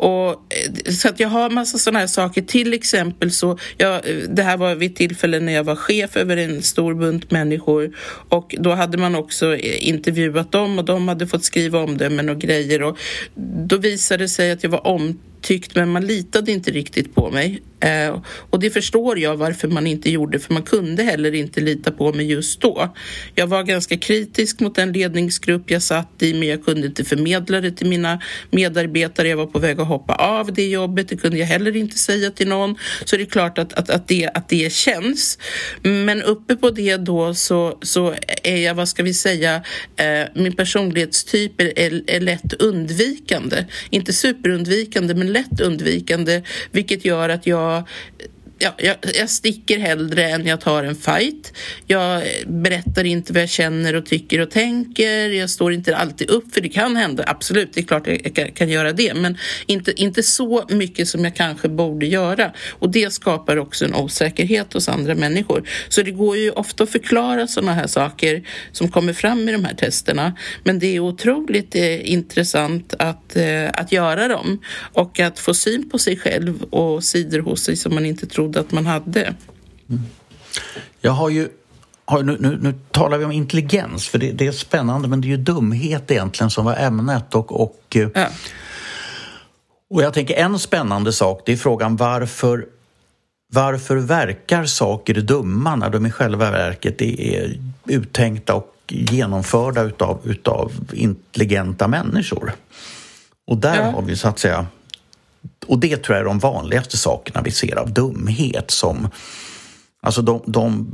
Och, 0.00 0.30
eh, 0.30 0.92
så 0.92 1.08
att 1.08 1.20
jag 1.20 1.28
har 1.28 1.50
massa 1.50 1.78
sådana 1.78 1.98
här 1.98 2.06
saker. 2.06 2.42
Till 2.42 2.74
exempel 2.74 3.30
så, 3.30 3.58
jag, 3.76 4.00
det 4.28 4.42
här 4.42 4.56
var 4.56 4.74
vid 4.74 4.90
ett 4.90 4.96
tillfälle 4.96 5.40
när 5.40 5.52
jag 5.52 5.64
var 5.64 5.76
chef 5.76 6.16
över 6.16 6.36
en 6.36 6.62
stor 6.62 6.94
bunt 6.94 7.30
människor 7.30 7.96
och 8.28 8.54
då 8.58 8.70
hade 8.70 8.98
man 8.98 9.14
också 9.14 9.56
eh, 9.56 9.88
intervjuat 9.88 10.52
dem 10.52 10.78
och 10.78 10.84
de 10.84 11.08
hade 11.08 11.26
fått 11.26 11.44
skriva 11.44 11.78
omdömen 11.78 12.28
och 12.28 12.38
grejer 12.38 12.82
och 12.82 12.98
då 13.68 13.76
visade 13.76 14.24
det 14.24 14.28
sig 14.28 14.50
att 14.50 14.62
jag 14.62 14.70
var 14.70 14.86
om 14.86 15.18
tyckt 15.40 15.74
men 15.74 15.88
man 15.88 16.06
litade 16.06 16.52
inte 16.52 16.70
riktigt 16.70 17.14
på 17.14 17.30
mig. 17.30 17.62
Eh, 17.80 18.22
och 18.50 18.60
det 18.60 18.70
förstår 18.70 19.18
jag 19.18 19.36
varför 19.36 19.68
man 19.68 19.86
inte 19.86 20.10
gjorde 20.10 20.38
för 20.38 20.54
man 20.54 20.62
kunde 20.62 21.02
heller 21.02 21.34
inte 21.34 21.60
lita 21.60 21.90
på 21.90 22.12
mig 22.12 22.26
just 22.30 22.60
då. 22.60 22.94
Jag 23.34 23.46
var 23.46 23.62
ganska 23.62 23.96
kritisk 23.96 24.60
mot 24.60 24.74
den 24.74 24.92
ledningsgrupp 24.92 25.70
jag 25.70 25.82
satt 25.82 26.22
i 26.22 26.34
men 26.34 26.48
jag 26.48 26.64
kunde 26.64 26.86
inte 26.86 27.04
förmedla 27.04 27.60
det 27.60 27.70
till 27.70 27.86
mina 27.86 28.20
medarbetare. 28.50 29.28
Jag 29.28 29.36
var 29.36 29.46
på 29.46 29.58
väg 29.58 29.80
att 29.80 29.86
hoppa 29.86 30.14
av 30.14 30.52
det 30.52 30.68
jobbet, 30.68 31.08
det 31.08 31.16
kunde 31.16 31.38
jag 31.38 31.46
heller 31.46 31.76
inte 31.76 31.98
säga 31.98 32.30
till 32.30 32.48
någon. 32.48 32.76
Så 33.04 33.16
det 33.16 33.22
är 33.22 33.26
klart 33.26 33.58
att, 33.58 33.72
att, 33.72 33.90
att, 33.90 34.08
det, 34.08 34.30
att 34.34 34.48
det 34.48 34.72
känns. 34.72 35.38
Men 35.82 36.22
uppe 36.22 36.56
på 36.56 36.70
det 36.70 36.96
då 36.96 37.34
så, 37.34 37.78
så 37.82 38.14
är 38.42 38.56
jag, 38.56 38.74
vad 38.74 38.88
ska 38.88 39.02
vi 39.02 39.14
säga, 39.14 39.62
eh, 39.96 40.28
min 40.34 40.56
personlighetstyp 40.56 41.60
är, 41.60 41.78
är, 41.78 42.02
är 42.06 42.20
lätt 42.20 42.52
undvikande. 42.52 43.64
Inte 43.90 44.12
superundvikande 44.12 45.14
men 45.14 45.29
lätt 45.32 45.60
undvikande 45.60 46.42
vilket 46.70 47.04
gör 47.04 47.28
att 47.28 47.46
jag 47.46 47.88
ja, 48.60 48.74
jag, 48.78 48.96
jag 49.14 49.30
sticker 49.30 49.78
hellre 49.78 50.30
än 50.30 50.46
jag 50.46 50.60
tar 50.60 50.84
en 50.84 50.96
fight. 50.96 51.52
Jag 51.86 52.22
berättar 52.46 53.04
inte 53.04 53.32
vad 53.32 53.42
jag 53.42 53.48
känner 53.48 53.94
och 53.94 54.06
tycker 54.06 54.40
och 54.40 54.50
tänker. 54.50 55.28
Jag 55.28 55.50
står 55.50 55.72
inte 55.72 55.96
alltid 55.96 56.30
upp, 56.30 56.54
för 56.54 56.60
det 56.60 56.68
kan 56.68 56.96
hända. 56.96 57.24
Absolut, 57.26 57.72
det 57.72 57.80
är 57.80 57.84
klart 57.84 58.06
jag 58.06 58.34
kan, 58.34 58.52
kan 58.52 58.68
göra 58.68 58.92
det. 58.92 59.14
Men 59.14 59.38
inte, 59.66 60.02
inte 60.02 60.22
så 60.22 60.64
mycket 60.68 61.08
som 61.08 61.24
jag 61.24 61.36
kanske 61.36 61.68
borde 61.68 62.06
göra. 62.06 62.52
Och 62.70 62.90
det 62.90 63.12
skapar 63.12 63.56
också 63.56 63.84
en 63.84 63.94
osäkerhet 63.94 64.72
hos 64.72 64.88
andra 64.88 65.14
människor. 65.14 65.68
Så 65.88 66.02
det 66.02 66.10
går 66.10 66.36
ju 66.36 66.50
ofta 66.50 66.84
att 66.84 66.90
förklara 66.90 67.46
sådana 67.46 67.74
här 67.74 67.86
saker 67.86 68.42
som 68.72 68.88
kommer 68.88 69.12
fram 69.12 69.48
i 69.48 69.52
de 69.52 69.64
här 69.64 69.74
testerna. 69.74 70.36
Men 70.64 70.78
det 70.78 70.96
är 70.96 71.00
otroligt 71.00 71.74
eh, 71.74 72.12
intressant 72.12 72.94
att, 72.98 73.36
eh, 73.36 73.68
att 73.72 73.92
göra 73.92 74.28
dem 74.28 74.60
och 74.92 75.20
att 75.20 75.38
få 75.38 75.54
syn 75.54 75.90
på 75.90 75.98
sig 75.98 76.16
själv 76.16 76.62
och 76.62 77.04
sidor 77.04 77.38
hos 77.38 77.62
sig 77.62 77.76
som 77.76 77.94
man 77.94 78.06
inte 78.06 78.26
trodde 78.26 78.49
trodde 78.52 78.60
att 78.60 78.72
man 78.72 78.86
hade. 78.86 79.34
Mm. 79.88 80.02
Jag 81.00 81.12
har 81.12 81.30
ju 81.30 81.48
nu, 82.22 82.36
nu, 82.40 82.58
nu, 82.62 82.74
talar 82.90 83.18
vi 83.18 83.24
om 83.24 83.32
intelligens, 83.32 84.08
för 84.08 84.18
det, 84.18 84.32
det, 84.32 84.46
är 84.46 84.52
spännande, 84.52 85.08
men 85.08 85.20
det 85.20 85.26
är 85.26 85.30
ju 85.30 85.36
dumhet 85.36 86.10
egentligen 86.10 86.50
som 86.50 86.64
var 86.64 86.76
ämnet. 86.76 87.34
Och, 87.34 87.62
och, 87.62 87.96
eh, 87.96 88.08
ja. 88.14 88.28
och 89.90 90.02
jag 90.02 90.14
tänker 90.14 90.34
en 90.34 90.58
spännande 90.58 91.12
sak, 91.12 91.42
det 91.46 91.52
är 91.52 91.56
frågan 91.56 91.96
varför 91.96 92.66
varför 93.52 93.96
verkar 93.96 94.64
saker 94.64 95.14
dumma 95.14 95.76
när 95.76 95.90
de 95.90 96.06
i 96.06 96.10
själva 96.10 96.50
verket 96.50 97.02
är 97.02 97.58
uttänkta 97.86 98.54
och 98.54 98.74
genomförda 98.88 99.82
utav, 99.82 100.20
utav 100.24 100.72
intelligenta 100.92 101.88
människor? 101.88 102.52
Och 103.46 103.56
där 103.56 103.76
ja. 103.76 103.90
har 103.90 104.02
vi 104.02 104.16
så 104.16 104.28
att 104.28 104.38
säga 104.38 104.66
och 105.66 105.78
det 105.78 105.96
tror 105.96 106.16
jag 106.16 106.22
är 106.22 106.28
de 106.28 106.38
vanligaste 106.38 106.96
sakerna 106.96 107.42
vi 107.42 107.50
ser 107.50 107.76
av 107.76 107.92
dumhet 107.92 108.70
som 108.70 109.08
Alltså 110.02 110.22
de, 110.22 110.42
de 110.46 110.86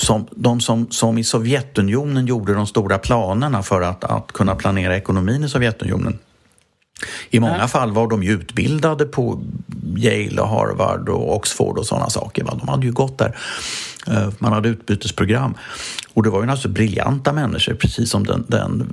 som, 0.00 0.26
de 0.30 0.60
som, 0.60 0.90
som 0.90 1.18
i 1.18 1.24
Sovjetunionen 1.24 2.26
gjorde 2.26 2.54
de 2.54 2.66
stora 2.66 2.98
planerna 2.98 3.62
för 3.62 3.80
att, 3.80 4.04
att 4.04 4.32
kunna 4.32 4.54
planera 4.54 4.96
ekonomin 4.96 5.44
i 5.44 5.48
Sovjetunionen. 5.48 6.18
I 7.30 7.40
många 7.40 7.68
fall 7.68 7.92
var 7.92 8.08
de 8.08 8.22
ju 8.22 8.32
utbildade 8.32 9.04
på 9.04 9.42
Yale 9.96 10.42
och 10.42 10.48
Harvard 10.48 11.08
och 11.08 11.36
Oxford 11.36 11.78
och 11.78 11.86
sådana 11.86 12.10
saker. 12.10 12.44
De 12.44 12.68
hade 12.68 12.86
ju 12.86 12.92
gått 12.92 13.18
där. 13.18 13.36
Eh, 14.06 14.28
man 14.38 14.52
hade 14.52 14.68
utbytesprogram. 14.68 15.54
Och 16.14 16.22
det 16.22 16.30
var 16.30 16.40
ju 16.40 16.46
naturligtvis 16.46 16.74
briljanta 16.74 17.32
människor, 17.32 17.74
precis 17.74 18.10
som 18.10 18.26
den, 18.26 18.44
den 18.48 18.88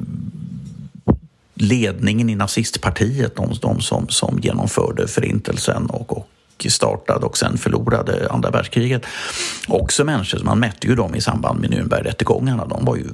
ledningen 1.60 2.30
i 2.30 2.36
nazistpartiet, 2.36 3.36
de, 3.36 3.54
de 3.62 3.82
som, 3.82 4.10
som 4.10 4.40
genomförde 4.42 5.08
förintelsen 5.08 5.86
och, 5.86 6.18
och 6.18 6.28
startade 6.70 7.26
och 7.26 7.38
sen 7.38 7.58
förlorade 7.58 8.28
andra 8.30 8.50
världskriget. 8.50 9.06
Också 9.68 10.06
människor, 10.06 10.44
man 10.44 10.60
mätte 10.60 10.88
ju 10.88 10.96
dem 10.96 11.16
i 11.16 11.22
samband 11.22 11.60
med 11.60 11.70
Nürnbergrättegångarna, 11.70 12.66
de 12.66 12.86
var 12.86 12.96
ju 12.96 13.06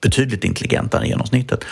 betydligt 0.00 0.44
intelligentare 0.44 1.02
än 1.02 1.08
genomsnittet. 1.08 1.64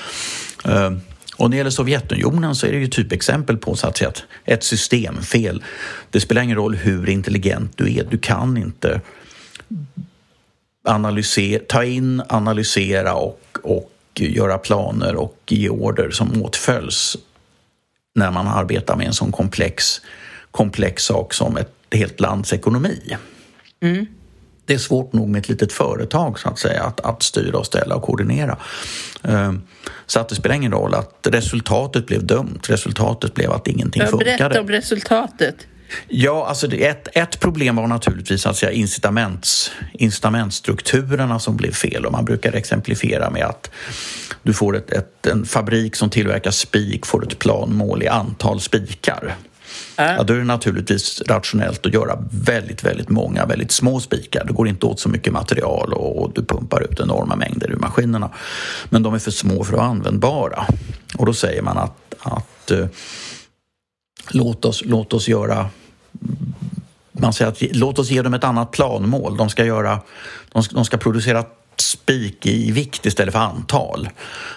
Eh, 0.65 0.93
och 1.37 1.45
när 1.45 1.49
det 1.51 1.57
gäller 1.57 1.71
Sovjetunionen 1.71 2.55
så 2.55 2.67
är 2.67 2.73
det 2.73 2.79
ju 2.79 2.89
typexempel 2.89 3.57
på 3.57 3.77
så 3.77 3.87
att 3.87 3.97
säga, 3.97 4.13
ett 4.45 4.65
systemfel. 4.65 5.63
Det 6.11 6.21
spelar 6.21 6.43
ingen 6.43 6.57
roll 6.57 6.75
hur 6.75 7.09
intelligent 7.09 7.73
du 7.77 7.95
är, 7.95 8.05
du 8.11 8.19
kan 8.19 8.57
inte 8.57 9.01
analysera, 10.85 11.63
ta 11.69 11.85
in, 11.85 12.23
analysera 12.29 13.15
och, 13.15 13.41
och 13.63 13.93
göra 14.21 14.59
planer 14.59 15.17
och 15.17 15.39
ge 15.47 15.69
order 15.69 16.11
som 16.11 16.43
åtföljs 16.43 17.17
när 18.15 18.31
man 18.31 18.49
arbetar 18.49 18.97
med 18.97 19.07
en 19.07 19.13
sån 19.13 19.33
komplex, 19.33 20.01
komplex 20.51 21.03
sak 21.03 21.35
som 21.35 21.57
ett 21.57 21.73
helt 21.93 22.21
lands 22.21 22.53
ekonomi. 22.53 23.17
Mm. 23.81 24.07
Det 24.65 24.75
är 24.75 24.79
svårt 24.79 25.13
nog 25.13 25.29
med 25.29 25.39
ett 25.39 25.49
litet 25.49 25.73
företag 25.73 26.39
så 26.39 26.49
att 26.49 26.59
säga 26.59 26.83
att, 26.83 27.01
att 27.01 27.23
styra 27.23 27.59
och 27.59 27.67
ställa 27.67 27.95
och 27.95 28.03
koordinera. 28.03 28.59
Ehm, 29.23 29.63
så 30.07 30.21
att 30.21 30.29
det 30.29 30.35
spelar 30.35 30.57
ingen 30.57 30.73
roll 30.73 30.95
att 30.95 31.27
resultatet 31.31 32.07
blev 32.07 32.27
dumt. 32.27 32.61
Resultatet 32.69 33.35
blev 33.35 33.51
att 33.51 33.67
ingenting 33.67 34.03
Jag 34.03 34.11
funkade. 34.11 34.37
Berätta 34.39 34.61
om 34.61 34.69
resultatet. 34.69 35.57
Ja, 36.09 36.47
alltså 36.47 36.73
ett, 36.73 37.09
ett 37.15 37.41
problem 37.41 37.77
var 37.77 37.87
naturligtvis 37.87 38.43
säga 38.43 38.73
incitaments, 38.73 39.71
incitamentstrukturerna 39.93 41.39
som 41.39 41.57
blev 41.57 41.73
fel 41.73 42.07
och 42.07 42.13
man 42.13 42.25
brukar 42.25 42.53
exemplifiera 42.53 43.31
med 43.31 43.45
att 43.45 43.71
du 44.43 44.53
får 44.53 44.77
ett, 44.77 44.91
ett, 44.91 45.27
en 45.27 45.45
fabrik 45.45 45.97
som 45.97 46.11
tillverkar 46.11 46.51
spik 46.51 47.07
får 47.07 47.27
ett 47.27 47.39
planmål 47.39 48.03
i 48.03 48.09
antal 48.09 48.61
spikar. 48.61 49.37
Äh. 49.99 50.15
Ja, 50.17 50.23
då 50.23 50.35
är 50.35 50.39
det 50.39 50.45
naturligtvis 50.45 51.23
rationellt 51.27 51.87
att 51.87 51.95
göra 51.95 52.19
väldigt, 52.31 52.85
väldigt 52.85 53.09
många 53.09 53.47
väldigt 53.47 53.73
små 53.73 54.01
spikar. 54.01 54.45
Det 54.45 54.53
går 54.53 54.69
inte 54.69 54.87
åt 54.87 55.01
så 55.01 55.09
mycket 55.09 55.33
material 55.33 55.93
och, 55.93 56.23
och 56.23 56.33
du 56.35 56.45
pumpar 56.45 56.83
ut 56.91 57.01
enorma 57.01 57.37
mängder 57.37 57.71
ur 57.71 57.77
maskinerna. 57.77 58.31
Men 58.91 59.03
de 59.03 59.15
är 59.15 59.19
för 59.19 59.31
små 59.31 59.65
för 59.65 59.73
att 59.73 59.79
vara 59.79 59.89
användbara. 59.89 60.67
Och 61.17 61.27
då 61.27 61.35
säger 61.35 61.63
man 61.63 61.79
att, 61.79 62.15
att 62.19 62.71
uh, 62.73 62.87
låt, 64.31 64.65
oss, 64.65 64.83
låt 64.85 65.13
oss 65.13 65.29
göra 65.29 65.71
man 67.13 67.33
säger 67.33 67.51
att 67.51 67.63
låt 67.77 67.99
oss 67.99 68.11
ge 68.11 68.23
dem 68.23 68.35
ett 68.35 68.45
annat 68.45 68.71
planmål. 68.71 69.37
De 69.37 69.49
ska, 69.49 69.65
göra, 69.65 70.01
de 70.53 70.63
ska, 70.63 70.75
de 70.75 70.85
ska 70.85 70.97
producera 70.97 71.45
spik 71.77 72.47
i 72.47 72.71
vikt 72.71 73.07
istället 73.07 73.35
för 73.35 73.41
antal. 73.41 74.09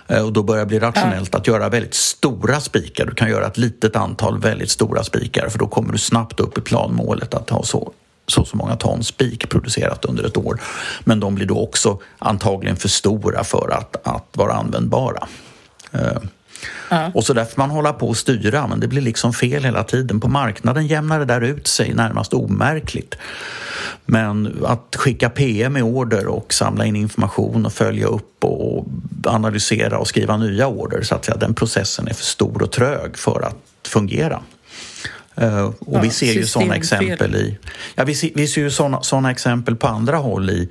Eh, 0.08 0.26
och 0.26 0.34
då 0.34 0.44
börjar 0.44 0.66
det 0.66 0.68
bli 0.68 0.80
rationellt 0.80 1.36
att 1.36 1.48
göra 1.48 1.70
väldigt 1.70 1.94
stora 1.94 2.60
spikar. 2.60 3.06
Du 3.06 3.16
kan 3.16 3.30
göra 3.30 3.48
ett 3.48 3.58
litet 3.58 3.96
antal 3.96 4.40
väldigt 4.40 4.70
stora 4.70 5.04
spikar 5.04 5.50
för 5.50 5.60
då 5.60 5.68
kommer 5.68 5.92
du 5.92 5.98
snabbt 5.98 6.40
upp 6.40 6.58
i 6.58 6.62
planmålet 6.62 7.34
att 7.34 7.50
ha 7.50 7.64
så 7.64 7.92
så, 8.28 8.46
så 8.46 8.58
många 8.58 8.76
ton 8.76 9.04
spik 9.04 9.50
producerat 9.50 10.06
under 10.06 10.24
ett 10.24 10.38
år. 10.38 10.62
Men 11.04 11.20
de 11.20 11.36
blir 11.36 11.46
då 11.46 11.60
också 11.60 12.00
antagligen 12.20 12.78
för 12.78 12.90
stora 12.90 13.44
för 13.44 13.70
att, 13.78 14.08
att 14.08 14.28
vara 14.34 14.54
användbara. 14.54 15.28
Eh, 16.92 17.02
Ja. 17.02 17.12
Och 17.14 17.24
så 17.24 17.34
där 17.34 17.46
får 17.46 17.62
man 17.62 17.70
hålla 17.70 17.94
på 17.94 18.08
och 18.08 18.18
styra, 18.18 18.68
men 18.68 18.80
det 18.80 18.88
blir 18.88 19.02
liksom 19.02 19.34
fel 19.34 19.64
hela 19.64 19.84
tiden. 19.84 20.20
På 20.20 20.28
marknaden 20.28 20.88
jämnar 20.88 21.20
det 21.20 21.26
där 21.26 21.42
ut 21.42 21.68
sig 21.68 21.94
närmast 21.94 22.34
omärkligt. 22.34 23.16
Men 24.06 24.58
att 24.66 24.96
skicka 24.98 25.30
PM 25.30 25.74
med 25.74 25.84
order 25.84 26.28
och 26.28 26.54
samla 26.54 26.86
in 26.86 26.96
information 26.96 27.66
och 27.66 27.74
följa 27.74 28.08
upp 28.08 28.44
och 28.44 28.86
analysera 29.26 29.98
och 29.98 30.08
skriva 30.08 30.38
nya 30.38 30.68
order, 30.68 31.02
så 31.02 31.16
att 31.16 31.26
säga, 31.26 31.38
den 31.38 31.54
processen 31.54 32.08
är 32.08 32.14
för 32.14 32.24
stor 32.24 32.64
och 32.64 32.72
trög 32.72 33.18
för 33.18 33.42
att 33.42 33.88
fungera. 33.88 34.42
Uh, 35.42 35.64
och 35.66 35.76
ja, 35.96 36.02
vi 36.02 36.10
ser 36.10 36.34
ju 36.34 36.46
sådana 36.46 36.76
exempel 36.76 37.36
i... 37.36 37.58
Ja, 37.96 38.04
vi 38.04 38.16
ser, 38.16 38.32
vi 38.36 38.48
ser 38.48 38.62
ju 38.62 38.72
sådana, 38.72 39.02
sådana 39.02 39.32
exempel 39.32 39.76
på 39.76 39.88
andra 39.88 40.18
håll 40.18 40.50
i... 40.50 40.70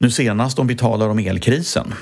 Nu 0.00 0.10
senast 0.10 0.58
om 0.58 0.66
vi 0.66 0.76
talar 0.76 1.08
om 1.08 1.18
elkrisen. 1.18 1.94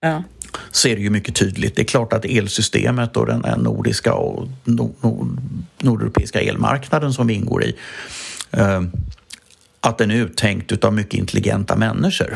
Ja 0.00 0.22
så 0.70 0.88
är 0.88 0.96
det 0.96 1.02
ju 1.02 1.10
mycket 1.10 1.34
tydligt. 1.34 1.76
Det 1.76 1.82
är 1.82 1.86
klart 1.86 2.12
att 2.12 2.24
elsystemet 2.24 3.16
och 3.16 3.26
den 3.26 3.40
nordiska 3.58 4.14
och 4.14 4.48
nordeuropeiska 5.78 6.40
elmarknaden 6.40 7.12
som 7.12 7.26
vi 7.26 7.34
ingår 7.34 7.64
i 7.64 7.76
eh, 8.50 8.82
att 9.80 9.98
den 9.98 10.10
är 10.10 10.14
uttänkt 10.14 10.84
av 10.84 10.94
mycket 10.94 11.14
intelligenta 11.14 11.76
människor. 11.76 12.34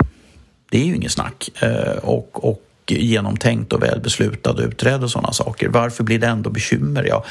Det 0.71 0.81
är 0.81 0.85
ju 0.85 0.97
inget 0.97 1.12
snack. 1.12 1.49
Eh, 1.62 1.97
och, 2.03 2.51
och 2.51 2.62
genomtänkt 2.87 3.73
och 3.73 3.83
väl 3.83 4.01
beslutad 4.01 4.51
och 4.51 4.61
utredd 4.61 5.05
och 5.05 5.11
sådana 5.11 5.33
saker. 5.33 5.69
Varför 5.69 6.05
blir 6.05 6.19
det 6.19 6.27
ändå 6.27 6.51
bekymmer? 6.51 7.05
Ja, 7.09 7.25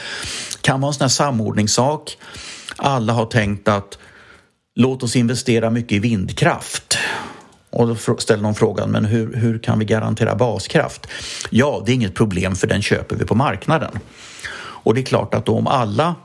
kan 0.61 0.81
vara 0.81 0.89
en 0.89 0.93
sån 0.93 1.03
här 1.03 1.09
samordningssak. 1.09 2.17
Alla 2.75 3.13
har 3.13 3.25
tänkt 3.25 3.67
att 3.67 3.97
låt 4.75 5.03
oss 5.03 5.15
investera 5.15 5.69
mycket 5.69 5.91
i 5.91 5.99
vindkraft 5.99 6.97
och 7.73 7.87
då 7.87 8.17
ställer 8.17 8.43
de 8.43 8.55
frågan, 8.55 8.91
men 8.91 9.05
hur, 9.05 9.35
hur 9.35 9.59
kan 9.59 9.79
vi 9.79 9.85
garantera 9.85 10.35
baskraft? 10.35 11.07
Ja, 11.49 11.83
det 11.85 11.91
är 11.91 11.93
inget 11.93 12.15
problem 12.15 12.55
för 12.55 12.67
den 12.67 12.81
köper 12.81 13.15
vi 13.15 13.25
på 13.25 13.35
marknaden. 13.35 13.99
Och 14.55 14.93
det 14.93 15.01
är 15.01 15.05
klart 15.05 15.33
att 15.33 15.45
då 15.45 15.57
om 15.57 15.67
alla 15.67 16.15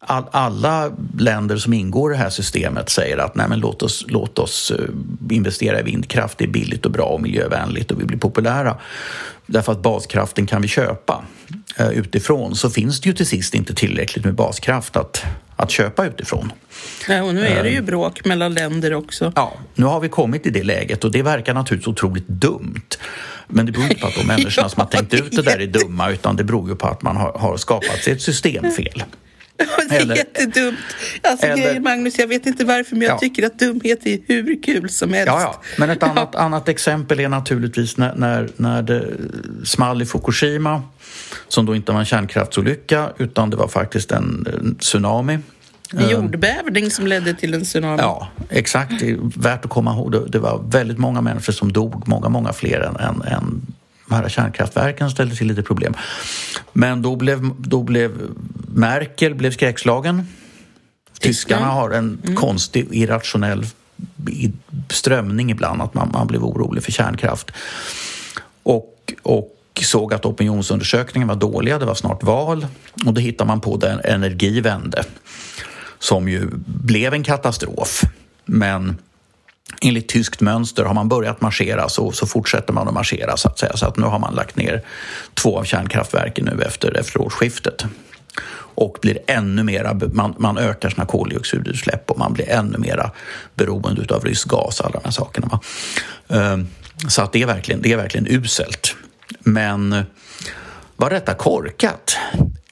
all, 0.00 0.24
alla 0.30 0.90
länder 1.18 1.56
som 1.56 1.72
ingår 1.72 2.12
i 2.12 2.16
det 2.16 2.22
här 2.22 2.30
systemet 2.30 2.90
säger 2.90 3.18
att 3.18 3.34
nej 3.34 3.48
men 3.48 3.60
låt, 3.60 3.82
oss, 3.82 4.04
låt 4.08 4.38
oss 4.38 4.70
eh, 4.70 4.84
investera 5.30 5.80
i 5.80 5.82
vindkraft, 5.82 6.38
det 6.38 6.44
är 6.44 6.48
billigt 6.48 6.86
och 6.86 6.92
bra 6.92 7.04
och 7.04 7.20
miljövänligt 7.22 7.90
och 7.90 8.00
vi 8.00 8.04
blir 8.04 8.18
populära. 8.18 8.76
Därför 9.46 9.72
att 9.72 9.82
baskraften 9.82 10.46
kan 10.46 10.62
vi 10.62 10.68
köpa 10.68 11.24
eh, 11.76 11.88
utifrån 11.88 12.54
så 12.54 12.70
finns 12.70 13.00
det 13.00 13.08
ju 13.08 13.14
till 13.14 13.26
sist 13.26 13.54
inte 13.54 13.74
tillräckligt 13.74 14.24
med 14.24 14.34
baskraft 14.34 14.96
att, 14.96 15.24
att 15.58 15.70
köpa 15.70 16.06
utifrån. 16.06 16.52
Ja, 17.08 17.22
och 17.22 17.34
nu 17.34 17.46
är 17.46 17.62
det 17.62 17.70
ju 17.70 17.82
bråk 17.82 18.24
mellan 18.24 18.54
länder 18.54 18.94
också. 18.94 19.32
Ja, 19.36 19.52
nu 19.74 19.86
har 19.86 20.00
vi 20.00 20.08
kommit 20.08 20.46
i 20.46 20.50
det 20.50 20.62
läget 20.62 21.04
och 21.04 21.12
det 21.12 21.22
verkar 21.22 21.54
naturligtvis 21.54 21.88
otroligt 21.88 22.28
dumt. 22.28 22.96
Men 23.48 23.66
det 23.66 23.72
beror 23.72 23.84
inte 23.84 24.00
på 24.00 24.06
att 24.06 24.14
de 24.14 24.26
människorna 24.26 24.64
ja, 24.64 24.68
som 24.68 24.80
har 24.80 24.88
tänkt 24.88 25.14
ut 25.14 25.32
det 25.32 25.42
där 25.42 25.60
är 25.60 25.66
dumma 25.66 26.10
utan 26.10 26.36
det 26.36 26.44
beror 26.44 26.68
ju 26.68 26.76
på 26.76 26.86
att 26.86 27.02
man 27.02 27.16
har, 27.16 27.32
har 27.32 27.56
skapat 27.56 27.98
sig 28.04 28.12
ett 28.12 28.22
systemfel. 28.22 29.02
Det 29.88 29.96
är 29.96 30.00
eller, 30.00 30.16
jättedumt. 30.16 30.78
Alltså, 31.22 31.46
eller, 31.46 31.62
grejer, 31.62 31.80
Magnus, 31.80 32.18
jag 32.18 32.26
vet 32.26 32.46
inte 32.46 32.64
varför, 32.64 32.96
men 32.96 33.02
jag 33.02 33.14
ja. 33.14 33.18
tycker 33.18 33.46
att 33.46 33.58
dumhet 33.58 34.06
är 34.06 34.18
hur 34.26 34.62
kul 34.62 34.90
som 34.90 35.12
helst. 35.12 35.26
Ja, 35.26 35.40
ja. 35.40 35.62
Men 35.78 35.90
ett 35.90 36.02
annat, 36.02 36.28
ja. 36.32 36.38
annat 36.38 36.68
exempel 36.68 37.20
är 37.20 37.28
naturligtvis 37.28 37.96
när, 37.96 38.14
när, 38.14 38.48
när 38.56 38.82
det 38.82 39.04
small 39.64 40.02
i 40.02 40.06
Fukushima, 40.06 40.82
som 41.48 41.66
då 41.66 41.76
inte 41.76 41.92
var 41.92 41.98
en 41.98 42.06
kärnkraftsolycka, 42.06 43.08
utan 43.18 43.50
det 43.50 43.56
var 43.56 43.68
faktiskt 43.68 44.12
en, 44.12 44.76
tsunami. 44.80 45.38
En 45.92 45.98
ehm. 45.98 46.10
jordbävning 46.10 46.90
som 46.90 47.06
ledde 47.06 47.34
till 47.34 47.54
en 47.54 47.64
tsunami. 47.64 47.98
Ja, 48.02 48.28
exakt. 48.50 49.02
Värt 49.36 49.64
att 49.64 49.70
komma 49.70 49.92
ihåg. 49.92 50.30
Det 50.30 50.38
var 50.38 50.62
väldigt 50.70 50.98
många 50.98 51.20
människor 51.20 51.52
som 51.52 51.72
dog, 51.72 52.08
många, 52.08 52.28
många 52.28 52.52
fler 52.52 52.80
än, 52.80 53.22
än 53.22 53.62
de 54.08 54.14
här 54.14 54.28
kärnkraftverken 54.28 55.10
ställde 55.10 55.36
till 55.36 55.46
lite 55.46 55.62
problem. 55.62 55.94
Men 56.72 57.02
då 57.02 57.16
blev, 57.16 57.50
då 57.58 57.82
blev 57.82 58.12
Merkel 58.68 59.34
blev 59.34 59.50
skräckslagen. 59.50 60.26
Tyskarna 61.20 61.66
har 61.66 61.90
en 61.90 62.18
mm. 62.24 62.36
konstig, 62.36 62.88
irrationell 62.90 63.66
strömning 64.90 65.50
ibland, 65.50 65.82
att 65.82 65.94
man, 65.94 66.10
man 66.12 66.26
blev 66.26 66.44
orolig 66.44 66.82
för 66.82 66.92
kärnkraft. 66.92 67.50
Och, 68.62 69.14
och 69.22 69.54
såg 69.82 70.14
att 70.14 70.24
opinionsundersökningen 70.24 71.28
var 71.28 71.36
dåliga, 71.36 71.78
det 71.78 71.84
var 71.84 71.94
snart 71.94 72.22
val 72.22 72.66
och 73.06 73.14
då 73.14 73.20
hittade 73.20 73.48
man 73.48 73.60
på 73.60 73.76
den 73.76 74.00
Energivände 74.00 75.04
som 75.98 76.28
ju 76.28 76.48
blev 76.66 77.14
en 77.14 77.22
katastrof. 77.22 78.02
Men 78.44 78.96
enligt 79.80 80.08
tyskt 80.08 80.40
mönster 80.40 80.84
har 80.84 80.94
man 80.94 81.08
börjat 81.08 81.40
marschera 81.40 81.88
så, 81.88 82.12
så 82.12 82.26
fortsätter 82.26 82.72
man 82.72 82.88
att 82.88 82.94
marschera 82.94 83.36
så 83.36 83.48
att 83.48 83.58
säga. 83.58 83.76
Så 83.76 83.86
att 83.86 83.96
nu 83.96 84.06
har 84.06 84.18
man 84.18 84.34
lagt 84.34 84.56
ner 84.56 84.82
två 85.34 85.58
av 85.58 85.64
kärnkraftverken 85.64 86.44
nu 86.44 86.62
efter, 86.62 86.96
efter 86.96 87.20
årsskiftet. 87.20 87.84
Och 88.74 88.98
blir 89.02 89.18
ännu 89.26 89.62
mera, 89.62 90.00
man, 90.12 90.34
man 90.38 90.58
ökar 90.58 90.90
sina 90.90 91.06
koldioxidutsläpp 91.06 92.10
och 92.10 92.18
man 92.18 92.32
blir 92.32 92.48
ännu 92.48 92.78
mera 92.78 93.10
beroende 93.54 94.14
av 94.14 94.24
rysk 94.24 94.48
gas 94.48 94.80
och 94.80 94.86
alla 94.86 94.98
de 94.98 95.04
här 95.04 95.12
sakerna. 95.12 95.46
Va? 95.46 95.60
Ehm, 96.28 96.68
så 97.08 97.22
att 97.22 97.32
det 97.32 97.42
är 97.42 97.46
verkligen, 97.46 97.82
det 97.82 97.92
är 97.92 97.96
verkligen 97.96 98.26
uselt. 98.26 98.96
Men 99.40 100.04
var 100.96 101.10
detta 101.10 101.34
korkat? 101.34 102.16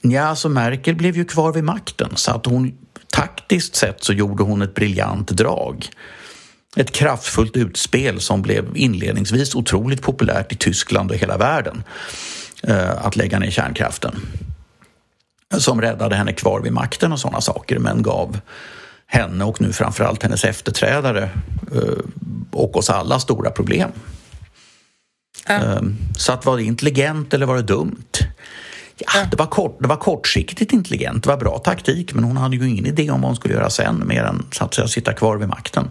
Ja, 0.01 0.23
alltså 0.23 0.49
Merkel 0.49 0.95
blev 0.95 1.17
ju 1.17 1.25
kvar 1.25 1.53
vid 1.53 1.65
makten 1.65 2.11
så 2.15 2.31
att 2.31 2.47
hon 2.47 2.73
taktiskt 3.13 3.77
sett 3.77 4.05
så 4.05 4.13
gjorde 4.13 4.43
hon 4.43 4.63
ett 4.63 4.75
briljant 4.75 5.29
drag. 5.29 5.89
Ett 6.77 6.93
kraftfullt 6.93 7.57
utspel 7.57 8.21
som 8.21 8.43
blev 8.43 8.77
inledningsvis 8.77 9.55
otroligt 9.55 10.03
populärt 10.03 10.53
i 10.53 10.57
Tyskland 10.57 11.11
och 11.11 11.17
hela 11.17 11.37
världen. 11.37 11.83
Eh, 12.63 13.07
att 13.07 13.17
lägga 13.17 13.39
ner 13.39 13.51
kärnkraften. 13.51 14.21
Som 15.59 15.81
räddade 15.81 16.17
henne 16.17 16.33
kvar 16.33 16.61
vid 16.61 16.73
makten 16.73 17.13
och 17.13 17.21
sådana 17.21 17.41
saker 17.41 17.79
men 17.79 18.03
gav 18.03 18.41
henne 19.07 19.45
och 19.45 19.61
nu 19.61 19.73
framförallt 19.73 20.23
hennes 20.23 20.45
efterträdare 20.45 21.31
eh, 21.75 22.05
och 22.53 22.77
oss 22.77 22.91
alla 22.91 23.21
stora 23.21 23.51
problem. 23.51 23.91
Ja. 25.49 25.55
Eh, 25.55 25.83
så 26.17 26.33
att 26.33 26.47
var 26.47 26.57
det 26.57 26.63
intelligent 26.63 27.35
eller 27.35 27.47
var 27.47 27.57
det 27.57 27.63
dumt? 27.63 28.13
Ja, 28.99 29.27
det, 29.31 29.37
var 29.37 29.47
kort, 29.47 29.79
det 29.81 29.89
var 29.89 29.97
kortsiktigt 29.97 30.73
intelligent, 30.73 31.23
det 31.23 31.29
var 31.29 31.37
bra 31.37 31.59
taktik 31.59 32.15
men 32.15 32.25
hon 32.25 32.37
hade 32.37 32.57
ju 32.57 32.69
ingen 32.69 32.87
idé 32.87 33.11
om 33.11 33.21
vad 33.21 33.29
hon 33.29 33.37
skulle 33.37 33.55
göra 33.55 33.71
sen 33.71 34.03
mer 34.07 34.23
än 34.23 34.47
så 34.53 34.65
att 34.65 34.75
säga, 34.75 34.89
sitta 34.89 35.13
kvar 35.13 35.37
vid 35.37 35.49
makten. 35.49 35.91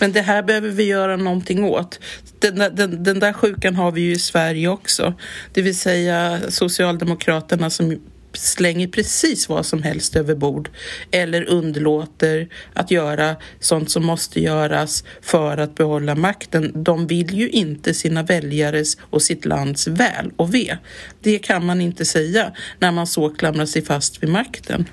Men 0.00 0.12
det 0.12 0.20
här 0.20 0.42
behöver 0.42 0.68
vi 0.68 0.84
göra 0.84 1.16
någonting 1.16 1.64
åt. 1.64 2.00
Den, 2.38 2.76
den, 2.76 3.02
den 3.04 3.20
där 3.20 3.32
sjukan 3.32 3.76
har 3.76 3.92
vi 3.92 4.00
ju 4.00 4.12
i 4.12 4.18
Sverige 4.18 4.68
också. 4.68 5.14
Det 5.52 5.62
vill 5.62 5.78
säga 5.78 6.40
Socialdemokraterna 6.48 7.70
som 7.70 7.98
slänger 8.36 8.88
precis 8.88 9.48
vad 9.48 9.66
som 9.66 9.82
helst 9.82 10.16
över 10.16 10.34
bord 10.34 10.70
eller 11.10 11.44
underlåter 11.44 12.48
att 12.74 12.90
göra 12.90 13.36
sånt 13.60 13.90
som 13.90 14.06
måste 14.06 14.40
göras 14.40 15.04
för 15.22 15.58
att 15.58 15.74
behålla 15.74 16.14
makten. 16.14 16.72
De 16.74 17.06
vill 17.06 17.34
ju 17.34 17.48
inte 17.48 17.94
sina 17.94 18.22
väljares 18.22 18.96
och 19.00 19.22
sitt 19.22 19.44
lands 19.44 19.86
väl 19.86 20.32
och 20.36 20.54
ve. 20.54 20.76
Det 21.20 21.38
kan 21.38 21.66
man 21.66 21.80
inte 21.80 22.04
säga 22.04 22.52
när 22.78 22.92
man 22.92 23.06
så 23.06 23.30
klamrar 23.30 23.66
sig 23.66 23.84
fast 23.84 24.22
vid 24.22 24.30
makten. 24.30 24.88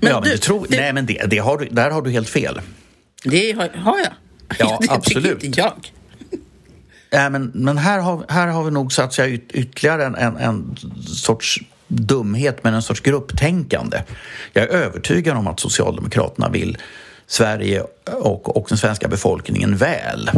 Men 0.00 0.10
ja, 0.10 0.20
men 0.20 0.30
du 0.30 0.38
tror, 0.38 0.66
det, 0.70 0.80
nej, 0.80 0.92
men 0.92 1.06
det, 1.06 1.26
det 1.30 1.38
har 1.38 1.68
där 1.70 1.90
har 1.90 2.02
du 2.02 2.10
helt 2.10 2.28
fel. 2.28 2.60
Det 3.24 3.52
har, 3.52 3.68
har 3.68 3.98
jag. 3.98 4.12
Ja, 4.58 4.78
det 4.82 4.90
absolut. 4.90 5.42
inte 5.42 5.60
jag. 5.60 5.92
Äh, 7.10 7.30
men, 7.30 7.50
men 7.54 7.78
här, 7.78 7.98
har, 7.98 8.24
här 8.28 8.46
har 8.46 8.64
vi 8.64 8.70
nog 8.70 8.92
satt 8.92 9.12
sig 9.12 9.44
ytterligare 9.52 10.04
en, 10.04 10.14
en, 10.14 10.36
en 10.36 10.76
sorts 11.06 11.60
dumhet 11.90 12.64
men 12.64 12.74
en 12.74 12.82
sorts 12.82 13.00
grupptänkande. 13.00 14.02
Jag 14.52 14.64
är 14.64 14.68
övertygad 14.68 15.36
om 15.36 15.46
att 15.46 15.60
Socialdemokraterna 15.60 16.48
vill 16.48 16.78
Sverige 17.26 17.82
och, 18.04 18.56
och 18.56 18.66
den 18.68 18.78
svenska 18.78 19.08
befolkningen 19.08 19.76
väl. 19.76 20.30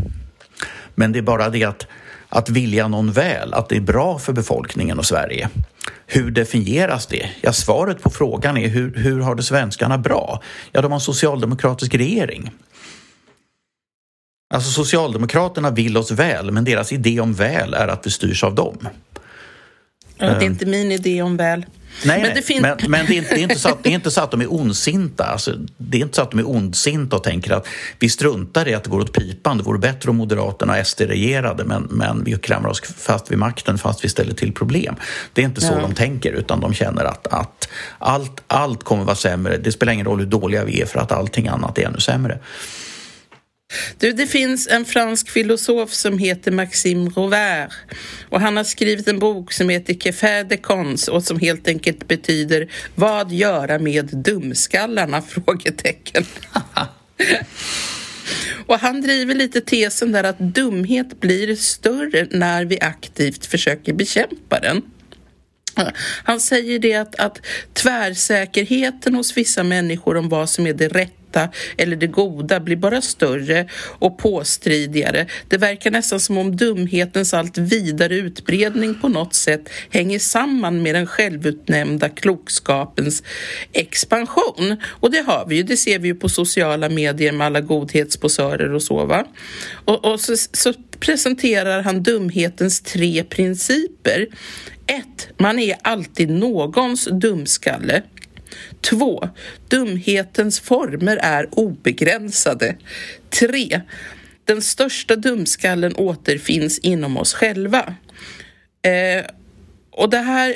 Men 0.95 1.13
det 1.13 1.19
är 1.19 1.23
bara 1.23 1.49
det 1.49 1.65
att, 1.65 1.87
att 2.29 2.49
vilja 2.49 2.89
någon 2.89 3.13
väl, 3.13 3.55
att 3.55 3.69
det 3.69 3.77
är 3.77 3.81
bra 3.81 4.19
för 4.19 4.33
befolkningen 4.33 4.99
och 4.99 5.07
Sverige. 5.07 5.49
Hur 6.07 6.31
definieras 6.31 7.07
det? 7.07 7.31
Ja, 7.41 7.53
svaret 7.53 8.03
på 8.03 8.11
frågan 8.11 8.57
är 8.57 8.69
hur, 8.69 8.95
hur 8.95 9.21
har 9.21 9.35
det 9.35 9.43
svenskarna 9.43 9.99
bra? 9.99 10.43
Ja, 10.73 10.83
de 10.83 10.93
har 10.93 10.97
en 10.97 11.01
socialdemokratisk 11.01 11.95
regering. 11.95 12.51
Alltså 14.55 14.71
Socialdemokraterna 14.71 15.71
vill 15.71 15.97
oss 15.97 16.11
väl, 16.11 16.51
men 16.51 16.65
deras 16.65 16.93
idé 16.93 17.21
om 17.21 17.33
väl 17.33 17.75
är 17.75 17.89
att 17.89 18.07
vi 18.07 18.11
styrs 18.11 18.45
av 18.45 18.55
dem. 18.55 18.89
Ja, 20.23 20.35
det 20.39 20.45
är 20.45 20.47
inte 20.47 20.67
min 20.67 20.93
idé 20.93 21.23
om 21.23 21.37
väl. 21.37 21.67
Nej, 22.05 22.23
men, 22.23 22.35
det, 22.35 22.43
fin- 22.43 22.63
men, 22.63 22.79
men 22.89 23.07
det, 23.07 23.13
är 23.13 23.17
inte, 23.17 23.35
det, 23.35 23.41
är 23.41 23.43
inte 23.43 23.59
så 23.59 23.69
att, 23.69 23.83
det 23.83 23.91
är 23.91 23.95
inte 23.95 24.11
så 24.11 24.21
att 24.21 24.31
de 24.31 24.41
är 24.41 24.53
ondsinta. 24.53 25.25
Alltså, 25.25 25.55
det 25.77 25.99
är 25.99 26.03
inte 26.03 26.17
så 26.17 26.23
att 26.23 26.31
de 26.31 26.41
är 26.41 26.51
ondsinta 26.51 27.17
och 27.17 27.25
tänker 27.25 27.53
att 27.53 27.67
vi 27.99 28.09
struntar 28.09 28.69
i 28.69 28.75
att 28.75 28.85
det 28.85 28.91
går 28.91 29.01
åt 29.01 29.13
pipan. 29.13 29.59
Det 29.59 29.63
vore 29.63 29.79
bättre 29.79 30.11
om 30.11 30.17
Moderaterna 30.17 30.81
och 30.81 30.87
SD 30.87 31.01
regerade 31.01 31.65
men, 31.65 31.83
men 31.83 32.25
vi 32.25 32.33
klamrar 32.33 32.71
oss 32.71 32.81
fast 32.81 33.31
vid 33.31 33.39
makten 33.39 33.79
fast 33.79 34.05
vi 34.05 34.09
ställer 34.09 34.35
till 34.35 34.53
problem. 34.53 34.95
Det 35.33 35.41
är 35.41 35.45
inte 35.45 35.61
så 35.61 35.73
ja. 35.73 35.81
de 35.81 35.95
tänker 35.95 36.33
utan 36.33 36.61
de 36.61 36.75
känner 36.75 37.05
att, 37.05 37.27
att 37.27 37.69
allt, 37.99 38.43
allt 38.47 38.85
kommer 38.85 39.05
vara 39.05 39.17
sämre. 39.17 39.57
Det 39.57 39.73
spelar 39.73 39.93
ingen 39.93 40.07
roll 40.07 40.19
hur 40.19 40.27
dåliga 40.27 40.65
vi 40.65 40.81
är 40.81 40.87
för 40.87 40.99
att 41.01 41.13
allting 41.13 41.49
annat 41.49 41.79
är 41.79 41.87
ännu 41.87 42.01
sämre. 42.01 42.39
Du, 43.99 44.13
det 44.13 44.27
finns 44.27 44.69
en 44.69 44.85
fransk 44.85 45.31
filosof 45.31 45.93
som 45.93 46.19
heter 46.19 46.51
Maxime 46.51 47.11
Rovert 47.11 47.73
och 48.29 48.41
han 48.41 48.57
har 48.57 48.65
skrivit 48.65 49.09
en 49.09 49.19
bok 49.19 49.53
som 49.53 49.69
heter 49.69 49.95
Que 49.95 50.43
de 50.43 50.57
cons 50.57 51.09
och 51.09 51.25
som 51.25 51.39
helt 51.39 51.69
enkelt 51.69 52.09
betyder 52.09 52.69
Vad 52.95 53.33
göra 53.33 53.79
med 53.79 54.07
dumskallarna? 54.13 55.23
Frågetecken. 55.29 56.25
Och 58.67 58.79
han 58.79 59.01
driver 59.01 59.35
lite 59.35 59.61
tesen 59.61 60.13
där 60.13 60.25
att 60.25 60.39
dumhet 60.39 61.21
blir 61.21 61.57
större 61.57 62.27
när 62.31 62.65
vi 62.65 62.81
aktivt 62.81 63.47
försöker 63.47 63.93
bekämpa 63.93 64.61
den. 64.61 64.83
Han 66.25 66.41
säger 66.41 66.79
det 66.79 66.95
att, 66.95 67.21
att 67.21 67.41
tvärsäkerheten 67.73 69.15
hos 69.15 69.37
vissa 69.37 69.63
människor 69.63 70.17
om 70.17 70.29
vad 70.29 70.51
som 70.51 70.67
är 70.67 70.75
det 70.75 70.89
rätta 70.89 71.22
rätta 71.33 71.49
eller 71.77 71.97
det 71.97 72.07
goda 72.07 72.61
blir 72.61 72.77
bara 72.77 73.03
större 73.03 73.67
och 73.99 74.19
påstridigare. 74.19 75.27
Det 75.49 75.59
verkar 75.59 75.91
nästan 75.91 76.21
som 76.21 76.39
om 76.39 76.57
dumhetens 76.57 77.35
allt 77.35 77.59
vidare 77.59 78.15
utbredning 78.15 78.95
på 79.01 79.09
något 79.09 79.35
sätt 79.35 79.69
hänger 79.91 80.19
samman 80.19 80.83
med 80.83 80.95
den 80.95 81.07
självutnämnda 81.07 82.09
klokskapens 82.09 83.23
expansion. 83.73 84.77
Och 85.01 85.11
det 85.11 85.21
har 85.27 85.47
vi 85.49 85.57
ju, 85.57 85.63
det 85.63 85.77
ser 85.77 85.99
vi 85.99 86.09
ju 86.09 86.15
på 86.15 86.29
sociala 86.29 86.89
medier 86.89 87.33
med 87.33 87.47
alla 87.47 87.61
godhetsposörer 87.61 88.75
och 88.75 88.83
så 88.83 89.05
va. 89.05 89.27
Och, 89.85 90.05
och 90.05 90.21
så, 90.21 90.37
så 90.37 90.73
presenterar 91.01 91.83
han 91.83 92.03
dumhetens 92.03 92.81
tre 92.81 93.25
principer. 93.25 94.27
1. 94.87 95.29
Man 95.39 95.59
är 95.59 95.77
alltid 95.83 96.31
någons 96.31 97.09
dumskalle. 97.13 98.03
2. 98.91 99.29
Dumhetens 99.69 100.61
former 100.61 101.17
är 101.17 101.49
obegränsade. 101.51 102.77
3. 103.31 103.81
Den 104.45 104.63
största 104.63 105.17
dumskallen 105.17 105.97
återfinns 105.97 106.79
inom 106.79 107.17
oss 107.17 107.35
själva. 107.35 107.95
Eh, 108.83 109.25
och 110.03 110.11
det 110.11 110.19
här, 110.19 110.55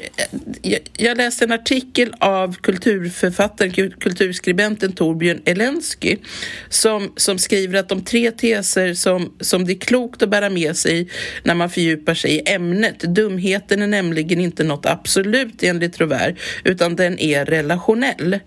eh, 0.62 0.78
jag 0.96 1.16
läste 1.16 1.44
en 1.44 1.52
artikel 1.52 2.14
av 2.18 2.56
kulturförfattaren, 2.56 3.72
kulturskribenten 4.00 4.92
Torbjörn 4.92 5.42
Elensky 5.44 6.16
som, 6.68 7.12
som 7.16 7.38
skriver 7.38 7.78
att 7.78 7.88
de 7.88 8.04
tre 8.04 8.30
teser 8.30 8.94
som, 8.94 9.34
som 9.40 9.64
det 9.64 9.72
är 9.72 9.78
klokt 9.78 10.22
att 10.22 10.28
bära 10.28 10.50
med 10.50 10.76
sig 10.76 11.08
när 11.42 11.54
man 11.54 11.70
fördjupar 11.70 12.14
sig 12.14 12.30
i 12.30 12.52
ämnet. 12.52 13.00
Dumheten 13.00 13.82
är 13.82 13.86
nämligen 13.86 14.40
inte 14.40 14.64
något 14.64 14.86
absolut 14.86 15.62
enligt 15.62 15.92
Trovär, 15.92 16.36
utan 16.64 16.96
den 16.96 17.18
är 17.18 17.44
relationell. 17.44 18.38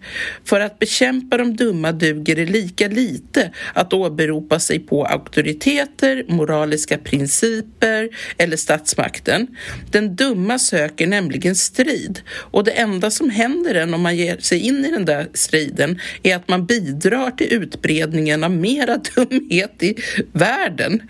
För 0.46 0.60
att 0.60 0.80
bekämpa 0.80 1.38
de 1.38 1.56
dumma 1.56 1.92
duger 1.92 2.36
det 2.36 2.46
lika 2.46 2.88
lite 2.88 3.52
att 3.74 3.94
åberopa 3.94 4.60
sig 4.60 4.80
på 4.80 5.06
auktoriteter, 5.06 6.26
moraliska 6.28 6.98
principer 6.98 8.10
eller 8.38 8.58
statsmakten. 8.58 9.48
Den 9.92 10.16
dumma 10.16 10.60
söker 10.60 10.89
nämligen 10.98 11.56
strid. 11.56 12.22
Och 12.30 12.64
det 12.64 12.72
enda 12.72 13.12
som 13.12 13.30
händer 13.30 13.76
en 13.76 13.94
om 13.94 14.02
man 14.02 14.18
ger 14.18 14.38
sig 14.38 14.60
in 14.60 14.86
i 14.86 14.92
den 14.92 15.06
där 15.06 15.28
striden 15.34 16.00
är 16.24 16.36
att 16.36 16.48
man 16.48 16.66
bidrar 16.66 17.32
till 17.32 17.54
utbredningen 17.54 18.44
av 18.44 18.52
mera 18.52 18.98
dumhet 19.16 19.84
i 19.84 19.96
världen. 20.32 21.02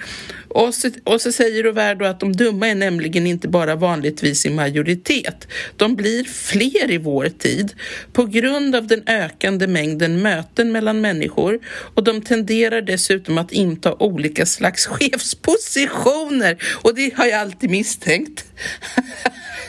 Och 0.50 0.74
så, 0.74 0.90
och 1.04 1.22
så 1.22 1.32
säger 1.32 1.64
Roverdo 1.64 2.06
att 2.06 2.20
de 2.20 2.34
dumma 2.34 2.68
är 2.68 2.76
nämligen 2.76 3.28
inte 3.28 3.48
bara 3.48 3.76
vanligtvis 3.76 4.46
i 4.46 4.50
majoritet. 4.50 5.48
De 5.76 5.96
blir 5.96 6.24
fler 6.24 6.92
i 6.92 6.98
vår 6.98 7.30
tid 7.30 7.74
på 8.14 8.26
grund 8.26 8.76
av 8.76 8.88
den 8.88 9.04
ökande 9.08 9.68
mängden 9.68 10.22
möten 10.22 10.72
mellan 10.72 11.02
människor 11.02 11.60
och 11.96 12.04
de 12.04 12.22
tenderar 12.22 12.82
dessutom 12.82 13.38
att 13.38 13.52
inta 13.52 13.94
olika 13.94 14.46
slags 14.46 14.88
chefspositioner 14.88 16.58
och 16.82 16.96
det 16.96 17.14
har 17.16 17.26
jag 17.26 17.40
alltid 17.40 17.70
misstänkt. 17.70 18.46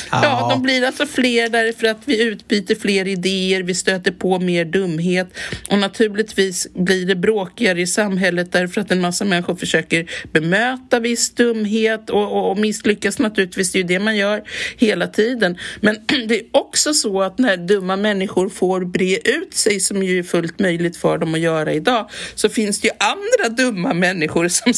Ja, 0.11 0.47
de 0.49 0.61
blir 0.61 0.83
alltså 0.83 1.05
fler 1.05 1.49
därför 1.49 1.87
att 1.87 1.97
vi 2.05 2.23
utbyter 2.23 2.75
fler 2.75 3.07
idéer, 3.07 3.63
vi 3.63 3.75
stöter 3.75 4.11
på 4.11 4.39
mer 4.39 4.65
dumhet 4.65 5.37
och 5.69 5.79
naturligtvis 5.79 6.67
blir 6.73 7.05
det 7.05 7.15
bråkigare 7.15 7.81
i 7.81 7.87
samhället 7.87 8.51
därför 8.51 8.81
att 8.81 8.91
en 8.91 9.01
massa 9.01 9.25
människor 9.25 9.55
försöker 9.55 10.09
bemöta 10.31 10.99
viss 10.99 11.29
dumhet 11.29 12.09
och, 12.09 12.31
och, 12.31 12.51
och 12.51 12.57
misslyckas 12.57 13.19
naturligtvis, 13.19 13.71
det 13.71 13.77
är 13.77 13.81
ju 13.81 13.87
det 13.87 13.99
man 13.99 14.17
gör 14.17 14.43
hela 14.77 15.07
tiden. 15.07 15.57
Men 15.81 15.95
det 16.27 16.39
är 16.39 16.43
också 16.51 16.93
så 16.93 17.21
att 17.21 17.39
när 17.39 17.57
dumma 17.57 17.95
människor 17.95 18.49
får 18.49 18.85
bre 18.85 19.17
ut 19.17 19.53
sig, 19.53 19.79
som 19.79 20.03
ju 20.03 20.19
är 20.19 20.23
fullt 20.23 20.59
möjligt 20.59 20.97
för 20.97 21.17
dem 21.17 21.33
att 21.33 21.39
göra 21.39 21.73
idag, 21.73 22.09
så 22.35 22.49
finns 22.49 22.81
det 22.81 22.87
ju 22.87 22.93
andra 22.99 23.63
dumma 23.63 23.93
människor 23.93 24.47
som 24.47 24.73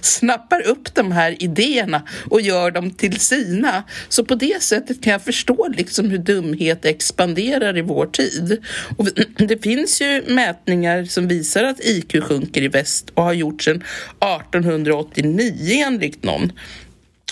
snappar 0.00 0.62
upp 0.66 0.94
de 0.94 1.12
här 1.12 1.42
idéerna 1.42 2.02
och 2.30 2.40
gör 2.40 2.70
dem 2.70 2.90
till 2.90 3.20
sina. 3.20 3.82
Så 4.08 4.24
på 4.24 4.34
det 4.48 4.62
sättet 4.62 5.02
kan 5.02 5.12
jag 5.12 5.22
förstå 5.22 5.68
liksom 5.76 6.10
hur 6.10 6.18
dumhet 6.18 6.84
expanderar 6.84 7.78
i 7.78 7.80
vår 7.80 8.06
tid. 8.06 8.64
Och 8.96 9.08
det 9.48 9.62
finns 9.62 10.02
ju 10.02 10.22
mätningar 10.28 11.04
som 11.04 11.28
visar 11.28 11.64
att 11.64 11.80
IQ 11.80 12.22
sjunker 12.22 12.62
i 12.62 12.68
väst 12.68 13.10
och 13.14 13.22
har 13.22 13.32
gjorts 13.32 13.64
sedan 13.64 13.76
1889 13.76 15.84
enligt 15.86 16.22
någon. 16.22 16.52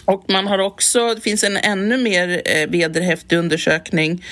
Och 0.05 0.25
man 0.29 0.47
har 0.47 0.59
också, 0.59 1.15
det 1.15 1.21
finns 1.21 1.45
en 1.45 1.57
ännu 1.57 1.99
mer 1.99 2.43
eh, 2.45 2.71
vederhäftig 2.71 3.37
undersökning 3.37 4.25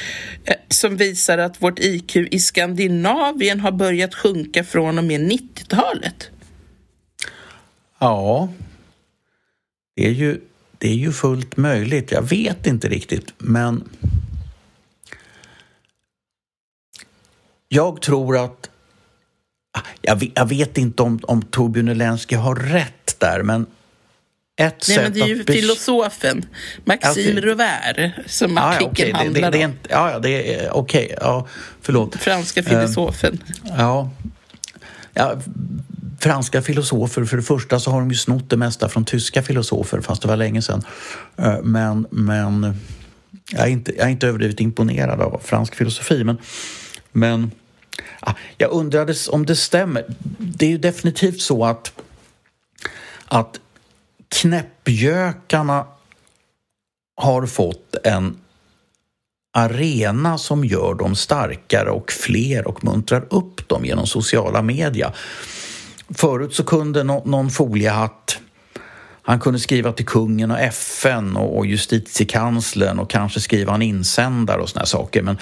eh, 0.44 0.54
som 0.68 0.96
visar 0.96 1.38
att 1.38 1.62
vårt 1.62 1.78
IQ 1.78 2.16
i 2.16 2.38
Skandinavien 2.38 3.60
har 3.60 3.72
börjat 3.72 4.14
sjunka 4.14 4.64
från 4.64 4.98
och 4.98 5.04
med 5.04 5.32
90-talet. 5.32 6.30
Ja, 7.98 8.48
det 9.96 10.06
är 10.06 10.12
ju 10.12 10.40
det 10.80 10.88
är 10.88 10.94
ju 10.94 11.12
fullt 11.12 11.56
möjligt. 11.56 12.12
Jag 12.12 12.22
vet 12.22 12.66
inte 12.66 12.88
riktigt, 12.88 13.34
men 13.38 13.88
jag 17.68 18.02
tror 18.02 18.38
att... 18.38 18.70
Jag 20.32 20.48
vet, 20.48 20.78
inte 20.78 21.02
om, 21.02 21.20
om 21.22 21.42
Torbjörn 21.42 21.88
Elensky 21.88 22.36
har 22.36 22.54
rätt 22.54 23.20
där, 23.20 23.42
men 23.42 23.66
ett 24.56 24.84
Nej, 24.88 24.96
sätt 24.96 25.02
men 25.02 25.12
det 25.12 25.20
är 25.20 25.26
ju 25.26 25.44
filosofen 25.44 26.46
Maxime 26.84 27.30
alltså, 27.30 27.46
Rovert 27.46 28.12
som 28.26 28.58
artikeln 28.58 28.90
okay, 28.90 29.12
handlar 29.12 29.50
det, 29.50 29.58
det, 29.58 29.64
om. 29.64 29.72
Det 29.82 29.88
ja, 29.90 30.18
det 30.18 30.54
är 30.54 30.70
okej. 30.70 31.04
Okay, 31.04 31.16
ja, 31.20 31.48
förlåt. 31.80 32.16
Franska 32.16 32.62
filosofen. 32.62 33.32
Uh, 33.32 33.74
ja. 33.78 34.10
ja 35.14 35.40
franska 36.20 36.62
filosofer, 36.62 37.24
för 37.24 37.36
det 37.36 37.42
första 37.42 37.80
så 37.80 37.90
har 37.90 38.00
de 38.00 38.10
ju 38.10 38.16
snott 38.16 38.50
det 38.50 38.56
mesta 38.56 38.88
från 38.88 39.04
tyska 39.04 39.42
filosofer, 39.42 40.00
fast 40.00 40.22
det 40.22 40.28
var 40.28 40.36
länge 40.36 40.62
sedan. 40.62 40.82
Eh, 41.36 41.62
men, 41.62 42.06
men 42.10 42.76
jag, 43.50 43.66
är 43.66 43.70
inte, 43.70 43.96
jag 43.96 44.06
är 44.06 44.10
inte 44.10 44.26
överdrivet 44.26 44.60
imponerad 44.60 45.20
av 45.20 45.40
fransk 45.44 45.74
filosofi. 45.74 46.24
Men, 46.24 46.38
men 47.12 47.50
ah, 48.20 48.34
jag 48.58 48.70
undrade 48.70 49.14
om 49.30 49.46
det 49.46 49.56
stämmer. 49.56 50.04
Det 50.38 50.66
är 50.66 50.70
ju 50.70 50.78
definitivt 50.78 51.40
så 51.40 51.64
att, 51.64 51.92
att 53.24 53.60
knäppjökarna 54.28 55.86
har 57.16 57.46
fått 57.46 57.96
en 58.04 58.36
arena 59.52 60.38
som 60.38 60.64
gör 60.64 60.94
dem 60.94 61.16
starkare 61.16 61.90
och 61.90 62.12
fler 62.12 62.68
och 62.68 62.84
muntrar 62.84 63.24
upp 63.30 63.68
dem 63.68 63.84
genom 63.84 64.06
sociala 64.06 64.62
medier. 64.62 65.14
Förut 66.14 66.54
så 66.54 66.64
kunde 66.64 67.04
no 67.04 67.22
någon 67.24 67.50
foliehatt 67.50 68.40
han 69.30 69.40
kunde 69.40 69.60
skriva 69.60 69.92
till 69.92 70.06
kungen 70.06 70.50
och 70.50 70.60
FN 70.60 71.36
och, 71.36 71.66
justitiekanslern 71.66 72.98
och 72.98 73.10
kanske 73.10 73.40
skriva 73.40 73.74
en 73.74 73.82
insändare 73.82 74.60
och 74.60 74.68
såna 74.68 74.86
saker. 74.86 75.22
Men 75.22 75.38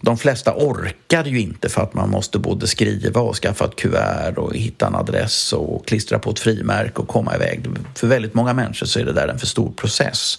de 0.00 0.18
flesta 0.18 0.54
orkade 0.54 1.30
ju 1.30 1.40
inte 1.40 1.68
för 1.68 1.82
att 1.82 1.94
man 1.94 2.10
måste 2.10 2.38
både 2.38 2.66
skriva 2.66 3.20
och 3.20 3.36
skaffa 3.36 3.64
ett 3.64 3.76
kuvert 3.76 4.38
och 4.38 4.56
hitta 4.56 4.86
en 4.86 4.94
adress 4.94 5.52
och 5.52 5.86
klistra 5.86 6.18
på 6.18 6.30
ett 6.30 6.38
frimärke 6.38 7.00
och 7.00 7.08
komma 7.08 7.36
iväg. 7.36 7.66
För 7.94 8.06
väldigt 8.06 8.34
många 8.34 8.52
människor 8.52 8.86
så 8.86 9.00
är 9.00 9.04
det 9.04 9.12
där 9.12 9.28
en 9.28 9.38
för 9.38 9.46
stor 9.46 9.72
process. 9.72 10.38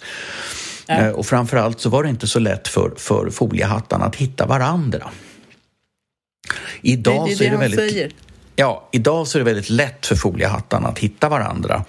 Ja. 0.86 0.94
Eh, 0.94 1.08
och 1.08 1.26
framförallt 1.26 1.80
så 1.80 1.88
var 1.88 2.02
det 2.02 2.08
inte 2.08 2.26
så 2.26 2.38
lätt 2.38 2.68
för, 2.68 2.92
för 2.96 3.30
foliehattarna 3.30 4.04
att 4.04 4.16
hitta 4.16 4.46
varandra. 4.46 5.10
Idag 6.82 7.14
det 7.14 7.30
är 7.30 7.30
det, 7.30 7.36
så 7.36 7.44
är 7.44 7.50
det 7.50 7.56
väldigt... 7.56 7.80
Säger. 7.80 8.12
Ja, 8.56 8.88
idag 8.92 9.28
så 9.28 9.38
är 9.38 9.40
det 9.40 9.44
väldigt 9.44 9.70
lätt 9.70 10.06
för 10.06 10.16
foliehattarna 10.16 10.88
att 10.88 10.98
hitta 10.98 11.28
varandra 11.28 11.84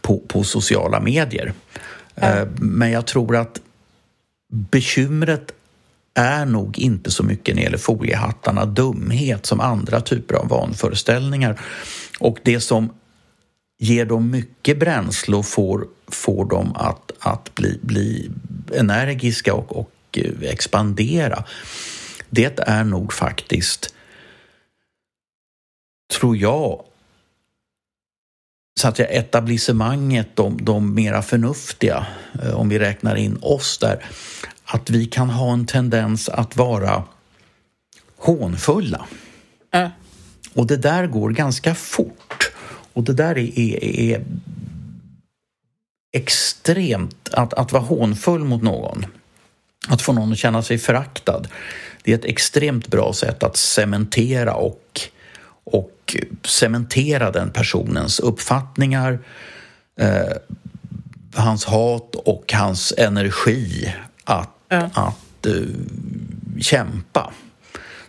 på, 0.00 0.18
på 0.18 0.44
sociala 0.44 1.00
medier. 1.00 1.52
Eh, 2.14 2.46
men 2.56 2.90
jag 2.90 3.06
tror 3.06 3.36
att 3.36 3.60
bekymret 4.48 5.52
är 6.14 6.46
nog 6.46 6.78
inte 6.78 7.10
så 7.10 7.22
mycket 7.22 7.54
när 7.54 7.62
det 7.62 7.64
gäller 7.64 7.78
foliehattarna 7.78 8.64
dumhet 8.64 9.46
som 9.46 9.60
andra 9.60 10.00
typer 10.00 10.34
av 10.34 10.48
vanföreställningar. 10.48 11.60
Och 12.18 12.38
det 12.42 12.60
som 12.60 12.92
ger 13.78 14.04
dem 14.04 14.30
mycket 14.30 14.78
bränsle 14.78 15.36
och 15.36 15.46
får, 15.46 15.86
får 16.08 16.44
dem 16.44 16.76
att, 16.76 17.12
att 17.18 17.54
bli, 17.54 17.78
bli 17.82 18.30
energiska 18.74 19.54
och, 19.54 19.76
och 19.76 19.92
eh, 20.12 20.50
expandera 20.50 21.44
det 22.30 22.58
är 22.58 22.84
nog 22.84 23.12
faktiskt 23.12 23.94
tror 26.10 26.36
jag, 26.36 26.84
så 28.80 28.88
att 28.88 28.98
jag 28.98 29.10
etablissemanget, 29.10 30.36
de, 30.36 30.64
de 30.64 30.94
mera 30.94 31.22
förnuftiga, 31.22 32.06
eh, 32.42 32.54
om 32.54 32.68
vi 32.68 32.78
räknar 32.78 33.16
in 33.16 33.38
oss 33.42 33.78
där, 33.78 34.04
att 34.64 34.90
vi 34.90 35.06
kan 35.06 35.30
ha 35.30 35.52
en 35.52 35.66
tendens 35.66 36.28
att 36.28 36.56
vara 36.56 37.04
hånfulla. 38.16 39.06
Äh. 39.72 39.88
Och 40.54 40.66
det 40.66 40.76
där 40.76 41.06
går 41.06 41.30
ganska 41.30 41.74
fort. 41.74 42.52
Och 42.92 43.04
det 43.04 43.12
där 43.12 43.38
är, 43.38 43.58
är, 43.58 43.84
är 43.84 44.24
extremt, 46.12 47.28
att, 47.32 47.54
att 47.54 47.72
vara 47.72 47.82
hånfull 47.82 48.44
mot 48.44 48.62
någon, 48.62 49.06
att 49.88 50.02
få 50.02 50.12
någon 50.12 50.32
att 50.32 50.38
känna 50.38 50.62
sig 50.62 50.78
föraktad, 50.78 51.48
det 52.02 52.12
är 52.12 52.14
ett 52.14 52.24
extremt 52.24 52.88
bra 52.88 53.12
sätt 53.12 53.42
att 53.42 53.56
cementera 53.56 54.54
och 54.54 55.10
och 55.64 55.99
cementera 56.42 57.30
den 57.30 57.50
personens 57.50 58.20
uppfattningar, 58.20 59.18
eh, 60.00 60.36
hans 61.34 61.64
hat 61.64 62.14
och 62.14 62.52
hans 62.52 62.94
energi 62.98 63.94
att, 64.24 64.50
ja. 64.68 64.90
att 64.94 65.46
uh, 65.46 65.66
kämpa. 66.60 67.32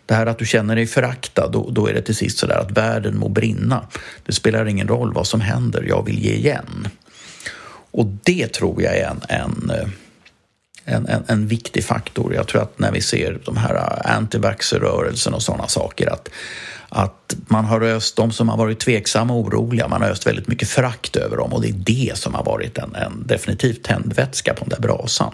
Det 0.06 0.14
här 0.14 0.26
att 0.26 0.38
du 0.38 0.46
känner 0.46 0.76
dig 0.76 0.88
föraktad, 0.88 1.52
då, 1.52 1.70
då 1.70 1.88
är 1.88 1.94
det 1.94 2.02
till 2.02 2.16
sist 2.16 2.38
så 2.38 2.48
där 2.48 2.58
att 2.58 2.72
världen 2.72 3.18
må 3.18 3.30
brinna. 3.30 3.88
Det 4.26 4.32
spelar 4.32 4.66
ingen 4.66 4.88
roll 4.88 5.14
vad 5.14 5.28
som 5.28 5.42
händer, 5.42 5.86
jag 5.88 6.06
vill 6.06 6.26
ge 6.26 6.34
igen. 6.34 6.88
Och 7.92 8.06
det 8.06 8.54
tror 8.54 8.82
jag 8.82 8.98
är 8.98 9.10
en, 9.10 9.22
en, 9.30 9.72
en, 10.86 11.08
en, 11.08 11.24
en, 11.28 11.48
viktig 11.48 11.84
faktor. 11.84 12.34
Jag 12.34 12.48
tror 12.48 12.62
att 12.62 12.80
när 12.80 12.92
vi 12.92 13.02
ser 13.02 13.40
de 13.46 13.58
här 13.58 14.02
antivaxxer-rörelsen 14.06 15.34
och 15.34 15.42
sådana 15.42 15.68
saker 15.68 16.14
att, 16.14 16.30
att 16.94 17.36
man 17.48 17.66
har 17.66 17.82
öst, 17.82 18.16
de 18.16 18.32
som 18.32 18.50
har 18.50 18.58
varit 18.58 18.80
tveksamma 18.80 19.34
och 19.34 19.40
oroliga, 19.40 19.88
man 19.88 20.02
har 20.02 20.10
öst 20.10 20.28
väldigt 20.28 20.48
mycket 20.48 20.70
frakt 20.70 21.16
över 21.16 21.38
dem 21.38 21.54
och 21.54 21.62
det 21.62 21.70
är 21.70 21.74
det 21.74 22.18
som 22.18 22.34
har 22.34 22.44
varit 22.44 22.78
en, 22.78 22.96
en 22.96 23.24
definitivt 23.28 23.84
tändvätska 23.84 24.54
på 24.54 24.60
den 24.60 24.70
där 24.70 24.88
brasan. 24.88 25.34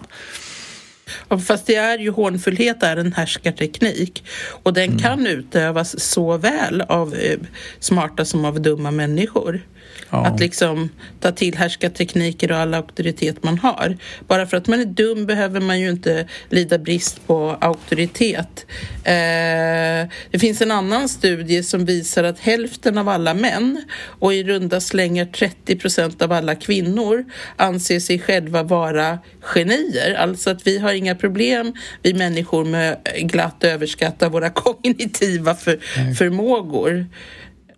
Fast 1.47 1.65
det 1.65 1.75
är 1.75 1.97
ju 1.97 2.11
hånfullhet 2.11 2.83
är 2.83 2.97
en 2.97 3.13
härskarteknik 3.13 4.23
och 4.63 4.73
den 4.73 4.89
mm. 4.89 4.99
kan 4.99 5.27
utövas 5.27 5.99
såväl 5.99 6.81
av 6.81 7.15
eh, 7.15 7.39
smarta 7.79 8.25
som 8.25 8.45
av 8.45 8.61
dumma 8.61 8.91
människor. 8.91 9.61
Ja. 10.09 10.25
Att 10.25 10.39
liksom 10.39 10.89
ta 11.19 11.31
till 11.31 11.57
härskartekniker 11.57 12.51
och 12.51 12.57
all 12.57 12.73
auktoritet 12.73 13.43
man 13.43 13.57
har. 13.59 13.97
Bara 14.27 14.47
för 14.47 14.57
att 14.57 14.67
man 14.67 14.81
är 14.81 14.85
dum 14.85 15.25
behöver 15.25 15.59
man 15.59 15.79
ju 15.79 15.89
inte 15.89 16.27
lida 16.49 16.77
brist 16.77 17.27
på 17.27 17.57
auktoritet. 17.61 18.65
Eh, 19.03 20.09
det 20.31 20.39
finns 20.39 20.61
en 20.61 20.71
annan 20.71 21.09
studie 21.09 21.63
som 21.63 21.85
visar 21.85 22.23
att 22.23 22.39
hälften 22.39 22.97
av 22.97 23.09
alla 23.09 23.33
män 23.33 23.83
och 24.19 24.33
i 24.33 24.43
runda 24.43 24.81
slängar 24.81 25.25
30 25.25 25.75
procent 25.75 26.21
av 26.21 26.31
alla 26.31 26.55
kvinnor 26.55 27.25
anser 27.55 27.99
sig 27.99 28.19
själva 28.19 28.63
vara 28.63 29.19
genier. 29.41 30.13
Alltså 30.13 30.49
att 30.49 30.67
vi 30.67 30.77
har 30.77 30.93
inga 30.93 31.15
problem, 31.15 31.73
vi 32.01 32.13
människor 32.13 32.65
med 32.65 32.97
glatt 33.21 33.63
överskatta 33.63 34.29
våra 34.29 34.49
kognitiva 34.67 35.55
för, 35.55 35.79
förmågor. 36.13 37.05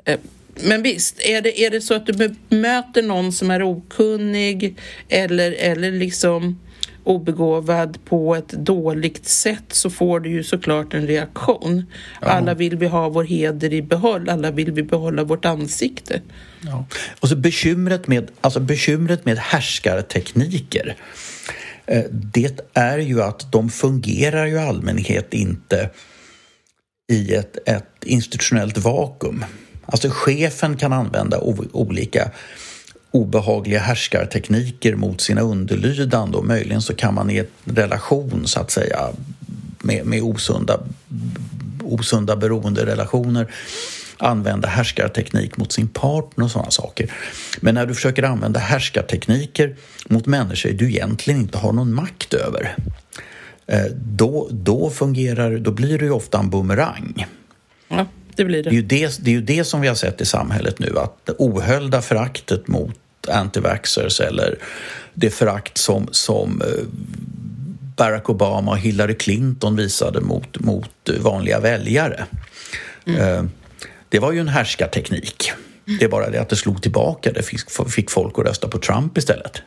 Eh, 0.06 0.20
men 0.64 0.82
visst, 0.82 1.20
är 1.20 1.42
det, 1.42 1.62
är 1.62 1.70
det 1.70 1.82
så 1.82 1.94
att 1.94 2.06
du 2.06 2.36
möter 2.50 3.04
någon 3.04 3.32
som 3.32 3.52
är 3.52 3.64
okunnig 3.64 4.78
eller, 5.10 5.52
eller 5.52 5.92
liksom 5.92 6.58
obegåvad 7.04 7.98
på 8.06 8.36
ett 8.36 8.50
dåligt 8.50 9.26
sätt 9.26 9.64
så 9.68 9.90
får 9.90 10.20
du 10.20 10.30
ju 10.30 10.44
såklart 10.44 10.94
en 10.94 11.08
reaktion. 11.08 11.86
Ja. 12.22 12.28
Alla 12.28 12.54
vill 12.54 12.78
vi 12.78 12.88
ha 12.88 13.10
vår 13.10 13.24
heder 13.24 13.74
i 13.74 13.82
behåll, 13.82 14.30
alla 14.30 14.52
vill 14.52 14.72
vi 14.72 14.84
behålla 14.84 15.24
vårt 15.24 15.46
ansikte. 15.46 16.22
Ja. 16.62 16.86
Och 17.20 17.30
så 17.30 17.36
bekymret 17.36 18.08
med, 18.08 18.32
alltså 18.42 18.60
bekymret 18.60 19.26
med 19.26 19.38
härskartekniker 19.38 20.96
eh, 21.86 22.04
det 22.12 22.60
är 22.74 22.98
ju 22.98 23.22
att 23.22 23.52
de 23.52 23.70
fungerar 23.70 24.46
ju 24.46 24.60
allmänhet 24.60 25.34
inte 25.34 25.90
i 27.12 27.34
ett, 27.34 27.70
ett 27.70 28.04
institutionellt 28.06 28.78
vakuum. 28.78 29.46
Alltså 29.92 30.10
chefen 30.12 30.78
kan 30.78 30.94
använda 30.94 31.40
olika 31.72 32.32
obehagliga 33.12 33.80
härskartekniker 33.80 34.96
mot 34.96 35.22
sina 35.22 35.42
underlydande 35.42 36.38
och 36.38 36.46
möjligen 36.46 36.82
så 36.82 36.96
kan 36.96 37.14
man 37.14 37.30
i 37.30 37.38
en 37.38 37.76
relation 37.76 38.48
så 38.48 38.60
att 38.60 38.72
säga 38.72 39.10
med, 39.80 40.06
med 40.06 40.22
osunda, 40.22 40.80
osunda 41.84 42.36
beroenderelationer 42.36 43.54
använda 44.18 44.68
härskarteknik 44.68 45.58
mot 45.58 45.72
sin 45.72 45.88
partner 45.88 46.46
och 46.46 46.52
sådana 46.52 46.72
saker. 46.72 47.14
Men 47.60 47.76
när 47.76 47.86
du 47.86 47.96
försöker 47.96 48.24
använda 48.24 48.60
härskartekniker 48.60 49.76
mot 50.10 50.26
människor 50.26 50.70
du 50.70 50.90
egentligen 50.90 51.40
inte 51.40 51.58
har 51.58 51.74
någon 51.74 51.94
makt 51.94 52.34
över 52.34 52.76
eh, 53.68 53.86
då, 53.96 54.48
då 54.52 54.90
fungerar, 54.90 55.58
då 55.58 55.72
blir 55.72 55.98
du 55.98 56.06
ju 56.06 56.12
ofta 56.12 56.40
en 56.40 56.50
bumerang. 56.50 57.26
Ja 57.88 58.06
det 58.40 58.46
blir 58.46 58.64
det. 58.64 58.70
Det 58.70 58.76
är, 58.76 58.76
ju 58.76 58.82
det, 58.82 59.18
det 59.20 59.32
är 59.32 59.34
ju 59.34 59.42
det 59.42 59.64
som 59.64 59.82
vi 59.82 59.88
har 59.88 59.96
sett 59.96 60.22
i 60.22 60.26
samhället 60.26 60.80
nu, 60.80 61.00
att 61.00 61.26
det 61.26 61.34
ohöljda 61.38 62.02
föraktet 62.02 62.68
mot 62.68 62.96
antivaxxers 63.28 64.20
eller 64.20 64.56
det 65.14 65.30
förakt 65.30 65.78
som, 65.78 66.08
som 66.12 66.62
eh, 66.62 66.68
Barack 67.96 68.30
Obama 68.30 68.72
och 68.72 68.78
Hillary 68.78 69.16
Clinton 69.16 69.76
visade 69.76 70.22
mot, 70.22 70.60
mot 70.60 71.10
vanliga 71.20 71.60
väljare. 71.60 72.26
Mm. 73.06 73.22
Eh, 73.22 73.44
det 74.10 74.20
var 74.20 74.32
ju 74.32 74.40
en 74.40 74.48
härskarteknik. 74.48 75.52
Det 76.00 76.06
är 76.06 76.10
bara 76.10 76.30
det 76.30 76.42
att 76.42 76.50
det 76.50 76.56
slog 76.56 76.82
tillbaka. 76.82 77.32
Det 77.32 77.44
fick, 77.44 77.60
fick 77.90 78.12
folk 78.12 78.40
att 78.40 78.46
rösta 78.46 78.68
på 78.68 78.78
Trump 78.78 79.18
istället. 79.18 79.62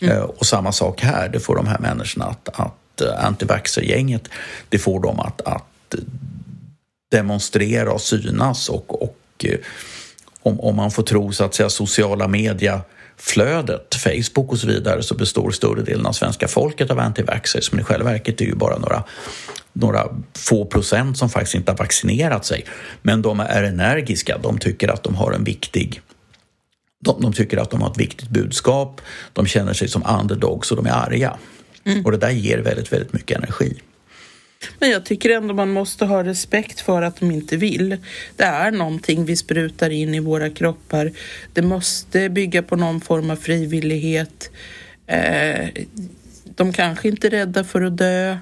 Mm. 0.00 0.16
Eh, 0.16 0.22
och 0.22 0.46
samma 0.46 0.72
sak 0.72 1.00
här. 1.00 1.28
Det 1.28 1.40
får 1.40 1.56
de 1.56 1.66
här 1.66 1.78
människorna 1.78 2.24
att, 2.24 2.48
att 2.52 3.02
antivaxxer-gänget, 3.18 4.28
det 4.68 4.78
får 4.78 5.00
dem 5.00 5.20
att, 5.20 5.40
att 5.40 5.94
demonstrera 7.10 7.92
och 7.92 8.00
synas 8.00 8.68
och, 8.68 9.02
och 9.02 9.18
eh, 9.44 9.58
om, 10.42 10.60
om 10.60 10.76
man 10.76 10.90
får 10.90 11.02
tro 11.02 11.32
så 11.32 11.44
att 11.44 11.54
säga 11.54 11.70
sociala 11.70 12.28
media 12.28 12.80
flödet, 13.16 13.94
Facebook 13.94 14.52
och 14.52 14.58
så 14.58 14.66
vidare, 14.66 15.02
så 15.02 15.14
består 15.14 15.50
större 15.50 15.82
delen 15.82 16.06
av 16.06 16.12
svenska 16.12 16.48
folket 16.48 16.90
av 16.90 16.98
antivaxxers 16.98 17.72
men 17.72 17.80
i 17.80 17.84
själva 17.84 18.10
verket 18.10 18.40
är 18.40 18.44
det 18.44 18.50
ju 18.50 18.54
bara 18.54 18.78
några, 18.78 19.04
några 19.72 20.08
få 20.34 20.64
procent 20.64 21.18
som 21.18 21.30
faktiskt 21.30 21.54
inte 21.54 21.72
har 21.72 21.78
vaccinerat 21.78 22.44
sig. 22.44 22.64
Men 23.02 23.22
de 23.22 23.40
är 23.40 23.62
energiska, 23.62 24.38
de 24.38 24.58
tycker 24.58 24.88
att 24.88 25.02
de 25.02 25.14
har 25.14 25.32
en 25.32 25.44
viktig 25.44 26.00
de, 27.04 27.20
de 27.20 27.32
tycker 27.32 27.56
att 27.56 27.70
de 27.70 27.82
har 27.82 27.90
ett 27.90 27.98
viktigt 27.98 28.28
budskap, 28.28 29.00
de 29.32 29.46
känner 29.46 29.72
sig 29.72 29.88
som 29.88 30.02
underdogs 30.20 30.70
och 30.70 30.76
de 30.76 30.86
är 30.86 30.92
arga. 30.92 31.36
Mm. 31.84 32.04
Och 32.04 32.12
det 32.12 32.18
där 32.18 32.30
ger 32.30 32.58
väldigt, 32.58 32.92
väldigt 32.92 33.12
mycket 33.12 33.38
energi. 33.38 33.80
Men 34.78 34.90
jag 34.90 35.04
tycker 35.04 35.30
ändå 35.30 35.54
man 35.54 35.70
måste 35.70 36.04
ha 36.04 36.24
respekt 36.24 36.80
för 36.80 37.02
att 37.02 37.20
de 37.20 37.30
inte 37.30 37.56
vill. 37.56 37.96
Det 38.36 38.44
är 38.44 38.70
någonting 38.70 39.24
vi 39.24 39.36
sprutar 39.36 39.90
in 39.90 40.14
i 40.14 40.20
våra 40.20 40.50
kroppar. 40.50 41.12
Det 41.52 41.62
måste 41.62 42.28
bygga 42.28 42.62
på 42.62 42.76
någon 42.76 43.00
form 43.00 43.30
av 43.30 43.36
frivillighet. 43.36 44.50
Eh, 45.06 45.68
de 46.44 46.72
kanske 46.72 47.08
inte 47.08 47.26
är 47.26 47.30
rädda 47.30 47.64
för 47.64 47.82
att 47.82 47.96
dö. 47.96 48.38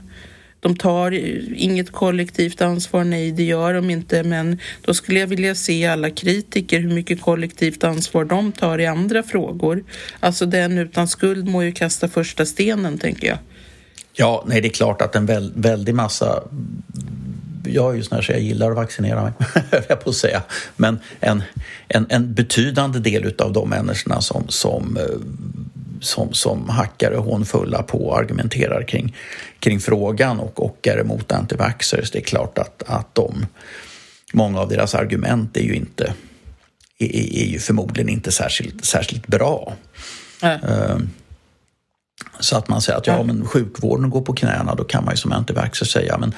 De 0.61 0.77
tar 0.77 1.13
inget 1.57 1.93
kollektivt 1.93 2.61
ansvar, 2.61 3.05
nej 3.05 3.33
det 3.33 3.43
gör 3.43 3.75
de 3.75 3.91
inte, 3.91 4.23
men 4.23 4.59
då 4.83 4.95
skulle 4.95 5.21
jag 5.21 5.27
vilja 5.27 5.55
se 5.55 5.87
alla 5.87 6.11
kritiker 6.11 6.81
hur 6.81 6.91
mycket 6.91 7.21
kollektivt 7.21 7.85
ansvar 7.85 8.25
de 8.25 8.53
tar 8.53 8.79
i 8.79 8.87
andra 8.87 9.23
frågor. 9.23 9.85
Alltså 10.21 10.47
den 10.47 10.79
utan 10.79 11.09
skuld 11.09 11.49
må 11.49 11.63
ju 11.63 11.73
kasta 11.73 12.09
första 12.09 12.47
stenen, 12.47 12.99
tänker 12.99 13.27
jag. 13.27 13.39
Ja, 14.17 14.45
nej 14.47 14.61
det 14.61 14.69
är 14.69 14.71
klart 14.71 15.03
att 15.03 15.17
en 15.17 15.27
väl, 15.27 15.53
väldig 15.57 15.95
massa 15.95 16.43
jag 17.67 17.93
är 17.93 17.97
ju 17.97 18.03
sån 18.03 18.17
här 18.17 18.23
så 18.23 18.33
jag 18.33 18.41
gillar 18.41 18.71
att 18.71 18.77
vaccinera 18.77 19.23
mig, 19.23 19.33
jag 19.89 20.05
på 20.05 20.11
att 20.11 20.17
säga. 20.17 20.43
Men 20.77 20.99
en, 21.21 21.43
en, 21.89 22.07
en 22.09 22.35
betydande 22.35 22.99
del 22.99 23.35
av 23.39 23.53
de 23.53 23.69
människorna 23.69 24.21
som, 24.21 24.49
som, 24.49 24.97
eh, 24.97 25.05
som, 26.01 26.33
som 26.33 26.69
hackar 26.69 27.11
och 27.11 27.25
hånfulla 27.25 27.83
på 27.83 28.07
och 28.07 28.19
argumenterar 28.19 28.83
kring, 28.83 29.17
kring 29.59 29.81
frågan 29.81 30.41
och, 30.41 30.65
och 30.65 30.87
är 30.87 30.99
emot 30.99 31.33
antivaxxers, 31.33 32.11
det 32.11 32.19
är 32.19 32.23
klart 32.23 32.59
att, 32.59 32.83
att 32.87 33.15
de, 33.15 33.47
många 34.33 34.61
av 34.61 34.69
deras 34.69 34.95
argument 34.95 35.57
är 35.57 35.63
ju 35.63 35.75
inte 35.75 36.15
är, 36.99 37.17
är 37.17 37.47
ju 37.47 37.59
förmodligen 37.59 38.09
inte 38.09 38.33
särskilt, 38.33 38.85
särskilt 38.85 39.27
bra. 39.27 39.73
Mm. 40.43 40.61
Uh, 40.65 40.99
så 42.41 42.57
att 42.57 42.69
man 42.69 42.83
säger 42.83 42.99
att 42.99 43.07
ja, 43.07 43.23
men 43.23 43.47
sjukvården 43.47 44.11
går 44.11 44.21
på 44.21 44.33
knäna, 44.33 44.75
då 44.75 44.85
kan 44.85 45.05
man 45.05 45.13
ju 45.13 45.17
som 45.17 45.33
antivaxxer 45.33 45.87
säga 45.87 46.19
men 46.19 46.35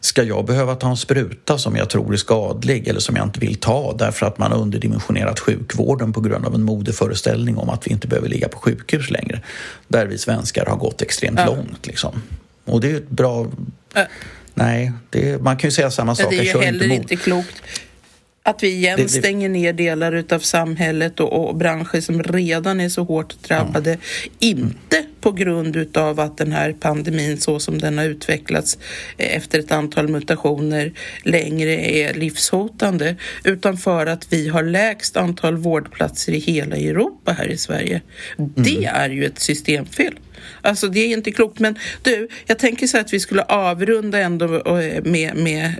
ska 0.00 0.22
jag 0.22 0.44
behöva 0.44 0.74
ta 0.74 0.90
en 0.90 0.96
spruta 0.96 1.58
som 1.58 1.76
jag 1.76 1.90
tror 1.90 2.12
är 2.12 2.16
skadlig 2.16 2.88
eller 2.88 3.00
som 3.00 3.16
jag 3.16 3.26
inte 3.26 3.40
vill 3.40 3.56
ta 3.56 3.96
därför 3.98 4.26
att 4.26 4.38
man 4.38 4.52
har 4.52 4.58
underdimensionerat 4.58 5.40
sjukvården 5.40 6.12
på 6.12 6.20
grund 6.20 6.46
av 6.46 6.54
en 6.54 6.62
modeföreställning 6.62 7.56
om 7.56 7.70
att 7.70 7.86
vi 7.86 7.90
inte 7.90 8.08
behöver 8.08 8.28
ligga 8.28 8.48
på 8.48 8.58
sjukhus 8.58 9.10
längre. 9.10 9.40
Där 9.88 10.06
vi 10.06 10.18
svenskar 10.18 10.66
har 10.66 10.76
gått 10.76 11.02
extremt 11.02 11.38
ja. 11.38 11.46
långt. 11.46 11.86
Liksom. 11.86 12.22
Och 12.64 12.80
det 12.80 12.90
är 12.90 12.96
ett 12.96 13.10
bra... 13.10 13.46
Ja. 13.94 14.06
Nej, 14.54 14.92
det, 15.10 15.42
man 15.42 15.56
kan 15.56 15.68
ju 15.68 15.72
säga 15.72 15.90
samma 15.90 16.14
sak. 16.14 16.30
Det 16.30 16.38
är 16.38 16.42
ju 16.42 16.60
heller 16.60 16.84
inte, 16.84 16.94
inte 16.94 17.16
klokt. 17.16 17.62
Att 18.42 18.62
vi 18.62 18.68
igen 18.68 18.96
det, 18.96 19.02
det... 19.02 19.08
stänger 19.08 19.48
ner 19.48 19.72
delar 19.72 20.24
av 20.30 20.38
samhället 20.38 21.20
och, 21.20 21.48
och, 21.48 21.56
branscher 21.56 22.00
som 22.00 22.22
redan 22.22 22.80
är 22.80 22.88
så 22.88 23.04
hårt 23.04 23.42
drabbade. 23.42 23.98
Inte 24.38 25.04
på 25.26 25.32
grund 25.32 25.96
av 25.96 26.20
att 26.20 26.38
den 26.38 26.52
här 26.52 26.72
pandemin 26.72 27.40
så 27.40 27.60
som 27.60 27.78
den 27.78 27.98
har 27.98 28.04
utvecklats 28.04 28.78
eh, 29.16 29.36
efter 29.36 29.58
ett 29.58 29.72
antal 29.72 30.08
mutationer 30.08 30.92
längre 31.22 31.70
är 31.72 32.14
livshotande 32.14 33.16
utan 33.44 33.76
för 33.76 34.06
att 34.06 34.32
vi 34.32 34.48
har 34.48 34.62
lägst 34.62 35.16
antal 35.16 35.56
vårdplatser 35.56 36.32
i 36.32 36.38
hela 36.38 36.76
Europa 36.76 37.32
här 37.32 37.48
i 37.48 37.56
Sverige. 37.56 38.02
Mm. 38.38 38.52
Det 38.56 38.84
är 38.84 39.10
ju 39.10 39.24
ett 39.24 39.38
systemfel. 39.38 40.18
Alltså 40.62 40.88
det 40.88 41.00
är 41.00 41.08
inte 41.08 41.32
klokt. 41.32 41.58
Men 41.58 41.78
du, 42.02 42.28
jag 42.46 42.58
tänker 42.58 42.86
så 42.86 42.98
att 42.98 43.12
vi 43.12 43.20
skulle 43.20 43.42
avrunda 43.42 44.18
ändå 44.18 44.78
eh, 44.78 45.04
med, 45.04 45.36
med 45.36 45.74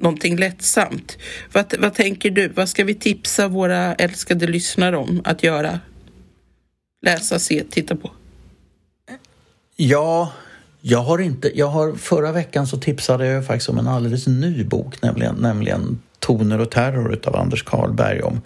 någonting 0.00 0.36
lättsamt. 0.36 1.18
Vad, 1.52 1.74
vad 1.78 1.94
tänker 1.94 2.30
du? 2.30 2.48
Vad 2.48 2.68
ska 2.68 2.84
vi 2.84 2.94
tipsa 2.94 3.48
våra 3.48 3.94
älskade 3.94 4.46
lyssnare 4.46 4.96
om 4.96 5.22
att 5.24 5.42
göra? 5.42 5.80
Läsa, 7.02 7.38
se, 7.38 7.64
titta 7.70 7.96
på? 7.96 8.17
Ja, 9.80 10.32
jag 10.80 11.02
har 11.02 11.18
inte... 11.18 11.58
Jag 11.58 11.68
har, 11.68 11.94
förra 11.94 12.32
veckan 12.32 12.66
så 12.66 12.78
tipsade 12.78 13.26
jag 13.26 13.46
faktiskt 13.46 13.68
om 13.68 13.78
en 13.78 13.88
alldeles 13.88 14.26
ny 14.26 14.64
bok, 14.64 15.02
nämligen, 15.02 15.34
nämligen 15.34 16.02
Toner 16.18 16.60
och 16.60 16.70
terror 16.70 17.18
av 17.24 17.36
Anders 17.36 17.62
Carlberg 17.62 18.22
om 18.22 18.40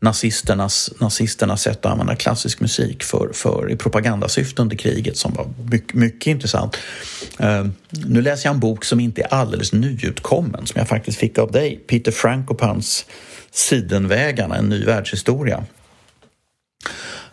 nazisternas, 0.00 0.92
nazisternas 1.00 1.62
sätt 1.62 1.86
att 1.86 1.92
använda 1.92 2.16
klassisk 2.16 2.60
musik 2.60 3.02
för, 3.02 3.30
för 3.32 3.70
i 3.70 3.76
propagandasyfte 3.76 4.62
under 4.62 4.76
kriget 4.76 5.16
som 5.16 5.34
var 5.34 5.48
mycket, 5.70 5.94
mycket 5.94 6.26
intressant. 6.26 6.76
Uh, 7.40 7.66
nu 7.90 8.22
läser 8.22 8.48
jag 8.48 8.54
en 8.54 8.60
bok 8.60 8.84
som 8.84 9.00
inte 9.00 9.22
är 9.22 9.34
alldeles 9.34 9.72
nyutkommen 9.72 10.66
som 10.66 10.78
jag 10.78 10.88
faktiskt 10.88 11.18
fick 11.18 11.38
av 11.38 11.52
dig, 11.52 11.76
Peter 11.86 12.12
Frankopans 12.12 13.06
Sidenvägarna, 13.50 14.56
en 14.56 14.68
ny 14.68 14.84
världshistoria. 14.84 15.64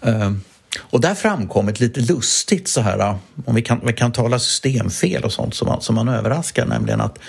Uh, 0.07 0.31
och 0.77 1.01
där 1.01 1.15
framkom 1.15 1.67
ett 1.67 1.79
lite 1.79 1.99
lustigt 1.99 2.67
så 2.67 2.81
här, 2.81 3.17
om 3.45 3.55
vi 3.55 3.61
kan, 3.61 3.79
vi 3.85 3.93
kan 3.93 4.11
tala 4.11 4.39
systemfel 4.39 5.23
och 5.23 5.33
sånt 5.33 5.55
som 5.55 5.67
man, 5.67 5.81
som 5.81 5.95
man 5.95 6.07
överraskar, 6.07 6.65
nämligen 6.65 7.01
att 7.01 7.19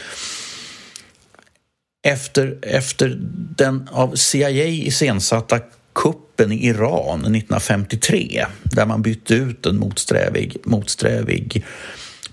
efter, 2.02 2.58
efter 2.62 3.16
den 3.56 3.88
av 3.92 4.14
CIA 4.14 4.66
iscensatta 4.66 5.60
kuppen 5.92 6.52
i 6.52 6.66
Iran 6.66 7.20
1953 7.20 8.46
där 8.62 8.86
man 8.86 9.02
bytte 9.02 9.34
ut 9.34 9.66
en 9.66 9.78
motsträvig, 9.78 10.56
motsträvig 10.64 11.64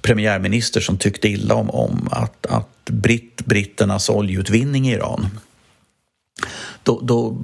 premiärminister 0.01 0.81
som 0.81 0.97
tyckte 0.97 1.29
illa 1.29 1.55
om, 1.55 1.69
om 1.69 2.09
att, 2.11 2.45
att 2.45 2.85
britt, 2.85 3.45
britternas 3.45 4.09
oljeutvinning 4.09 4.89
i 4.89 4.93
Iran. 4.93 5.29
Då, 6.87 6.99
då 7.03 7.37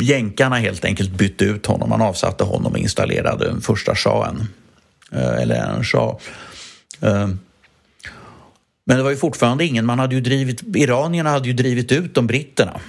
jänkarna 0.00 0.56
helt 0.56 0.84
enkelt 0.84 1.10
bytte 1.10 1.44
ut 1.44 1.66
honom, 1.66 1.88
man 1.88 2.02
avsatte 2.02 2.44
honom 2.44 2.72
och 2.72 2.78
installerade 2.78 3.44
den 3.44 3.60
första 3.60 3.94
shahen, 3.94 4.46
eh, 5.12 5.42
eller 5.42 5.54
en 5.54 5.84
shah. 5.84 6.16
Eh, 7.00 7.28
men 8.84 8.96
det 8.96 9.02
var 9.02 9.10
ju 9.10 9.16
fortfarande 9.16 9.64
ingen, 9.64 9.86
man 9.86 9.98
hade 9.98 10.14
ju 10.14 10.20
drivit, 10.20 10.62
iranierna 10.76 11.30
hade 11.30 11.48
ju 11.48 11.54
drivit 11.54 11.92
ut 11.92 12.14
de 12.14 12.26
britterna. 12.26 12.80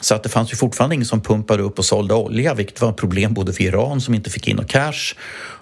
Så 0.00 0.14
att 0.14 0.22
det 0.22 0.28
fanns 0.28 0.52
ju 0.52 0.56
fortfarande 0.56 0.94
ingen 0.94 1.06
som 1.06 1.20
pumpade 1.20 1.62
upp 1.62 1.78
och 1.78 1.84
sålde 1.84 2.14
olja, 2.14 2.54
vilket 2.54 2.80
var 2.80 2.90
ett 2.90 2.96
problem 2.96 3.34
både 3.34 3.52
för 3.52 3.64
Iran 3.64 4.00
som 4.00 4.14
inte 4.14 4.30
fick 4.30 4.48
in 4.48 4.56
någon 4.56 4.66
cash 4.66 5.14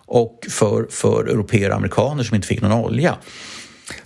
och 0.07 0.47
för, 0.51 0.87
för 0.91 1.25
europeer 1.25 1.71
och 1.71 1.77
amerikaner 1.77 2.23
som 2.23 2.35
inte 2.35 2.49
fick 2.49 2.63
någon 2.63 2.73
olja. 2.73 3.17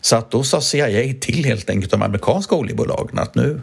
Så 0.00 0.16
att 0.16 0.30
då 0.30 0.42
sa 0.42 0.60
CIA 0.60 1.14
till 1.20 1.44
helt 1.44 1.70
enkelt 1.70 1.90
de 1.90 2.02
amerikanska 2.02 2.54
oljebolagen 2.54 3.18
att 3.18 3.34
nu, 3.34 3.60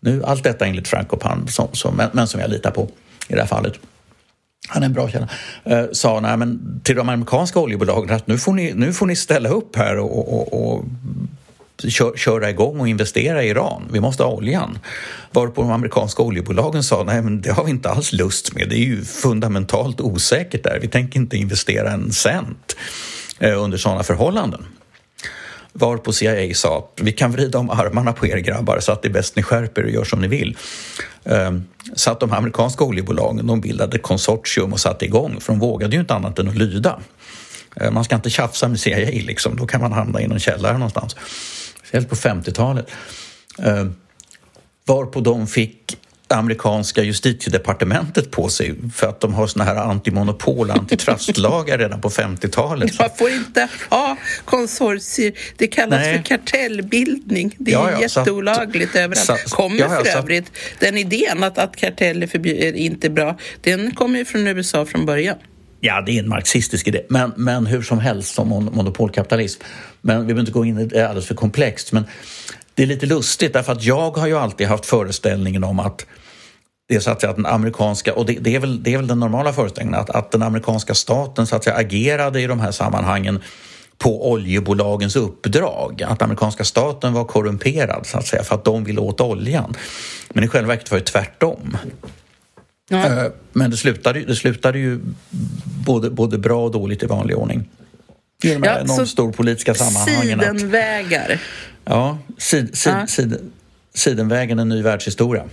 nu 0.00 0.24
allt 0.24 0.44
detta 0.44 0.66
enligt 0.66 0.88
Franco 0.88 1.16
Palm, 1.16 1.48
som, 1.48 1.68
som, 1.72 2.02
men 2.12 2.26
som 2.26 2.40
jag 2.40 2.50
litar 2.50 2.70
på 2.70 2.88
i 3.28 3.34
det 3.34 3.40
här 3.40 3.46
fallet, 3.46 3.74
han 4.68 4.82
är 4.82 4.86
en 4.86 4.92
bra 4.92 5.08
källa, 5.08 5.28
eh, 5.64 5.84
sa 5.92 6.20
nej, 6.20 6.36
men 6.36 6.80
till 6.84 6.96
de 6.96 7.08
amerikanska 7.08 7.60
oljebolagen 7.60 8.16
att 8.16 8.26
nu 8.26 8.38
får 8.38 8.52
ni, 8.52 8.72
nu 8.74 8.92
får 8.92 9.06
ni 9.06 9.16
ställa 9.16 9.48
upp 9.48 9.76
här 9.76 9.98
och, 9.98 10.34
och, 10.34 10.72
och 10.72 10.84
köra 12.16 12.50
igång 12.50 12.80
och 12.80 12.88
investera 12.88 13.44
i 13.44 13.48
Iran. 13.48 13.82
Vi 13.92 14.00
måste 14.00 14.22
ha 14.22 14.30
oljan. 14.30 14.78
Varpå 15.32 15.62
de 15.62 15.70
amerikanska 15.70 16.22
oljebolagen 16.22 16.82
sa 16.82 17.04
nej 17.04 17.22
men 17.22 17.40
det 17.40 17.50
har 17.50 17.64
vi 17.64 17.70
inte 17.70 17.90
alls 17.90 18.12
lust 18.12 18.54
med. 18.54 18.68
Det 18.68 18.76
är 18.76 18.84
ju 18.84 19.04
fundamentalt 19.04 20.00
osäkert 20.00 20.64
där. 20.64 20.78
Vi 20.80 20.88
tänker 20.88 21.20
inte 21.20 21.36
investera 21.36 21.92
en 21.92 22.12
cent 22.12 22.76
eh, 23.38 23.62
under 23.62 23.78
sådana 23.78 24.02
förhållanden. 24.02 24.64
Varpå 25.78 26.12
CIA 26.12 26.54
sa 26.54 26.78
att 26.78 27.00
vi 27.04 27.12
kan 27.12 27.32
vrida 27.32 27.58
om 27.58 27.70
armarna 27.70 28.12
på 28.12 28.26
er 28.26 28.36
grabbar 28.36 28.80
så 28.80 28.92
att 28.92 29.02
det 29.02 29.08
är 29.08 29.12
bäst 29.12 29.36
ni 29.36 29.42
skärper 29.42 29.84
och 29.84 29.90
gör 29.90 30.04
som 30.04 30.20
ni 30.20 30.28
vill. 30.28 30.56
Ehm, 31.24 31.64
så 31.94 32.10
att 32.10 32.20
de 32.20 32.32
amerikanska 32.32 32.84
oljebolagen 32.84 33.46
de 33.46 33.60
bildade 33.60 33.98
konsortium 33.98 34.72
och 34.72 34.80
satte 34.80 35.04
igång 35.04 35.40
för 35.40 35.52
de 35.52 35.58
vågade 35.58 35.96
ju 35.96 36.00
inte 36.00 36.14
annat 36.14 36.38
än 36.38 36.48
att 36.48 36.56
lyda. 36.56 37.00
Ehm, 37.76 37.94
man 37.94 38.04
ska 38.04 38.14
inte 38.14 38.30
tjafsa 38.30 38.68
med 38.68 38.80
CIA, 38.80 39.10
liksom. 39.10 39.56
då 39.56 39.66
kan 39.66 39.80
man 39.80 39.92
hamna 39.92 40.20
i 40.20 40.26
någon 40.26 40.38
källare 40.38 40.72
någonstans 40.72 41.16
speciellt 41.78 42.08
på 42.08 42.16
50-talet. 42.16 42.86
Ehm, 43.58 43.94
varpå 44.84 45.20
de 45.20 45.46
fick 45.46 45.98
amerikanska 46.28 47.02
justitiedepartementet 47.02 48.30
på 48.30 48.48
sig 48.48 48.74
för 48.94 49.06
att 49.06 49.20
de 49.20 49.34
har 49.34 49.46
såna 49.46 49.64
här 49.64 49.76
antimonopol 49.76 50.70
och 50.70 50.76
antitrustlagar 50.76 51.78
redan 51.78 52.00
på 52.00 52.10
50-talet. 52.10 52.98
Man 52.98 53.10
får 53.18 53.30
inte 53.30 53.68
ha 53.90 54.16
konsortier. 54.44 55.32
Det 55.56 55.66
kallas 55.66 56.00
Nej. 56.00 56.16
för 56.16 56.22
kartellbildning. 56.22 57.56
Det 57.58 57.70
är 57.70 57.74
ja, 57.74 57.90
ja, 57.90 58.00
jätteolagligt 58.00 58.90
att, 58.90 58.96
överallt. 58.96 59.50
kommer 59.50 59.78
ja, 59.78 59.88
för 59.88 60.18
övrigt 60.18 60.52
den 60.78 60.96
idén 60.98 61.44
att, 61.44 61.58
att 61.58 61.76
karteller 61.76 62.46
är 62.46 62.72
inte 62.72 63.10
bra, 63.10 63.38
den 63.60 63.94
kommer 63.94 64.18
ju 64.18 64.24
från 64.24 64.46
USA 64.46 64.86
från 64.86 65.06
början. 65.06 65.36
Ja, 65.80 66.00
det 66.00 66.12
är 66.12 66.18
en 66.18 66.28
marxistisk 66.28 66.88
idé, 66.88 67.02
men, 67.08 67.32
men 67.36 67.66
hur 67.66 67.82
som 67.82 67.98
helst 67.98 68.34
som 68.34 68.48
monopolkapitalism. 68.48 69.62
Men 70.00 70.20
vi 70.20 70.24
behöver 70.24 70.40
inte 70.40 70.52
gå 70.52 70.64
in 70.64 70.78
i 70.78 70.84
det 70.84 71.08
alldeles 71.08 71.26
för 71.26 71.34
komplext. 71.34 71.92
Men 71.92 72.04
det 72.76 72.82
är 72.82 72.86
lite 72.86 73.06
lustigt 73.06 73.52
därför 73.52 73.72
att 73.72 73.84
jag 73.84 74.16
har 74.16 74.26
ju 74.26 74.38
alltid 74.38 74.66
haft 74.66 74.86
föreställningen 74.86 75.64
om 75.64 75.80
att 75.80 76.06
det 76.88 76.94
är 76.94 77.00
så 77.00 77.10
att, 77.10 77.20
säga, 77.20 77.30
att 77.30 77.36
den 77.36 77.46
amerikanska, 77.46 78.14
och 78.14 78.26
det, 78.26 78.32
det, 78.32 78.54
är 78.54 78.60
väl, 78.60 78.82
det 78.82 78.94
är 78.94 78.96
väl 78.96 79.06
den 79.06 79.20
normala 79.20 79.52
föreställningen, 79.52 80.00
att, 80.00 80.10
att 80.10 80.30
den 80.30 80.42
amerikanska 80.42 80.94
staten 80.94 81.46
så 81.46 81.56
att 81.56 81.64
säga, 81.64 81.76
agerade 81.76 82.40
i 82.40 82.46
de 82.46 82.60
här 82.60 82.70
sammanhangen 82.70 83.42
på 83.98 84.30
oljebolagens 84.30 85.16
uppdrag. 85.16 86.02
Att 86.02 86.22
amerikanska 86.22 86.64
staten 86.64 87.12
var 87.12 87.24
korrumperad 87.24 88.06
så 88.06 88.18
att 88.18 88.26
säga 88.26 88.42
för 88.42 88.54
att 88.54 88.64
de 88.64 88.84
ville 88.84 89.00
åt 89.00 89.20
oljan. 89.20 89.74
Men 90.28 90.44
i 90.44 90.48
själva 90.48 90.68
verket 90.68 90.90
var 90.90 90.98
det 90.98 91.04
tvärtom. 91.04 91.76
Ja. 92.88 93.06
Eh, 93.06 93.32
men 93.52 93.70
det 93.70 93.76
slutade, 93.76 94.20
det 94.20 94.36
slutade 94.36 94.78
ju 94.78 95.00
både, 95.86 96.10
både 96.10 96.38
bra 96.38 96.64
och 96.64 96.70
dåligt 96.70 97.02
i 97.02 97.06
vanlig 97.06 97.38
ordning. 97.38 97.68
De 98.42 98.62
här 98.62 98.84
ja, 98.86 99.06
storpolitiska 99.06 99.74
sammanhangen. 99.74 100.40
Sidenvägar. 100.40 101.30
Att, 101.32 101.38
ja, 101.84 102.18
sid, 102.38 102.78
sid, 102.78 102.92
ja. 102.92 103.06
Sid, 103.06 103.38
Sidenvägen, 103.94 104.58
en 104.58 104.68
ny 104.68 104.82
världshistoria. 104.82 105.44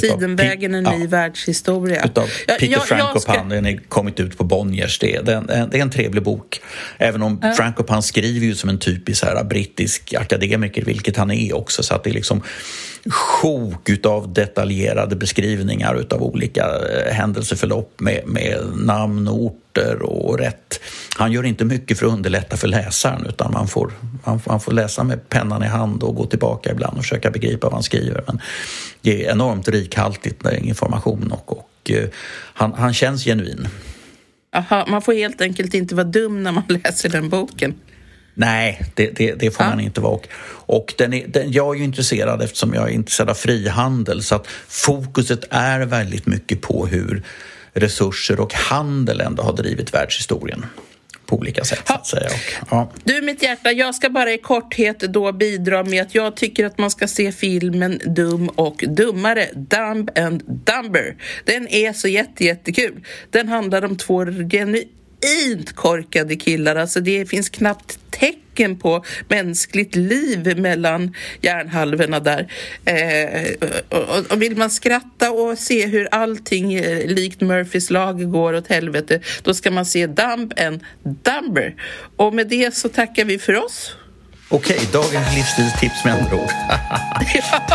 Sidenvägen, 0.00 0.74
en 0.74 0.84
ny 0.84 1.00
ja, 1.00 1.06
världshistoria. 1.08 2.04
Utav 2.04 2.28
Peter 2.46 2.66
ja, 2.66 2.80
Frankopan. 2.80 3.20
Ska... 3.20 3.42
Den 3.42 3.66
är 3.66 3.76
kommit 3.88 4.20
ut 4.20 4.38
på 4.38 4.44
Bonniers. 4.44 4.98
Det 4.98 5.16
är, 5.16 5.22
det 5.22 5.32
är, 5.32 5.66
det 5.66 5.78
är 5.78 5.82
en 5.82 5.90
trevlig 5.90 6.22
bok. 6.22 6.60
Även 6.98 7.22
om 7.22 7.40
ja. 7.42 7.52
Frankopan 7.52 8.02
skriver 8.02 8.46
ju 8.46 8.54
som 8.54 8.70
en 8.70 8.78
typisk 8.78 9.24
här, 9.24 9.44
brittisk 9.44 10.14
akademiker, 10.14 10.84
vilket 10.84 11.16
han 11.16 11.30
är 11.30 11.56
också. 11.56 11.82
Så 11.82 11.94
att 11.94 12.04
det 12.04 12.10
är 12.10 12.14
liksom 12.14 12.42
sjok 13.08 13.88
utav 13.88 14.32
detaljerade 14.32 15.16
beskrivningar 15.16 15.94
utav 15.94 16.22
olika 16.22 16.64
eh, 16.64 17.12
händelseförlopp 17.12 18.00
med, 18.00 18.22
med 18.26 18.58
namn 18.76 19.28
och 19.28 19.40
orter 19.40 20.02
och 20.02 20.38
rätt. 20.38 20.80
Han 21.16 21.32
gör 21.32 21.44
inte 21.44 21.64
mycket 21.64 21.98
för 21.98 22.06
att 22.06 22.12
underlätta 22.12 22.56
för 22.56 22.68
läsaren 22.68 23.26
utan 23.26 23.52
man 23.52 23.68
får, 23.68 23.92
man, 24.24 24.40
man 24.46 24.60
får 24.60 24.72
läsa 24.72 25.04
med 25.04 25.28
pennan 25.28 25.62
i 25.62 25.66
hand 25.66 26.02
och 26.02 26.14
gå 26.14 26.26
tillbaka 26.26 26.70
ibland 26.70 26.98
och 26.98 27.04
försöka 27.04 27.30
begripa 27.30 27.66
vad 27.66 27.74
han 27.74 27.82
skriver. 27.82 28.24
Men 28.26 28.40
det 29.00 29.26
är 29.26 29.32
enormt 29.32 29.68
rikhaltigt 29.68 30.44
med 30.44 30.64
information 30.64 31.32
och, 31.32 31.58
och 31.58 31.90
eh, 31.90 32.08
han, 32.54 32.72
han 32.72 32.94
känns 32.94 33.24
genuin. 33.24 33.68
Aha, 34.56 34.86
man 34.88 35.02
får 35.02 35.12
helt 35.12 35.40
enkelt 35.40 35.74
inte 35.74 35.94
vara 35.94 36.04
dum 36.04 36.42
när 36.42 36.52
man 36.52 36.64
läser 36.68 37.08
den 37.08 37.28
boken. 37.28 37.74
Nej, 38.40 38.82
det, 38.94 39.10
det, 39.16 39.34
det 39.34 39.50
får 39.50 39.66
ja. 39.66 39.70
man 39.70 39.80
inte 39.80 40.00
vara. 40.00 40.12
Och, 40.12 40.28
och 40.66 40.94
den 40.98 41.12
är, 41.12 41.26
den, 41.26 41.52
jag 41.52 41.74
är 41.74 41.78
ju 41.78 41.84
intresserad 41.84 42.42
eftersom 42.42 42.74
jag 42.74 42.88
är 42.88 42.92
intresserad 42.92 43.30
av 43.30 43.34
frihandel 43.34 44.22
så 44.22 44.34
att 44.34 44.46
fokuset 44.68 45.44
är 45.50 45.80
väldigt 45.80 46.26
mycket 46.26 46.60
på 46.60 46.86
hur 46.86 47.22
resurser 47.72 48.40
och 48.40 48.54
handel 48.54 49.20
ändå 49.20 49.42
har 49.42 49.52
drivit 49.52 49.94
världshistorien 49.94 50.66
på 51.26 51.36
olika 51.36 51.64
sätt. 51.64 51.82
Så 51.86 51.94
att 51.94 52.06
säga. 52.06 52.26
Och, 52.26 52.66
ja. 52.70 52.92
Du, 53.04 53.22
mitt 53.22 53.42
hjärta, 53.42 53.72
jag 53.72 53.94
ska 53.94 54.10
bara 54.10 54.32
i 54.32 54.38
korthet 54.38 54.98
då 54.98 55.32
bidra 55.32 55.84
med 55.84 56.02
att 56.02 56.14
jag 56.14 56.36
tycker 56.36 56.66
att 56.66 56.78
man 56.78 56.90
ska 56.90 57.08
se 57.08 57.32
filmen 57.32 58.00
Dum 58.06 58.48
och 58.48 58.84
dummare, 58.88 59.48
Dumb 59.54 60.10
and 60.18 60.42
Dumber. 60.46 61.16
Den 61.44 61.68
är 61.68 61.92
så 61.92 62.08
jätte, 62.08 62.44
jättekul. 62.44 63.04
Den 63.30 63.48
handlar 63.48 63.84
om 63.84 63.96
två 63.96 64.24
genuint 64.24 64.90
genuint 65.20 65.76
korkade 65.76 66.36
killar. 66.36 66.76
Alltså 66.76 67.00
det 67.00 67.26
finns 67.26 67.48
knappt 67.48 67.98
tecken 68.10 68.78
på 68.78 69.04
mänskligt 69.28 69.94
liv 69.94 70.58
mellan 70.58 71.14
hjärnhalvorna 71.40 72.20
där. 72.20 72.52
Eh, 72.84 73.68
och, 73.88 74.32
och, 74.32 74.42
vill 74.42 74.56
man 74.56 74.70
skratta 74.70 75.30
och 75.30 75.58
se 75.58 75.86
hur 75.86 76.08
allting 76.10 76.74
eh, 76.74 77.06
likt 77.06 77.40
Murphys 77.40 77.90
lag 77.90 78.30
går 78.30 78.54
åt 78.54 78.68
helvete, 78.68 79.20
då 79.42 79.54
ska 79.54 79.70
man 79.70 79.86
se 79.86 80.06
Dumb 80.06 80.52
and 80.58 80.84
Dumber. 81.02 81.74
Och 82.16 82.34
med 82.34 82.48
det 82.48 82.74
så 82.74 82.88
tackar 82.88 83.24
vi 83.24 83.38
för 83.38 83.64
oss. 83.64 83.96
Okej, 84.48 84.80
dagens 84.92 85.36
livsstilstips 85.36 86.04
med 86.04 86.14
andra 86.14 86.36
ord. 86.36 86.50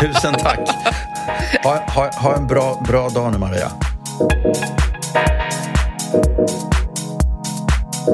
Tusen 0.00 0.34
tack. 0.34 0.68
Ha, 1.64 1.84
ha, 1.88 2.10
ha 2.12 2.36
en 2.36 2.46
bra, 2.46 2.84
bra 2.88 3.08
dag 3.08 3.32
nu, 3.32 3.38
Maria. 3.38 3.72
Hey, 8.06 8.12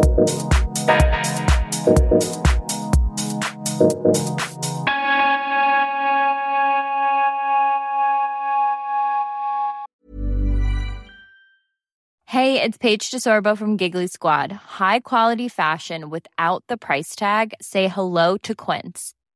it's 12.63 12.79
Paige 12.79 13.11
DeSorbo 13.11 13.55
from 13.59 13.77
Giggly 13.77 14.07
Squad. 14.07 14.51
High 14.53 15.01
quality 15.01 15.49
fashion 15.49 16.09
without 16.09 16.65
the 16.69 16.79
price 16.79 17.15
tag. 17.15 17.53
Say 17.61 17.89
hello 17.89 18.39
to 18.39 18.55
Quince. 18.55 19.13